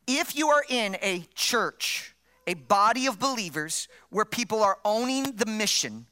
If 0.06 0.36
you 0.36 0.50
are 0.50 0.64
in 0.70 0.98
a 1.02 1.26
church, 1.34 2.16
a 2.46 2.54
body 2.54 3.08
of 3.08 3.20
believers 3.20 3.88
where 4.10 4.26
people 4.26 4.62
are 4.62 4.78
owning 4.86 5.36
the 5.36 5.46
mission, 5.46 6.06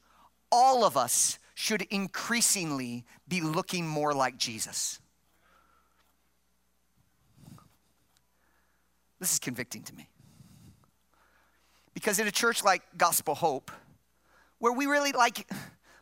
all 0.52 0.84
of 0.84 0.96
us 0.96 1.38
should 1.54 1.82
increasingly 1.82 3.04
be 3.26 3.40
looking 3.40 3.88
more 3.88 4.12
like 4.12 4.36
Jesus. 4.36 5.00
This 9.18 9.32
is 9.32 9.38
convicting 9.38 9.82
to 9.84 9.94
me. 9.94 10.08
Because 11.94 12.18
in 12.18 12.26
a 12.26 12.30
church 12.30 12.62
like 12.62 12.82
Gospel 12.96 13.34
Hope, 13.34 13.70
where 14.58 14.72
we 14.72 14.86
really 14.86 15.12
like, 15.12 15.48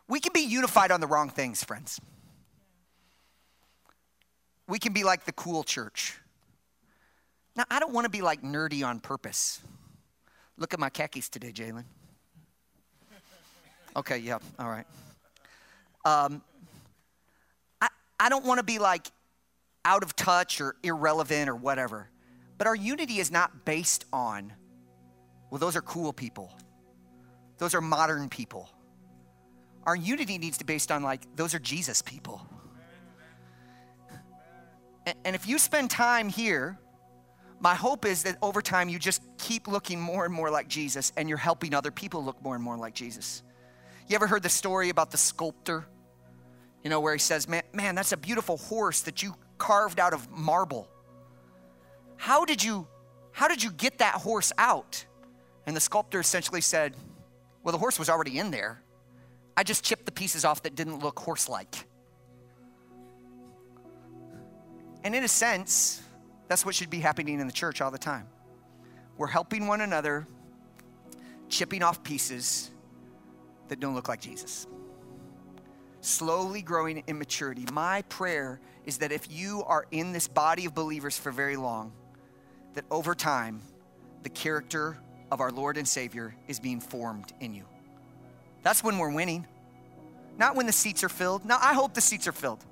we 0.07 0.19
can 0.19 0.33
be 0.33 0.41
unified 0.41 0.91
on 0.91 0.99
the 0.99 1.07
wrong 1.07 1.29
things, 1.29 1.63
friends. 1.63 1.99
We 4.67 4.79
can 4.79 4.93
be 4.93 5.03
like 5.03 5.25
the 5.25 5.31
cool 5.33 5.63
church. 5.63 6.17
Now, 7.55 7.65
I 7.69 7.79
don't 7.79 7.93
want 7.93 8.05
to 8.05 8.09
be 8.09 8.21
like 8.21 8.41
nerdy 8.41 8.85
on 8.85 8.99
purpose. 8.99 9.61
Look 10.57 10.73
at 10.73 10.79
my 10.79 10.89
khakis 10.89 11.29
today, 11.29 11.51
Jalen. 11.51 11.83
Okay, 13.95 14.17
yeah, 14.19 14.39
all 14.57 14.69
right. 14.69 14.85
Um, 16.05 16.41
I, 17.81 17.87
I 18.19 18.29
don't 18.29 18.45
want 18.45 18.59
to 18.59 18.63
be 18.63 18.79
like 18.79 19.07
out 19.83 20.03
of 20.03 20.15
touch 20.15 20.61
or 20.61 20.75
irrelevant 20.83 21.49
or 21.49 21.55
whatever, 21.55 22.09
but 22.57 22.67
our 22.67 22.75
unity 22.75 23.19
is 23.19 23.31
not 23.31 23.65
based 23.65 24.05
on, 24.13 24.53
well, 25.49 25.59
those 25.59 25.75
are 25.75 25.81
cool 25.81 26.13
people, 26.13 26.53
those 27.57 27.73
are 27.75 27.81
modern 27.81 28.29
people. 28.29 28.69
Our 29.83 29.95
unity 29.95 30.37
needs 30.37 30.59
to 30.59 30.63
be 30.63 30.73
based 30.73 30.91
on, 30.91 31.01
like, 31.01 31.21
those 31.35 31.55
are 31.55 31.59
Jesus 31.59 32.03
people. 32.03 32.45
And, 35.07 35.15
and 35.25 35.35
if 35.35 35.47
you 35.47 35.57
spend 35.57 35.89
time 35.89 36.29
here, 36.29 36.77
my 37.59 37.73
hope 37.73 38.05
is 38.05 38.23
that 38.23 38.37
over 38.41 38.61
time 38.61 38.89
you 38.89 38.99
just 38.99 39.23
keep 39.37 39.67
looking 39.67 39.99
more 39.99 40.23
and 40.23 40.33
more 40.33 40.51
like 40.51 40.67
Jesus 40.67 41.11
and 41.17 41.27
you're 41.27 41.37
helping 41.37 41.73
other 41.73 41.91
people 41.91 42.23
look 42.23 42.41
more 42.43 42.53
and 42.53 42.63
more 42.63 42.77
like 42.77 42.93
Jesus. 42.93 43.41
You 44.07 44.15
ever 44.15 44.27
heard 44.27 44.43
the 44.43 44.49
story 44.49 44.89
about 44.89 45.11
the 45.11 45.17
sculptor? 45.17 45.85
You 46.83 46.89
know, 46.89 46.99
where 46.99 47.13
he 47.13 47.19
says, 47.19 47.47
man, 47.47 47.63
man, 47.73 47.95
that's 47.95 48.11
a 48.11 48.17
beautiful 48.17 48.57
horse 48.57 49.01
that 49.01 49.21
you 49.21 49.35
carved 49.57 49.99
out 49.99 50.13
of 50.13 50.29
marble. 50.31 50.87
How 52.17 52.45
did 52.45 52.63
you 52.63 52.87
how 53.33 53.47
did 53.47 53.63
you 53.63 53.71
get 53.71 53.99
that 53.99 54.15
horse 54.15 54.51
out? 54.57 55.05
And 55.65 55.75
the 55.75 55.79
sculptor 55.79 56.19
essentially 56.19 56.61
said, 56.61 56.95
Well, 57.63 57.71
the 57.71 57.77
horse 57.77 57.97
was 57.97 58.09
already 58.09 58.39
in 58.39 58.51
there. 58.51 58.81
I 59.55 59.63
just 59.63 59.83
chipped 59.83 60.05
the 60.05 60.11
pieces 60.11 60.43
off 60.43 60.63
that 60.63 60.75
didn't 60.75 60.99
look 60.99 61.19
horse 61.19 61.47
like. 61.47 61.75
And 65.03 65.15
in 65.15 65.23
a 65.23 65.27
sense, 65.27 66.01
that's 66.47 66.65
what 66.65 66.75
should 66.75 66.89
be 66.89 66.99
happening 66.99 67.39
in 67.39 67.47
the 67.47 67.53
church 67.53 67.81
all 67.81 67.91
the 67.91 67.97
time. 67.97 68.27
We're 69.17 69.27
helping 69.27 69.67
one 69.67 69.81
another, 69.81 70.27
chipping 71.49 71.83
off 71.83 72.03
pieces 72.03 72.70
that 73.71 73.79
don't 73.79 73.95
look 73.95 74.09
like 74.09 74.19
Jesus. 74.19 74.67
Slowly 76.01 76.61
growing 76.61 77.03
in 77.07 77.17
maturity. 77.17 77.65
My 77.71 78.01
prayer 78.03 78.59
is 78.85 78.97
that 78.97 79.13
if 79.13 79.31
you 79.31 79.63
are 79.65 79.85
in 79.91 80.11
this 80.11 80.27
body 80.27 80.65
of 80.65 80.75
believers 80.75 81.17
for 81.17 81.31
very 81.31 81.55
long, 81.55 81.93
that 82.73 82.83
over 82.91 83.15
time, 83.15 83.61
the 84.23 84.29
character 84.29 84.97
of 85.31 85.39
our 85.39 85.51
Lord 85.51 85.77
and 85.77 85.87
Savior 85.87 86.35
is 86.49 86.59
being 86.59 86.81
formed 86.81 87.31
in 87.39 87.53
you. 87.53 87.63
That's 88.61 88.83
when 88.83 88.97
we're 88.97 89.13
winning. 89.13 89.47
Not 90.37 90.57
when 90.57 90.65
the 90.65 90.73
seats 90.73 91.01
are 91.05 91.09
filled. 91.09 91.45
Now, 91.45 91.57
I 91.61 91.73
hope 91.73 91.93
the 91.93 92.01
seats 92.01 92.27
are 92.27 92.33
filled. 92.33 92.65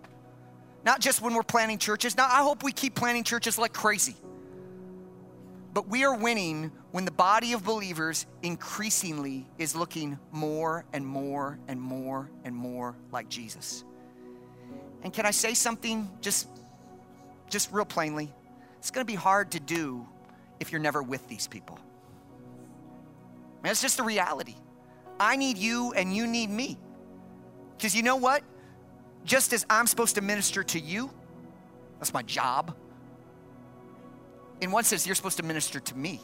Not 0.84 1.00
just 1.00 1.22
when 1.22 1.34
we're 1.34 1.44
planning 1.44 1.78
churches. 1.78 2.18
Now, 2.18 2.26
I 2.26 2.44
hope 2.44 2.62
we 2.62 2.74
keep 2.74 2.94
planning 2.94 3.24
churches 3.24 3.58
like 3.58 3.72
crazy. 3.72 4.18
But 5.74 5.88
we 5.88 6.04
are 6.04 6.16
winning 6.16 6.72
when 6.92 7.06
the 7.06 7.12
body 7.12 7.54
of 7.54 7.64
believers 7.64 8.26
increasingly 8.42 9.48
is 9.58 9.76
looking 9.76 10.18
more 10.32 10.86
and 10.94 11.06
more 11.06 11.60
and 11.68 11.80
more 11.80 12.30
and 12.44 12.56
more 12.56 12.96
like 13.12 13.30
Jesus. 13.30 13.84
And 15.04 15.14
can 15.14 15.26
I 15.26 15.32
say 15.32 15.54
something 15.54 16.10
just 16.22 16.48
just 17.50 17.72
real 17.72 17.86
plainly? 17.86 18.32
It's 18.80 18.92
going 18.92 19.06
to 19.06 19.12
be 19.12 19.16
hard 19.16 19.52
to 19.52 19.60
do 19.60 20.08
if 20.60 20.72
you're 20.72 20.82
never 20.82 21.04
with 21.04 21.28
these 21.28 21.48
people. 21.48 21.80
And 23.64 23.72
it's 23.72 23.82
just 23.82 23.98
the 23.98 24.04
reality. 24.04 24.56
I 25.20 25.36
need 25.36 25.58
you 25.58 25.94
and 25.94 26.16
you 26.16 26.28
need 26.28 26.50
me. 26.50 26.78
Because 27.78 27.96
you 27.96 28.04
know 28.04 28.16
what? 28.16 28.44
Just 29.26 29.52
as 29.52 29.66
I'm 29.70 29.86
supposed 29.86 30.16
to 30.16 30.22
minister 30.22 30.64
to 30.64 30.80
you, 30.80 31.12
that's 32.00 32.14
my 32.14 32.22
job 32.22 32.76
in 34.62 34.72
one 34.72 34.84
sense, 34.84 35.06
you're 35.06 35.16
supposed 35.16 35.38
to 35.38 35.44
minister 35.44 35.80
to 35.80 35.96
me 35.96 36.22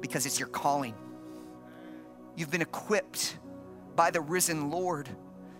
because 0.00 0.26
it's 0.26 0.38
your 0.38 0.48
calling. 0.48 0.94
You've 2.36 2.50
been 2.50 2.62
equipped 2.62 3.38
by 3.96 4.10
the 4.10 4.20
risen 4.20 4.70
Lord 4.70 5.08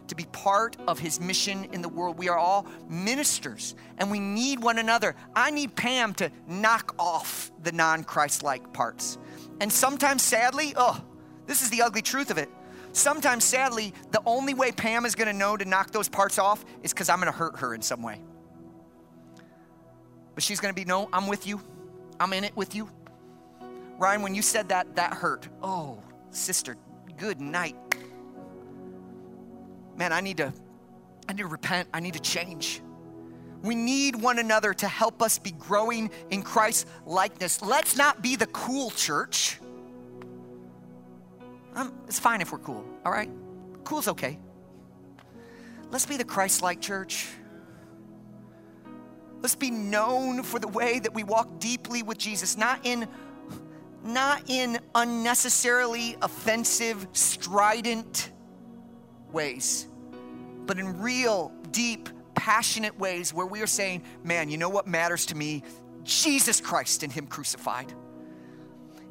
to 0.08 0.14
be 0.14 0.24
part 0.26 0.76
of 0.86 0.98
his 0.98 1.20
mission 1.20 1.64
in 1.72 1.82
the 1.82 1.88
world. 1.88 2.18
We 2.18 2.28
are 2.28 2.38
all 2.38 2.66
ministers 2.88 3.74
and 3.98 4.10
we 4.10 4.20
need 4.20 4.62
one 4.62 4.78
another. 4.78 5.16
I 5.34 5.50
need 5.50 5.74
Pam 5.76 6.14
to 6.14 6.30
knock 6.46 6.94
off 6.98 7.50
the 7.62 7.72
non 7.72 8.04
Christ 8.04 8.42
like 8.42 8.72
parts. 8.72 9.18
And 9.60 9.72
sometimes, 9.72 10.22
sadly, 10.22 10.74
oh, 10.76 11.02
this 11.46 11.62
is 11.62 11.70
the 11.70 11.82
ugly 11.82 12.02
truth 12.02 12.30
of 12.30 12.38
it. 12.38 12.50
Sometimes, 12.92 13.44
sadly, 13.44 13.94
the 14.12 14.22
only 14.26 14.54
way 14.54 14.72
Pam 14.72 15.04
is 15.04 15.14
gonna 15.14 15.32
know 15.32 15.56
to 15.56 15.64
knock 15.64 15.90
those 15.90 16.08
parts 16.08 16.38
off 16.38 16.64
is 16.82 16.92
because 16.92 17.08
I'm 17.08 17.18
gonna 17.18 17.32
hurt 17.32 17.58
her 17.58 17.74
in 17.74 17.82
some 17.82 18.02
way. 18.02 18.20
But 20.34 20.42
she's 20.42 20.60
to 20.60 20.72
be, 20.72 20.84
no, 20.84 21.08
I'm 21.12 21.26
with 21.26 21.46
you. 21.46 21.60
I'm 22.18 22.32
in 22.32 22.44
it 22.44 22.56
with 22.56 22.74
you. 22.74 22.88
Ryan, 23.98 24.22
when 24.22 24.34
you 24.34 24.42
said 24.42 24.68
that, 24.70 24.96
that 24.96 25.14
hurt. 25.14 25.48
Oh, 25.62 25.98
sister, 26.30 26.76
good 27.16 27.40
night. 27.40 27.76
Man, 29.96 30.12
I 30.12 30.20
need 30.20 30.38
to 30.38 30.52
I 31.28 31.32
need 31.32 31.42
to 31.42 31.48
repent. 31.48 31.88
I 31.94 32.00
need 32.00 32.14
to 32.14 32.20
change. 32.20 32.82
We 33.62 33.74
need 33.74 34.14
one 34.14 34.38
another 34.38 34.74
to 34.74 34.88
help 34.88 35.22
us 35.22 35.38
be 35.38 35.52
growing 35.52 36.10
in 36.30 36.42
Christ's 36.42 36.84
likeness. 37.06 37.62
Let's 37.62 37.96
not 37.96 38.20
be 38.20 38.36
the 38.36 38.46
cool 38.48 38.90
church. 38.90 39.58
Um, 41.74 41.94
it's 42.06 42.18
fine 42.18 42.40
if 42.42 42.52
we're 42.52 42.58
cool, 42.58 42.84
all 43.06 43.12
right? 43.12 43.30
Cool's 43.84 44.06
okay. 44.08 44.38
Let's 45.90 46.06
be 46.06 46.16
the 46.16 46.24
Christ 46.24 46.62
like 46.62 46.80
church. 46.80 47.28
Let's 49.44 49.54
be 49.54 49.70
known 49.70 50.42
for 50.42 50.58
the 50.58 50.68
way 50.68 51.00
that 51.00 51.12
we 51.12 51.22
walk 51.22 51.60
deeply 51.60 52.02
with 52.02 52.16
Jesus, 52.16 52.56
not 52.56 52.80
in 52.82 53.06
not 54.02 54.48
in 54.48 54.78
unnecessarily 54.94 56.16
offensive, 56.22 57.06
strident 57.12 58.32
ways, 59.32 59.86
but 60.64 60.78
in 60.78 60.98
real, 60.98 61.52
deep, 61.72 62.08
passionate 62.34 62.98
ways 62.98 63.34
where 63.34 63.44
we 63.44 63.60
are 63.60 63.66
saying, 63.66 64.02
man, 64.22 64.48
you 64.48 64.56
know 64.56 64.70
what 64.70 64.86
matters 64.86 65.26
to 65.26 65.34
me? 65.34 65.62
Jesus 66.04 66.58
Christ 66.58 67.02
and 67.02 67.12
Him 67.12 67.26
crucified. 67.26 67.92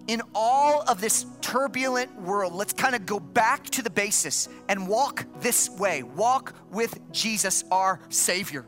In 0.07 0.23
all 0.33 0.81
of 0.87 0.99
this 0.99 1.27
turbulent 1.41 2.19
world, 2.19 2.53
let's 2.53 2.73
kind 2.73 2.95
of 2.95 3.05
go 3.05 3.19
back 3.19 3.65
to 3.65 3.83
the 3.83 3.91
basis 3.91 4.49
and 4.67 4.87
walk 4.87 5.27
this 5.41 5.69
way. 5.69 6.01
Walk 6.01 6.55
with 6.71 6.99
Jesus, 7.11 7.63
our 7.69 7.99
Savior 8.09 8.65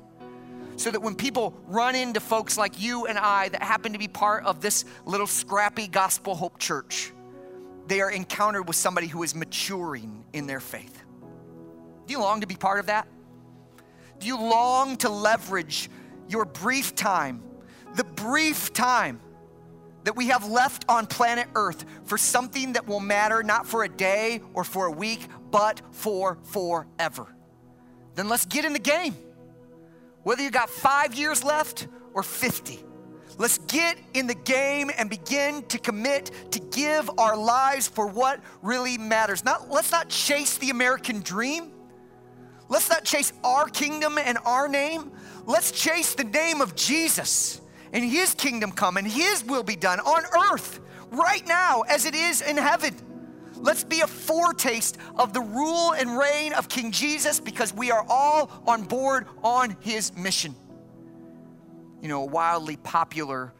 so 0.78 0.92
that 0.92 1.02
when 1.02 1.16
people 1.16 1.54
run 1.68 1.96
into 1.96 2.20
folks 2.20 2.58
like 2.58 2.82
you 2.82 3.06
and 3.06 3.18
I 3.18 3.50
that 3.50 3.64
happen 3.64 3.94
to 3.94 4.00
be 4.00 4.08
part 4.08 4.46
of 4.46 4.62
this 4.62 4.86
little 5.06 5.28
scrappy 5.28 5.88
gospel 5.88 6.36
hope 6.36 6.60
church, 6.60 7.12
they 7.88 8.02
are 8.02 8.12
encountered 8.12 8.68
with 8.68 8.76
somebody 8.76 9.08
who 9.08 9.24
is 9.24 9.36
maturing 9.36 10.26
in 10.34 10.48
their 10.48 10.60
faith. 10.60 11.04
Do 12.08 12.14
you 12.14 12.20
long 12.20 12.42
to 12.42 12.48
be 12.48 12.56
part 12.56 12.80
of 12.80 12.88
that? 12.88 13.08
Do 14.20 14.28
you 14.28 14.38
long 14.38 14.98
to 14.98 15.10
leverage 15.10 15.90
your 16.28 16.46
brief 16.46 16.96
time, 16.96 17.44
the 17.96 18.04
brief 18.04 18.74
time 18.74 19.22
that 20.04 20.16
we 20.16 20.28
have 20.28 20.48
left 20.48 20.86
on 20.88 21.08
planet 21.08 21.48
Earth 21.56 21.84
for 22.06 22.18
something 22.18 22.74
that 22.74 22.88
will 22.88 23.00
matter 23.00 23.44
not 23.44 23.66
for 23.66 23.84
a 23.84 23.90
day 23.90 24.42
or 24.54 24.64
for 24.64 24.86
a 24.86 24.92
week, 24.92 25.28
but 25.52 25.82
for 25.92 26.38
forever? 26.44 27.28
Then 28.16 28.30
let's 28.30 28.46
get 28.46 28.66
in 28.66 28.74
the 28.74 28.80
game. 28.80 29.16
Whether 30.26 30.42
you 30.42 30.50
got 30.50 30.72
five 30.72 31.14
years 31.14 31.44
left 31.44 31.88
or 32.16 32.24
50. 32.24 32.84
Let's 33.38 33.60
get 33.60 34.00
in 34.16 34.26
the 34.26 34.34
game 34.34 34.90
and 34.98 35.08
begin 35.08 35.62
to 35.66 35.78
commit 35.78 36.32
to 36.50 36.60
give 36.60 37.12
our 37.20 37.38
lives 37.38 37.88
for 37.88 38.08
what 38.08 38.40
really 38.64 38.98
matters. 38.98 39.46
Not, 39.46 39.70
let's 39.70 39.92
not 39.92 40.10
chase 40.10 40.58
the 40.58 40.72
American 40.72 41.20
dream. 41.20 41.72
Let's 42.70 42.90
not 42.90 43.04
chase 43.04 43.34
our 43.44 43.68
kingdom 43.68 44.18
and 44.18 44.40
our 44.46 44.68
name. 44.68 45.12
Let's 45.46 45.70
chase 45.70 46.16
the 46.16 46.24
name 46.24 46.60
of 46.60 46.76
Jesus 46.76 47.62
and 47.94 48.04
his 48.04 48.34
kingdom 48.34 48.72
come 48.72 48.98
and 48.98 49.06
his 49.06 49.44
will 49.44 49.62
be 49.62 49.76
done 49.76 50.00
on 50.00 50.24
earth 50.52 50.80
right 51.12 51.46
now 51.48 51.82
as 51.84 52.06
it 52.06 52.16
is 52.16 52.42
in 52.42 52.58
heaven. 52.58 52.96
Let's 53.58 53.84
be 53.84 54.02
a 54.02 54.08
foretaste 54.08 54.98
of 55.16 55.34
the 55.34 55.42
rule 55.42 55.94
and 55.94 56.18
reign 56.18 56.54
of 56.54 56.70
King 56.70 56.92
Jesus 56.92 57.40
because 57.40 57.74
we 57.74 57.92
are 57.92 58.06
all 58.10 58.52
on 58.68 58.84
board 58.84 59.28
on 59.44 59.78
his 59.80 60.16
mission. 60.16 60.56
You 62.02 62.10
know, 62.10 62.24
a 62.24 62.26
wildly 62.26 62.78
popular 62.78 63.54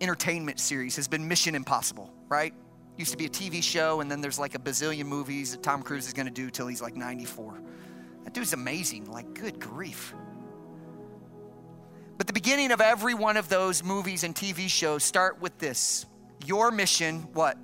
entertainment 0.00 0.60
series 0.60 0.96
has 0.96 1.08
been 1.08 1.28
Mission 1.28 1.54
Impossible, 1.54 2.12
right? 2.28 2.54
Used 2.96 3.12
to 3.12 3.16
be 3.16 3.26
a 3.26 3.30
TV 3.30 3.62
show, 3.62 4.00
and 4.00 4.10
then 4.10 4.20
there's 4.20 4.38
like 4.38 4.54
a 4.54 4.58
bazillion 4.58 5.06
movies 5.06 5.52
that 5.52 5.62
Tom 5.62 5.82
Cruise 5.82 6.06
is 6.06 6.12
gonna 6.12 6.30
do 6.30 6.50
till 6.50 6.66
he's 6.66 6.82
like 6.82 6.96
94. 6.96 7.60
That 8.24 8.32
dude's 8.32 8.52
amazing, 8.52 9.10
like, 9.10 9.34
good 9.34 9.60
grief. 9.60 10.12
But 12.18 12.26
the 12.26 12.32
beginning 12.32 12.72
of 12.72 12.80
every 12.80 13.14
one 13.14 13.36
of 13.36 13.48
those 13.48 13.84
movies 13.84 14.24
and 14.24 14.34
TV 14.34 14.68
shows 14.68 15.04
start 15.04 15.40
with 15.40 15.58
this 15.58 16.06
Your 16.44 16.70
mission, 16.70 17.20
what? 17.32 17.56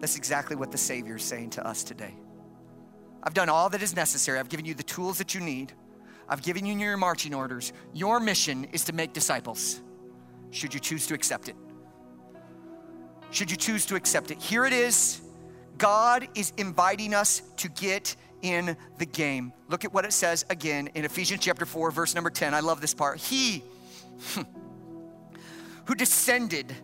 That's 0.00 0.16
exactly 0.16 0.56
what 0.56 0.72
the 0.72 0.78
Savior 0.78 1.16
is 1.16 1.22
saying 1.22 1.50
to 1.50 1.66
us 1.66 1.84
today. 1.84 2.14
I've 3.22 3.34
done 3.34 3.48
all 3.48 3.68
that 3.68 3.82
is 3.82 3.94
necessary. 3.94 4.38
I've 4.38 4.48
given 4.48 4.64
you 4.64 4.74
the 4.74 4.82
tools 4.82 5.18
that 5.18 5.34
you 5.34 5.40
need. 5.40 5.72
I've 6.28 6.42
given 6.42 6.64
you 6.64 6.76
your 6.78 6.96
marching 6.96 7.34
orders. 7.34 7.72
Your 7.92 8.18
mission 8.18 8.64
is 8.72 8.84
to 8.84 8.94
make 8.94 9.12
disciples, 9.12 9.80
should 10.50 10.72
you 10.72 10.80
choose 10.80 11.06
to 11.08 11.14
accept 11.14 11.48
it. 11.48 11.56
Should 13.30 13.50
you 13.50 13.56
choose 13.56 13.86
to 13.86 13.94
accept 13.94 14.30
it. 14.30 14.38
Here 14.38 14.64
it 14.64 14.72
is. 14.72 15.20
God 15.78 16.28
is 16.34 16.52
inviting 16.56 17.14
us 17.14 17.42
to 17.58 17.68
get 17.68 18.16
in 18.42 18.76
the 18.98 19.06
game. 19.06 19.52
Look 19.68 19.84
at 19.84 19.92
what 19.92 20.04
it 20.04 20.12
says 20.12 20.44
again 20.50 20.88
in 20.94 21.04
Ephesians 21.04 21.40
chapter 21.40 21.64
4, 21.64 21.90
verse 21.90 22.14
number 22.14 22.30
10. 22.30 22.54
I 22.54 22.60
love 22.60 22.80
this 22.80 22.94
part. 22.94 23.18
He 23.18 23.62
who 25.84 25.94
descended 25.94 26.74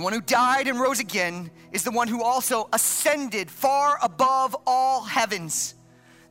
the 0.00 0.04
one 0.04 0.14
who 0.14 0.22
died 0.22 0.66
and 0.66 0.80
rose 0.80 0.98
again 0.98 1.50
is 1.72 1.84
the 1.84 1.90
one 1.90 2.08
who 2.08 2.22
also 2.22 2.70
ascended 2.72 3.50
far 3.50 3.98
above 4.02 4.56
all 4.66 5.02
heavens, 5.02 5.74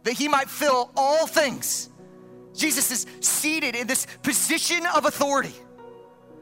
that 0.02 0.14
he 0.14 0.28
might 0.28 0.50
fill 0.50 0.90
all 0.96 1.28
things. 1.28 1.88
Jesus 2.56 2.90
is 2.90 3.06
seated 3.20 3.76
in 3.76 3.86
this 3.86 4.08
position 4.24 4.88
of 4.96 5.06
authority 5.06 5.54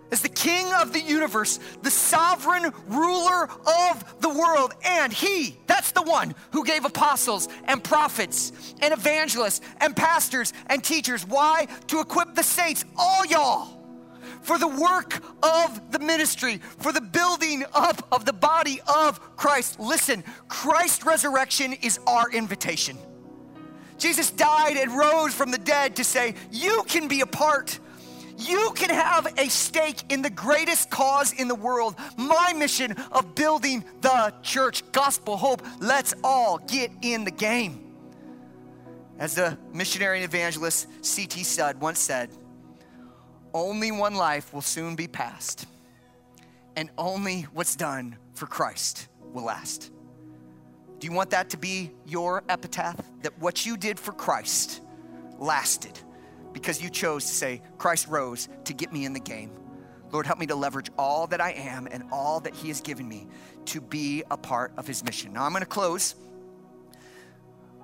as 0.09 0.21
the 0.21 0.29
king 0.29 0.71
of 0.75 0.93
the 0.93 1.01
universe, 1.01 1.59
the 1.81 1.91
sovereign 1.91 2.71
ruler 2.87 3.43
of 3.43 4.21
the 4.21 4.29
world. 4.29 4.73
And 4.85 5.11
he, 5.11 5.57
that's 5.67 5.91
the 5.91 6.03
one 6.03 6.33
who 6.53 6.63
gave 6.63 6.85
apostles 6.85 7.49
and 7.65 7.83
prophets 7.83 8.73
and 8.79 8.93
evangelists 8.93 9.59
and 9.81 9.93
pastors 9.97 10.53
and 10.67 10.81
teachers. 10.81 11.27
Why? 11.27 11.67
To 11.87 11.99
equip 11.99 12.35
the 12.35 12.43
saints, 12.43 12.85
all 12.95 13.25
y'all 13.25 13.76
for 14.47 14.57
the 14.57 14.67
work 14.67 15.21
of 15.43 15.91
the 15.91 15.99
ministry, 15.99 16.59
for 16.79 16.93
the 16.93 17.01
building 17.01 17.65
up 17.73 18.07
of 18.13 18.23
the 18.23 18.31
body 18.31 18.79
of 18.87 19.19
Christ. 19.35 19.77
Listen, 19.77 20.23
Christ's 20.47 21.05
resurrection 21.05 21.73
is 21.73 21.99
our 22.07 22.31
invitation. 22.31 22.97
Jesus 23.97 24.31
died 24.31 24.77
and 24.77 24.95
rose 24.95 25.33
from 25.33 25.51
the 25.51 25.57
dead 25.57 25.97
to 25.97 26.03
say, 26.05 26.35
You 26.49 26.83
can 26.87 27.09
be 27.09 27.21
a 27.21 27.25
part. 27.25 27.77
You 28.37 28.71
can 28.75 28.89
have 28.91 29.33
a 29.37 29.49
stake 29.49 30.13
in 30.13 30.21
the 30.21 30.29
greatest 30.29 30.91
cause 30.91 31.33
in 31.33 31.47
the 31.47 31.55
world, 31.55 31.95
my 32.17 32.53
mission 32.53 32.91
of 33.11 33.35
building 33.35 33.83
the 34.01 34.33
church, 34.43 34.89
gospel 34.91 35.35
hope. 35.35 35.61
Let's 35.79 36.13
all 36.23 36.59
get 36.59 36.91
in 37.01 37.23
the 37.23 37.31
game. 37.31 37.83
As 39.17 39.33
the 39.33 39.57
missionary 39.73 40.17
and 40.17 40.25
evangelist 40.25 40.87
C.T. 41.01 41.43
Studd 41.43 41.81
once 41.81 41.97
said, 41.97 42.29
only 43.53 43.91
one 43.91 44.15
life 44.15 44.53
will 44.53 44.61
soon 44.61 44.95
be 44.95 45.07
passed, 45.07 45.65
and 46.75 46.89
only 46.97 47.43
what's 47.53 47.75
done 47.75 48.17
for 48.33 48.45
Christ 48.45 49.07
will 49.33 49.45
last. 49.45 49.91
Do 50.99 51.07
you 51.07 51.13
want 51.13 51.29
that 51.31 51.49
to 51.51 51.57
be 51.57 51.91
your 52.05 52.43
epitaph? 52.49 52.99
That 53.21 53.37
what 53.39 53.65
you 53.65 53.77
did 53.77 53.99
for 53.99 54.11
Christ 54.11 54.81
lasted 55.37 55.99
because 56.53 56.81
you 56.81 56.89
chose 56.89 57.25
to 57.25 57.31
say, 57.31 57.61
Christ 57.77 58.07
rose 58.07 58.49
to 58.65 58.73
get 58.73 58.91
me 58.91 59.05
in 59.05 59.13
the 59.13 59.19
game. 59.19 59.51
Lord, 60.11 60.25
help 60.25 60.39
me 60.39 60.47
to 60.47 60.55
leverage 60.55 60.89
all 60.97 61.27
that 61.27 61.41
I 61.41 61.51
am 61.51 61.87
and 61.91 62.03
all 62.11 62.39
that 62.39 62.55
He 62.55 62.69
has 62.69 62.81
given 62.81 63.07
me 63.07 63.27
to 63.65 63.81
be 63.81 64.23
a 64.31 64.37
part 64.37 64.71
of 64.77 64.87
His 64.87 65.03
mission. 65.03 65.33
Now, 65.33 65.43
I'm 65.43 65.51
going 65.51 65.61
to 65.61 65.67
close 65.67 66.15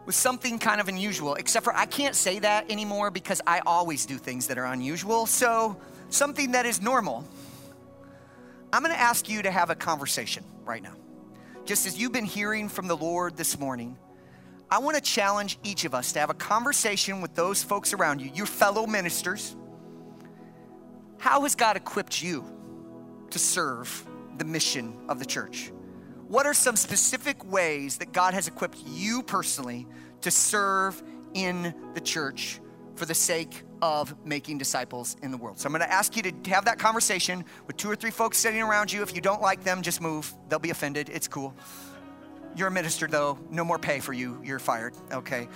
with 0.05 0.15
something 0.15 0.59
kind 0.59 0.81
of 0.81 0.87
unusual, 0.87 1.35
except 1.35 1.63
for 1.63 1.75
I 1.75 1.85
can't 1.85 2.15
say 2.15 2.39
that 2.39 2.69
anymore 2.69 3.11
because 3.11 3.41
I 3.47 3.61
always 3.65 4.05
do 4.05 4.17
things 4.17 4.47
that 4.47 4.57
are 4.57 4.65
unusual. 4.65 5.25
So, 5.25 5.77
something 6.09 6.51
that 6.51 6.65
is 6.65 6.81
normal. 6.81 7.25
I'm 8.71 8.81
gonna 8.81 8.95
ask 8.95 9.29
you 9.29 9.41
to 9.43 9.51
have 9.51 9.69
a 9.69 9.75
conversation 9.75 10.43
right 10.65 10.81
now. 10.81 10.95
Just 11.65 11.85
as 11.85 11.97
you've 11.97 12.11
been 12.11 12.25
hearing 12.25 12.67
from 12.67 12.87
the 12.87 12.97
Lord 12.97 13.37
this 13.37 13.59
morning, 13.59 13.97
I 14.69 14.79
wanna 14.79 15.01
challenge 15.01 15.59
each 15.63 15.85
of 15.85 15.93
us 15.93 16.11
to 16.13 16.19
have 16.19 16.29
a 16.29 16.35
conversation 16.35 17.21
with 17.21 17.35
those 17.35 17.63
folks 17.63 17.93
around 17.93 18.19
you, 18.19 18.31
your 18.33 18.45
fellow 18.45 18.85
ministers. 18.87 19.55
How 21.19 21.43
has 21.43 21.55
God 21.55 21.77
equipped 21.77 22.21
you 22.21 22.43
to 23.29 23.39
serve 23.39 24.05
the 24.37 24.45
mission 24.45 24.93
of 25.07 25.19
the 25.19 25.25
church? 25.25 25.71
What 26.33 26.47
are 26.47 26.53
some 26.55 26.75
specific 26.75 27.45
ways 27.51 27.97
that 27.97 28.11
God 28.11 28.33
has 28.33 28.47
equipped 28.47 28.79
you 28.87 29.21
personally 29.21 29.85
to 30.21 30.31
serve 30.31 30.99
in 31.35 31.75
the 31.93 32.01
church 32.01 32.59
for 32.95 33.05
the 33.05 33.13
sake 33.13 33.61
of 33.83 34.15
making 34.25 34.57
disciples 34.57 35.15
in 35.21 35.29
the 35.29 35.37
world? 35.37 35.59
So 35.59 35.67
I'm 35.67 35.73
going 35.73 35.87
to 35.87 35.93
ask 35.93 36.17
you 36.17 36.23
to 36.23 36.49
have 36.49 36.65
that 36.65 36.79
conversation 36.79 37.45
with 37.67 37.77
two 37.77 37.87
or 37.87 37.95
three 37.95 38.09
folks 38.09 38.39
sitting 38.39 38.63
around 38.63 38.91
you. 38.91 39.03
If 39.03 39.13
you 39.13 39.21
don't 39.21 39.43
like 39.43 39.63
them, 39.63 39.83
just 39.83 40.01
move. 40.01 40.33
They'll 40.49 40.57
be 40.57 40.71
offended. 40.71 41.07
It's 41.09 41.27
cool. 41.27 41.53
You're 42.55 42.69
a 42.69 42.71
minister, 42.71 43.05
though. 43.05 43.37
No 43.51 43.63
more 43.63 43.77
pay 43.77 43.99
for 43.99 44.13
you. 44.13 44.41
You're 44.43 44.57
fired. 44.57 44.95
Okay. 45.11 45.47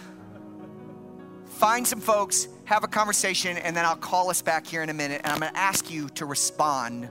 find 1.46 1.88
some 1.88 2.02
folks, 2.02 2.50
have 2.66 2.84
a 2.84 2.88
conversation, 2.88 3.58
and 3.58 3.76
then 3.76 3.84
I'll 3.84 3.96
call 3.96 4.30
us 4.30 4.44
back 4.44 4.68
here 4.68 4.84
in 4.84 4.90
a 4.90 4.94
minute. 4.94 5.22
And 5.24 5.34
I'm 5.34 5.40
going 5.40 5.52
to 5.52 5.58
ask 5.58 5.90
you 5.90 6.08
to 6.10 6.28
respond 6.28 7.10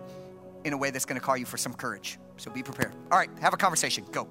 in 0.62 0.72
a 0.72 0.76
way 0.76 0.92
that's 0.92 1.04
going 1.04 1.18
to 1.18 1.26
call 1.26 1.36
you 1.36 1.46
for 1.46 1.56
some 1.56 1.74
courage. 1.74 2.20
So 2.36 2.50
be 2.50 2.62
prepared. 2.62 2.92
All 3.10 3.18
right, 3.18 3.30
have 3.40 3.54
a 3.54 3.56
conversation. 3.56 4.04
Go. 4.12 4.28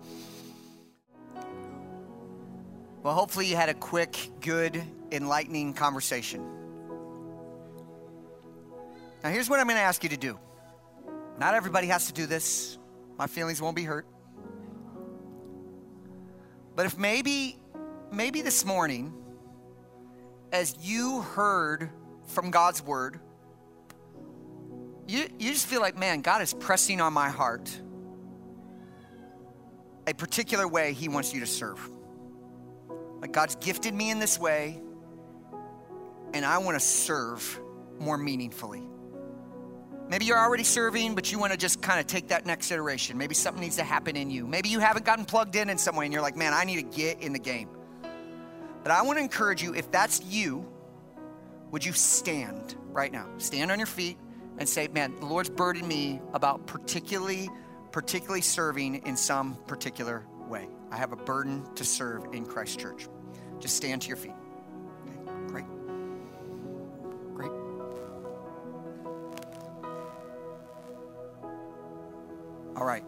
Well, 3.04 3.14
hopefully, 3.14 3.46
you 3.46 3.56
had 3.56 3.70
a 3.70 3.74
quick, 3.74 4.18
good, 4.42 4.82
enlightening 5.12 5.74
conversation. 5.74 6.44
Now, 9.24 9.30
here's 9.30 9.50
what 9.50 9.60
I'm 9.60 9.68
going 9.68 9.78
to 9.78 9.84
ask 9.84 10.04
you 10.04 10.10
to 10.10 10.18
do. 10.18 10.40
Not 11.40 11.54
everybody 11.54 11.88
has 11.88 12.08
to 12.08 12.14
do 12.14 12.26
this, 12.26 12.78
my 13.18 13.28
feelings 13.28 13.62
won't 13.62 13.76
be 13.76 13.84
hurt. 13.84 14.08
But 16.76 16.86
if 16.86 16.98
maybe, 16.98 17.58
maybe 18.12 18.42
this 18.42 18.66
morning, 18.66 19.14
as 20.52 20.76
you 20.82 21.22
heard 21.22 21.90
from 22.28 22.52
God's 22.52 22.82
word, 22.82 23.20
you, 25.08 25.28
you 25.38 25.52
just 25.52 25.68
feel 25.68 25.82
like, 25.82 25.98
man, 25.98 26.22
God 26.22 26.42
is 26.42 26.54
pressing 26.54 27.02
on 27.02 27.14
my 27.14 27.30
heart 27.30 27.80
a 30.08 30.14
particular 30.14 30.68
way 30.68 30.94
He 30.94 31.08
wants 31.08 31.34
you 31.34 31.40
to 31.42 31.48
serve. 31.48 31.90
Like 33.22 33.32
God's 33.32 33.56
gifted 33.56 33.94
me 33.94 34.12
in 34.12 34.20
this 34.20 34.40
way, 34.40 34.82
and 36.34 36.46
I 36.46 36.58
want 36.60 36.76
to 36.76 36.86
serve 36.86 37.60
more 38.00 38.18
meaningfully. 38.18 38.88
Maybe 40.08 40.26
you're 40.26 40.38
already 40.38 40.64
serving, 40.64 41.16
but 41.16 41.32
you 41.32 41.40
want 41.40 41.52
to 41.52 41.58
just 41.58 41.82
kind 41.82 42.00
of 42.00 42.06
take 42.06 42.28
that 42.28 42.46
next 42.46 42.70
iteration. 42.70 43.18
Maybe 43.18 43.34
something 43.34 43.62
needs 43.62 43.78
to 43.78 43.84
happen 43.84 44.16
in 44.16 44.30
you. 44.30 44.46
Maybe 44.46 44.70
you 44.70 44.80
haven't 44.80 45.04
gotten 45.04 45.26
plugged 45.26 45.56
in 45.56 45.70
in 45.70 45.80
some 45.80 45.96
way 45.96 46.06
and 46.06 46.14
you're 46.14 46.22
like, 46.22 46.36
man, 46.36 46.54
I 46.54 46.64
need 46.64 46.76
to 46.76 46.98
get 46.98 47.22
in 47.22 47.34
the 47.34 47.40
game. 47.40 47.70
But 48.84 48.92
I 48.92 49.02
want 49.02 49.18
to 49.18 49.24
encourage 49.24 49.64
you, 49.64 49.74
if 49.74 49.90
that's 49.90 50.24
you, 50.24 50.64
would 51.72 51.84
you 51.84 51.92
stand 51.92 52.76
right 52.92 53.12
now? 53.12 53.28
Stand 53.40 53.72
on 53.72 53.80
your 53.80 53.88
feet 53.88 54.20
and 54.60 54.70
say, 54.70 54.88
man, 54.90 55.16
the 55.20 55.26
Lord's 55.26 55.50
burdened 55.50 55.88
me 55.88 56.22
about 56.34 56.68
particularly, 56.68 57.50
particularly 57.96 58.42
serving 58.42 58.96
in 59.06 59.16
some 59.16 59.56
particular 59.68 60.26
way. 60.50 60.68
I 60.92 60.98
have 60.98 61.14
a 61.14 61.16
burden 61.16 61.64
to 61.76 61.86
serve 61.86 62.26
in 62.34 62.46
Christ 62.46 62.78
Church. 62.78 63.08
Just 63.58 63.78
stand 63.78 64.02
to 64.02 64.10
your 64.10 64.18
feet. 64.18 64.34
Okay, 65.06 65.18
great. 65.48 65.66
Great. 67.34 67.52
All 72.76 72.84
right. 72.84 73.06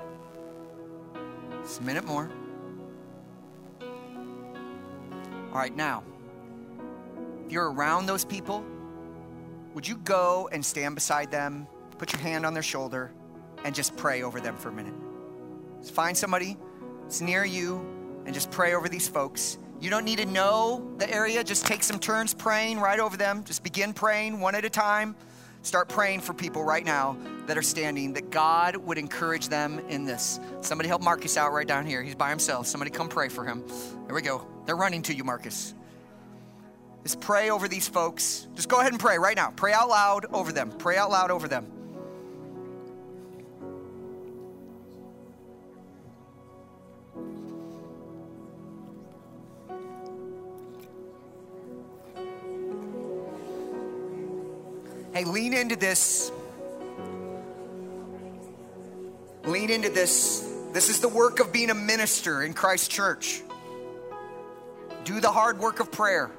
Just 1.63 1.81
a 1.81 1.83
minute 1.83 2.05
more. 2.05 2.31
All 3.81 5.59
right, 5.59 5.75
now, 5.75 6.01
if 7.45 7.51
you're 7.51 7.73
around 7.73 8.05
those 8.05 8.23
people, 8.23 8.63
would 9.73 9.85
you 9.85 9.97
go 9.97 10.47
and 10.53 10.65
stand 10.65 10.95
beside 10.95 11.29
them, 11.29 11.67
put 11.97 12.13
your 12.13 12.21
hand 12.21 12.45
on 12.45 12.53
their 12.53 12.63
shoulder, 12.63 13.11
and 13.63 13.73
just 13.73 13.95
pray 13.97 14.23
over 14.23 14.39
them 14.39 14.55
for 14.55 14.69
a 14.69 14.73
minute? 14.73 14.93
Just 15.81 15.93
find 15.93 16.15
somebody 16.15 16.57
that's 17.03 17.21
near 17.21 17.45
you 17.45 17.85
and 18.25 18.33
just 18.33 18.51
pray 18.51 18.73
over 18.73 18.89
these 18.89 19.07
folks. 19.07 19.57
You 19.79 19.89
don't 19.89 20.05
need 20.05 20.17
to 20.17 20.25
know 20.25 20.91
the 20.97 21.09
area, 21.09 21.43
just 21.43 21.65
take 21.65 21.83
some 21.83 21.99
turns 21.99 22.33
praying 22.33 22.79
right 22.79 22.99
over 22.99 23.15
them. 23.15 23.43
Just 23.43 23.63
begin 23.63 23.93
praying 23.93 24.39
one 24.39 24.55
at 24.55 24.65
a 24.65 24.69
time. 24.69 25.15
Start 25.61 25.89
praying 25.89 26.21
for 26.21 26.33
people 26.33 26.63
right 26.63 26.85
now 26.85 27.17
that 27.45 27.57
are 27.57 27.61
standing, 27.61 28.13
that 28.13 28.29
God 28.29 28.75
would 28.77 28.97
encourage 28.97 29.49
them 29.49 29.79
in 29.89 30.05
this. 30.05 30.39
Somebody 30.61 30.87
help 30.87 31.01
Marcus 31.01 31.37
out 31.37 31.51
right 31.51 31.67
down 31.67 31.85
here. 31.85 32.01
He's 32.01 32.15
by 32.15 32.29
himself. 32.29 32.67
Somebody 32.67 32.89
come 32.89 33.09
pray 33.09 33.29
for 33.29 33.43
him. 33.43 33.63
There 34.05 34.15
we 34.15 34.21
go. 34.21 34.47
They're 34.65 34.77
running 34.77 35.01
to 35.03 35.13
you, 35.13 35.23
Marcus. 35.23 35.73
Just 37.03 37.19
pray 37.21 37.49
over 37.49 37.67
these 37.67 37.87
folks. 37.87 38.47
Just 38.55 38.69
go 38.69 38.79
ahead 38.79 38.91
and 38.91 38.99
pray 38.99 39.17
right 39.17 39.35
now. 39.35 39.51
Pray 39.51 39.73
out 39.73 39.89
loud 39.89 40.25
over 40.33 40.51
them. 40.51 40.71
Pray 40.71 40.97
out 40.97 41.09
loud 41.11 41.31
over 41.31 41.47
them. 41.47 41.71
Hey, 55.17 55.23
lean 55.23 55.55
into 55.55 55.75
this. 55.75 56.31
Lean 59.45 59.71
into 59.71 59.89
this. 59.89 60.47
This 60.73 60.89
is 60.89 60.99
the 60.99 61.09
work 61.09 61.39
of 61.39 61.51
being 61.51 61.71
a 61.71 61.73
minister 61.73 62.43
in 62.43 62.53
Christ 62.53 62.91
Church. 62.91 63.41
Do 65.05 65.19
the 65.19 65.31
hard 65.31 65.57
work 65.57 65.79
of 65.79 65.91
prayer. 65.91 66.29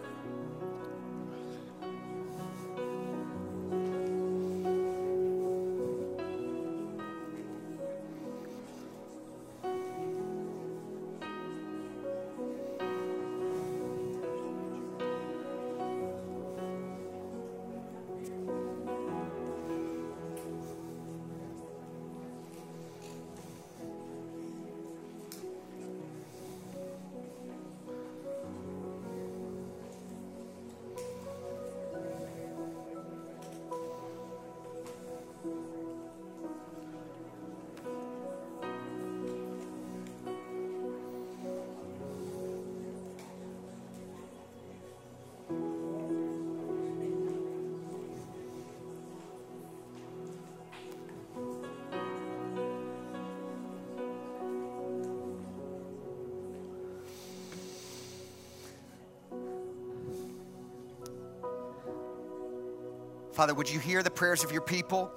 Father, 63.39 63.55
would 63.55 63.70
you 63.70 63.78
hear 63.78 64.03
the 64.03 64.11
prayers 64.11 64.43
of 64.43 64.51
your 64.51 64.62
people 64.62 65.12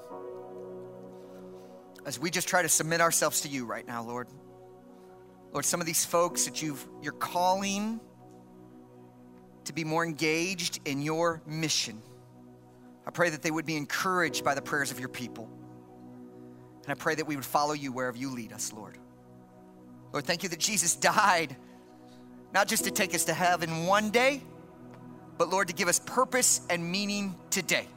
as 2.05 2.19
we 2.19 2.29
just 2.29 2.47
try 2.47 2.61
to 2.61 2.69
submit 2.69 3.01
ourselves 3.01 3.41
to 3.41 3.47
you 3.47 3.65
right 3.65 3.87
now, 3.87 4.03
Lord? 4.03 4.27
Lord, 5.51 5.65
some 5.65 5.79
of 5.79 5.87
these 5.87 6.05
folks 6.05 6.45
that 6.45 6.61
you've, 6.61 6.87
you're 7.01 7.13
calling 7.13 7.99
to 9.63 9.73
be 9.73 9.83
more 9.83 10.05
engaged 10.05 10.81
in 10.85 11.01
your 11.01 11.41
mission. 11.47 11.99
I 13.07 13.09
pray 13.09 13.31
that 13.31 13.41
they 13.41 13.49
would 13.49 13.65
be 13.65 13.75
encouraged 13.75 14.45
by 14.45 14.53
the 14.53 14.61
prayers 14.61 14.91
of 14.91 14.99
your 14.99 15.09
people. 15.09 15.49
And 16.83 16.91
I 16.91 16.93
pray 16.93 17.15
that 17.15 17.25
we 17.25 17.35
would 17.35 17.43
follow 17.43 17.73
you 17.73 17.91
wherever 17.91 18.19
you 18.19 18.35
lead 18.35 18.53
us, 18.53 18.71
Lord. 18.71 18.99
Lord, 20.13 20.25
thank 20.25 20.43
you 20.43 20.49
that 20.49 20.59
Jesus 20.59 20.95
died, 20.95 21.55
not 22.53 22.67
just 22.67 22.83
to 22.83 22.91
take 22.91 23.15
us 23.15 23.23
to 23.23 23.33
heaven 23.33 23.87
one 23.87 24.11
day, 24.11 24.43
but 25.39 25.49
Lord, 25.49 25.69
to 25.69 25.73
give 25.73 25.87
us 25.87 25.97
purpose 25.97 26.61
and 26.69 26.87
meaning 26.87 27.35
today. 27.49 27.87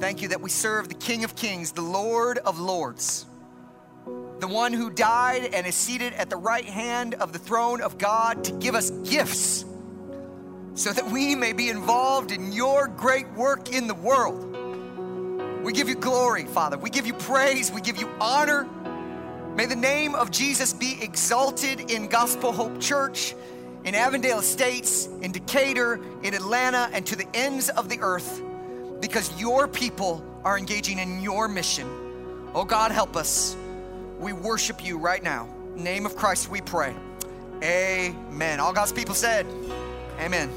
Thank 0.00 0.22
you 0.22 0.28
that 0.28 0.40
we 0.40 0.50
serve 0.50 0.88
the 0.88 0.94
King 0.94 1.24
of 1.24 1.34
Kings, 1.34 1.72
the 1.72 1.82
Lord 1.82 2.38
of 2.38 2.60
Lords, 2.60 3.26
the 4.38 4.46
one 4.46 4.72
who 4.72 4.90
died 4.90 5.50
and 5.52 5.66
is 5.66 5.74
seated 5.74 6.12
at 6.14 6.30
the 6.30 6.36
right 6.36 6.64
hand 6.64 7.14
of 7.14 7.32
the 7.32 7.38
throne 7.38 7.80
of 7.80 7.98
God 7.98 8.44
to 8.44 8.52
give 8.52 8.76
us 8.76 8.90
gifts 8.90 9.64
so 10.74 10.92
that 10.92 11.10
we 11.10 11.34
may 11.34 11.52
be 11.52 11.68
involved 11.68 12.30
in 12.30 12.52
your 12.52 12.86
great 12.86 13.28
work 13.32 13.74
in 13.74 13.88
the 13.88 13.94
world. 13.94 14.44
We 15.64 15.72
give 15.72 15.88
you 15.88 15.96
glory, 15.96 16.44
Father. 16.44 16.78
We 16.78 16.88
give 16.88 17.04
you 17.04 17.14
praise. 17.14 17.72
We 17.72 17.80
give 17.80 17.98
you 17.98 18.08
honor. 18.20 18.64
May 19.56 19.66
the 19.66 19.74
name 19.74 20.14
of 20.14 20.30
Jesus 20.30 20.72
be 20.72 20.96
exalted 21.02 21.90
in 21.90 22.06
Gospel 22.06 22.52
Hope 22.52 22.80
Church, 22.80 23.34
in 23.82 23.96
Avondale 23.96 24.38
Estates, 24.38 25.06
in 25.20 25.32
Decatur, 25.32 26.00
in 26.22 26.32
Atlanta, 26.34 26.88
and 26.92 27.04
to 27.06 27.16
the 27.16 27.26
ends 27.34 27.68
of 27.70 27.88
the 27.88 27.98
earth 28.00 28.40
because 29.00 29.38
your 29.40 29.68
people 29.68 30.24
are 30.44 30.58
engaging 30.58 30.98
in 30.98 31.22
your 31.22 31.48
mission. 31.48 31.88
Oh 32.54 32.64
God, 32.64 32.90
help 32.90 33.16
us. 33.16 33.56
We 34.18 34.32
worship 34.32 34.84
you 34.84 34.98
right 34.98 35.22
now. 35.22 35.48
name 35.76 36.06
of 36.06 36.16
Christ 36.16 36.48
we 36.48 36.60
pray. 36.60 36.94
Amen. 37.62 38.60
All 38.60 38.72
God's 38.72 38.92
people 38.92 39.14
said, 39.14 39.46
Amen. 40.18 40.50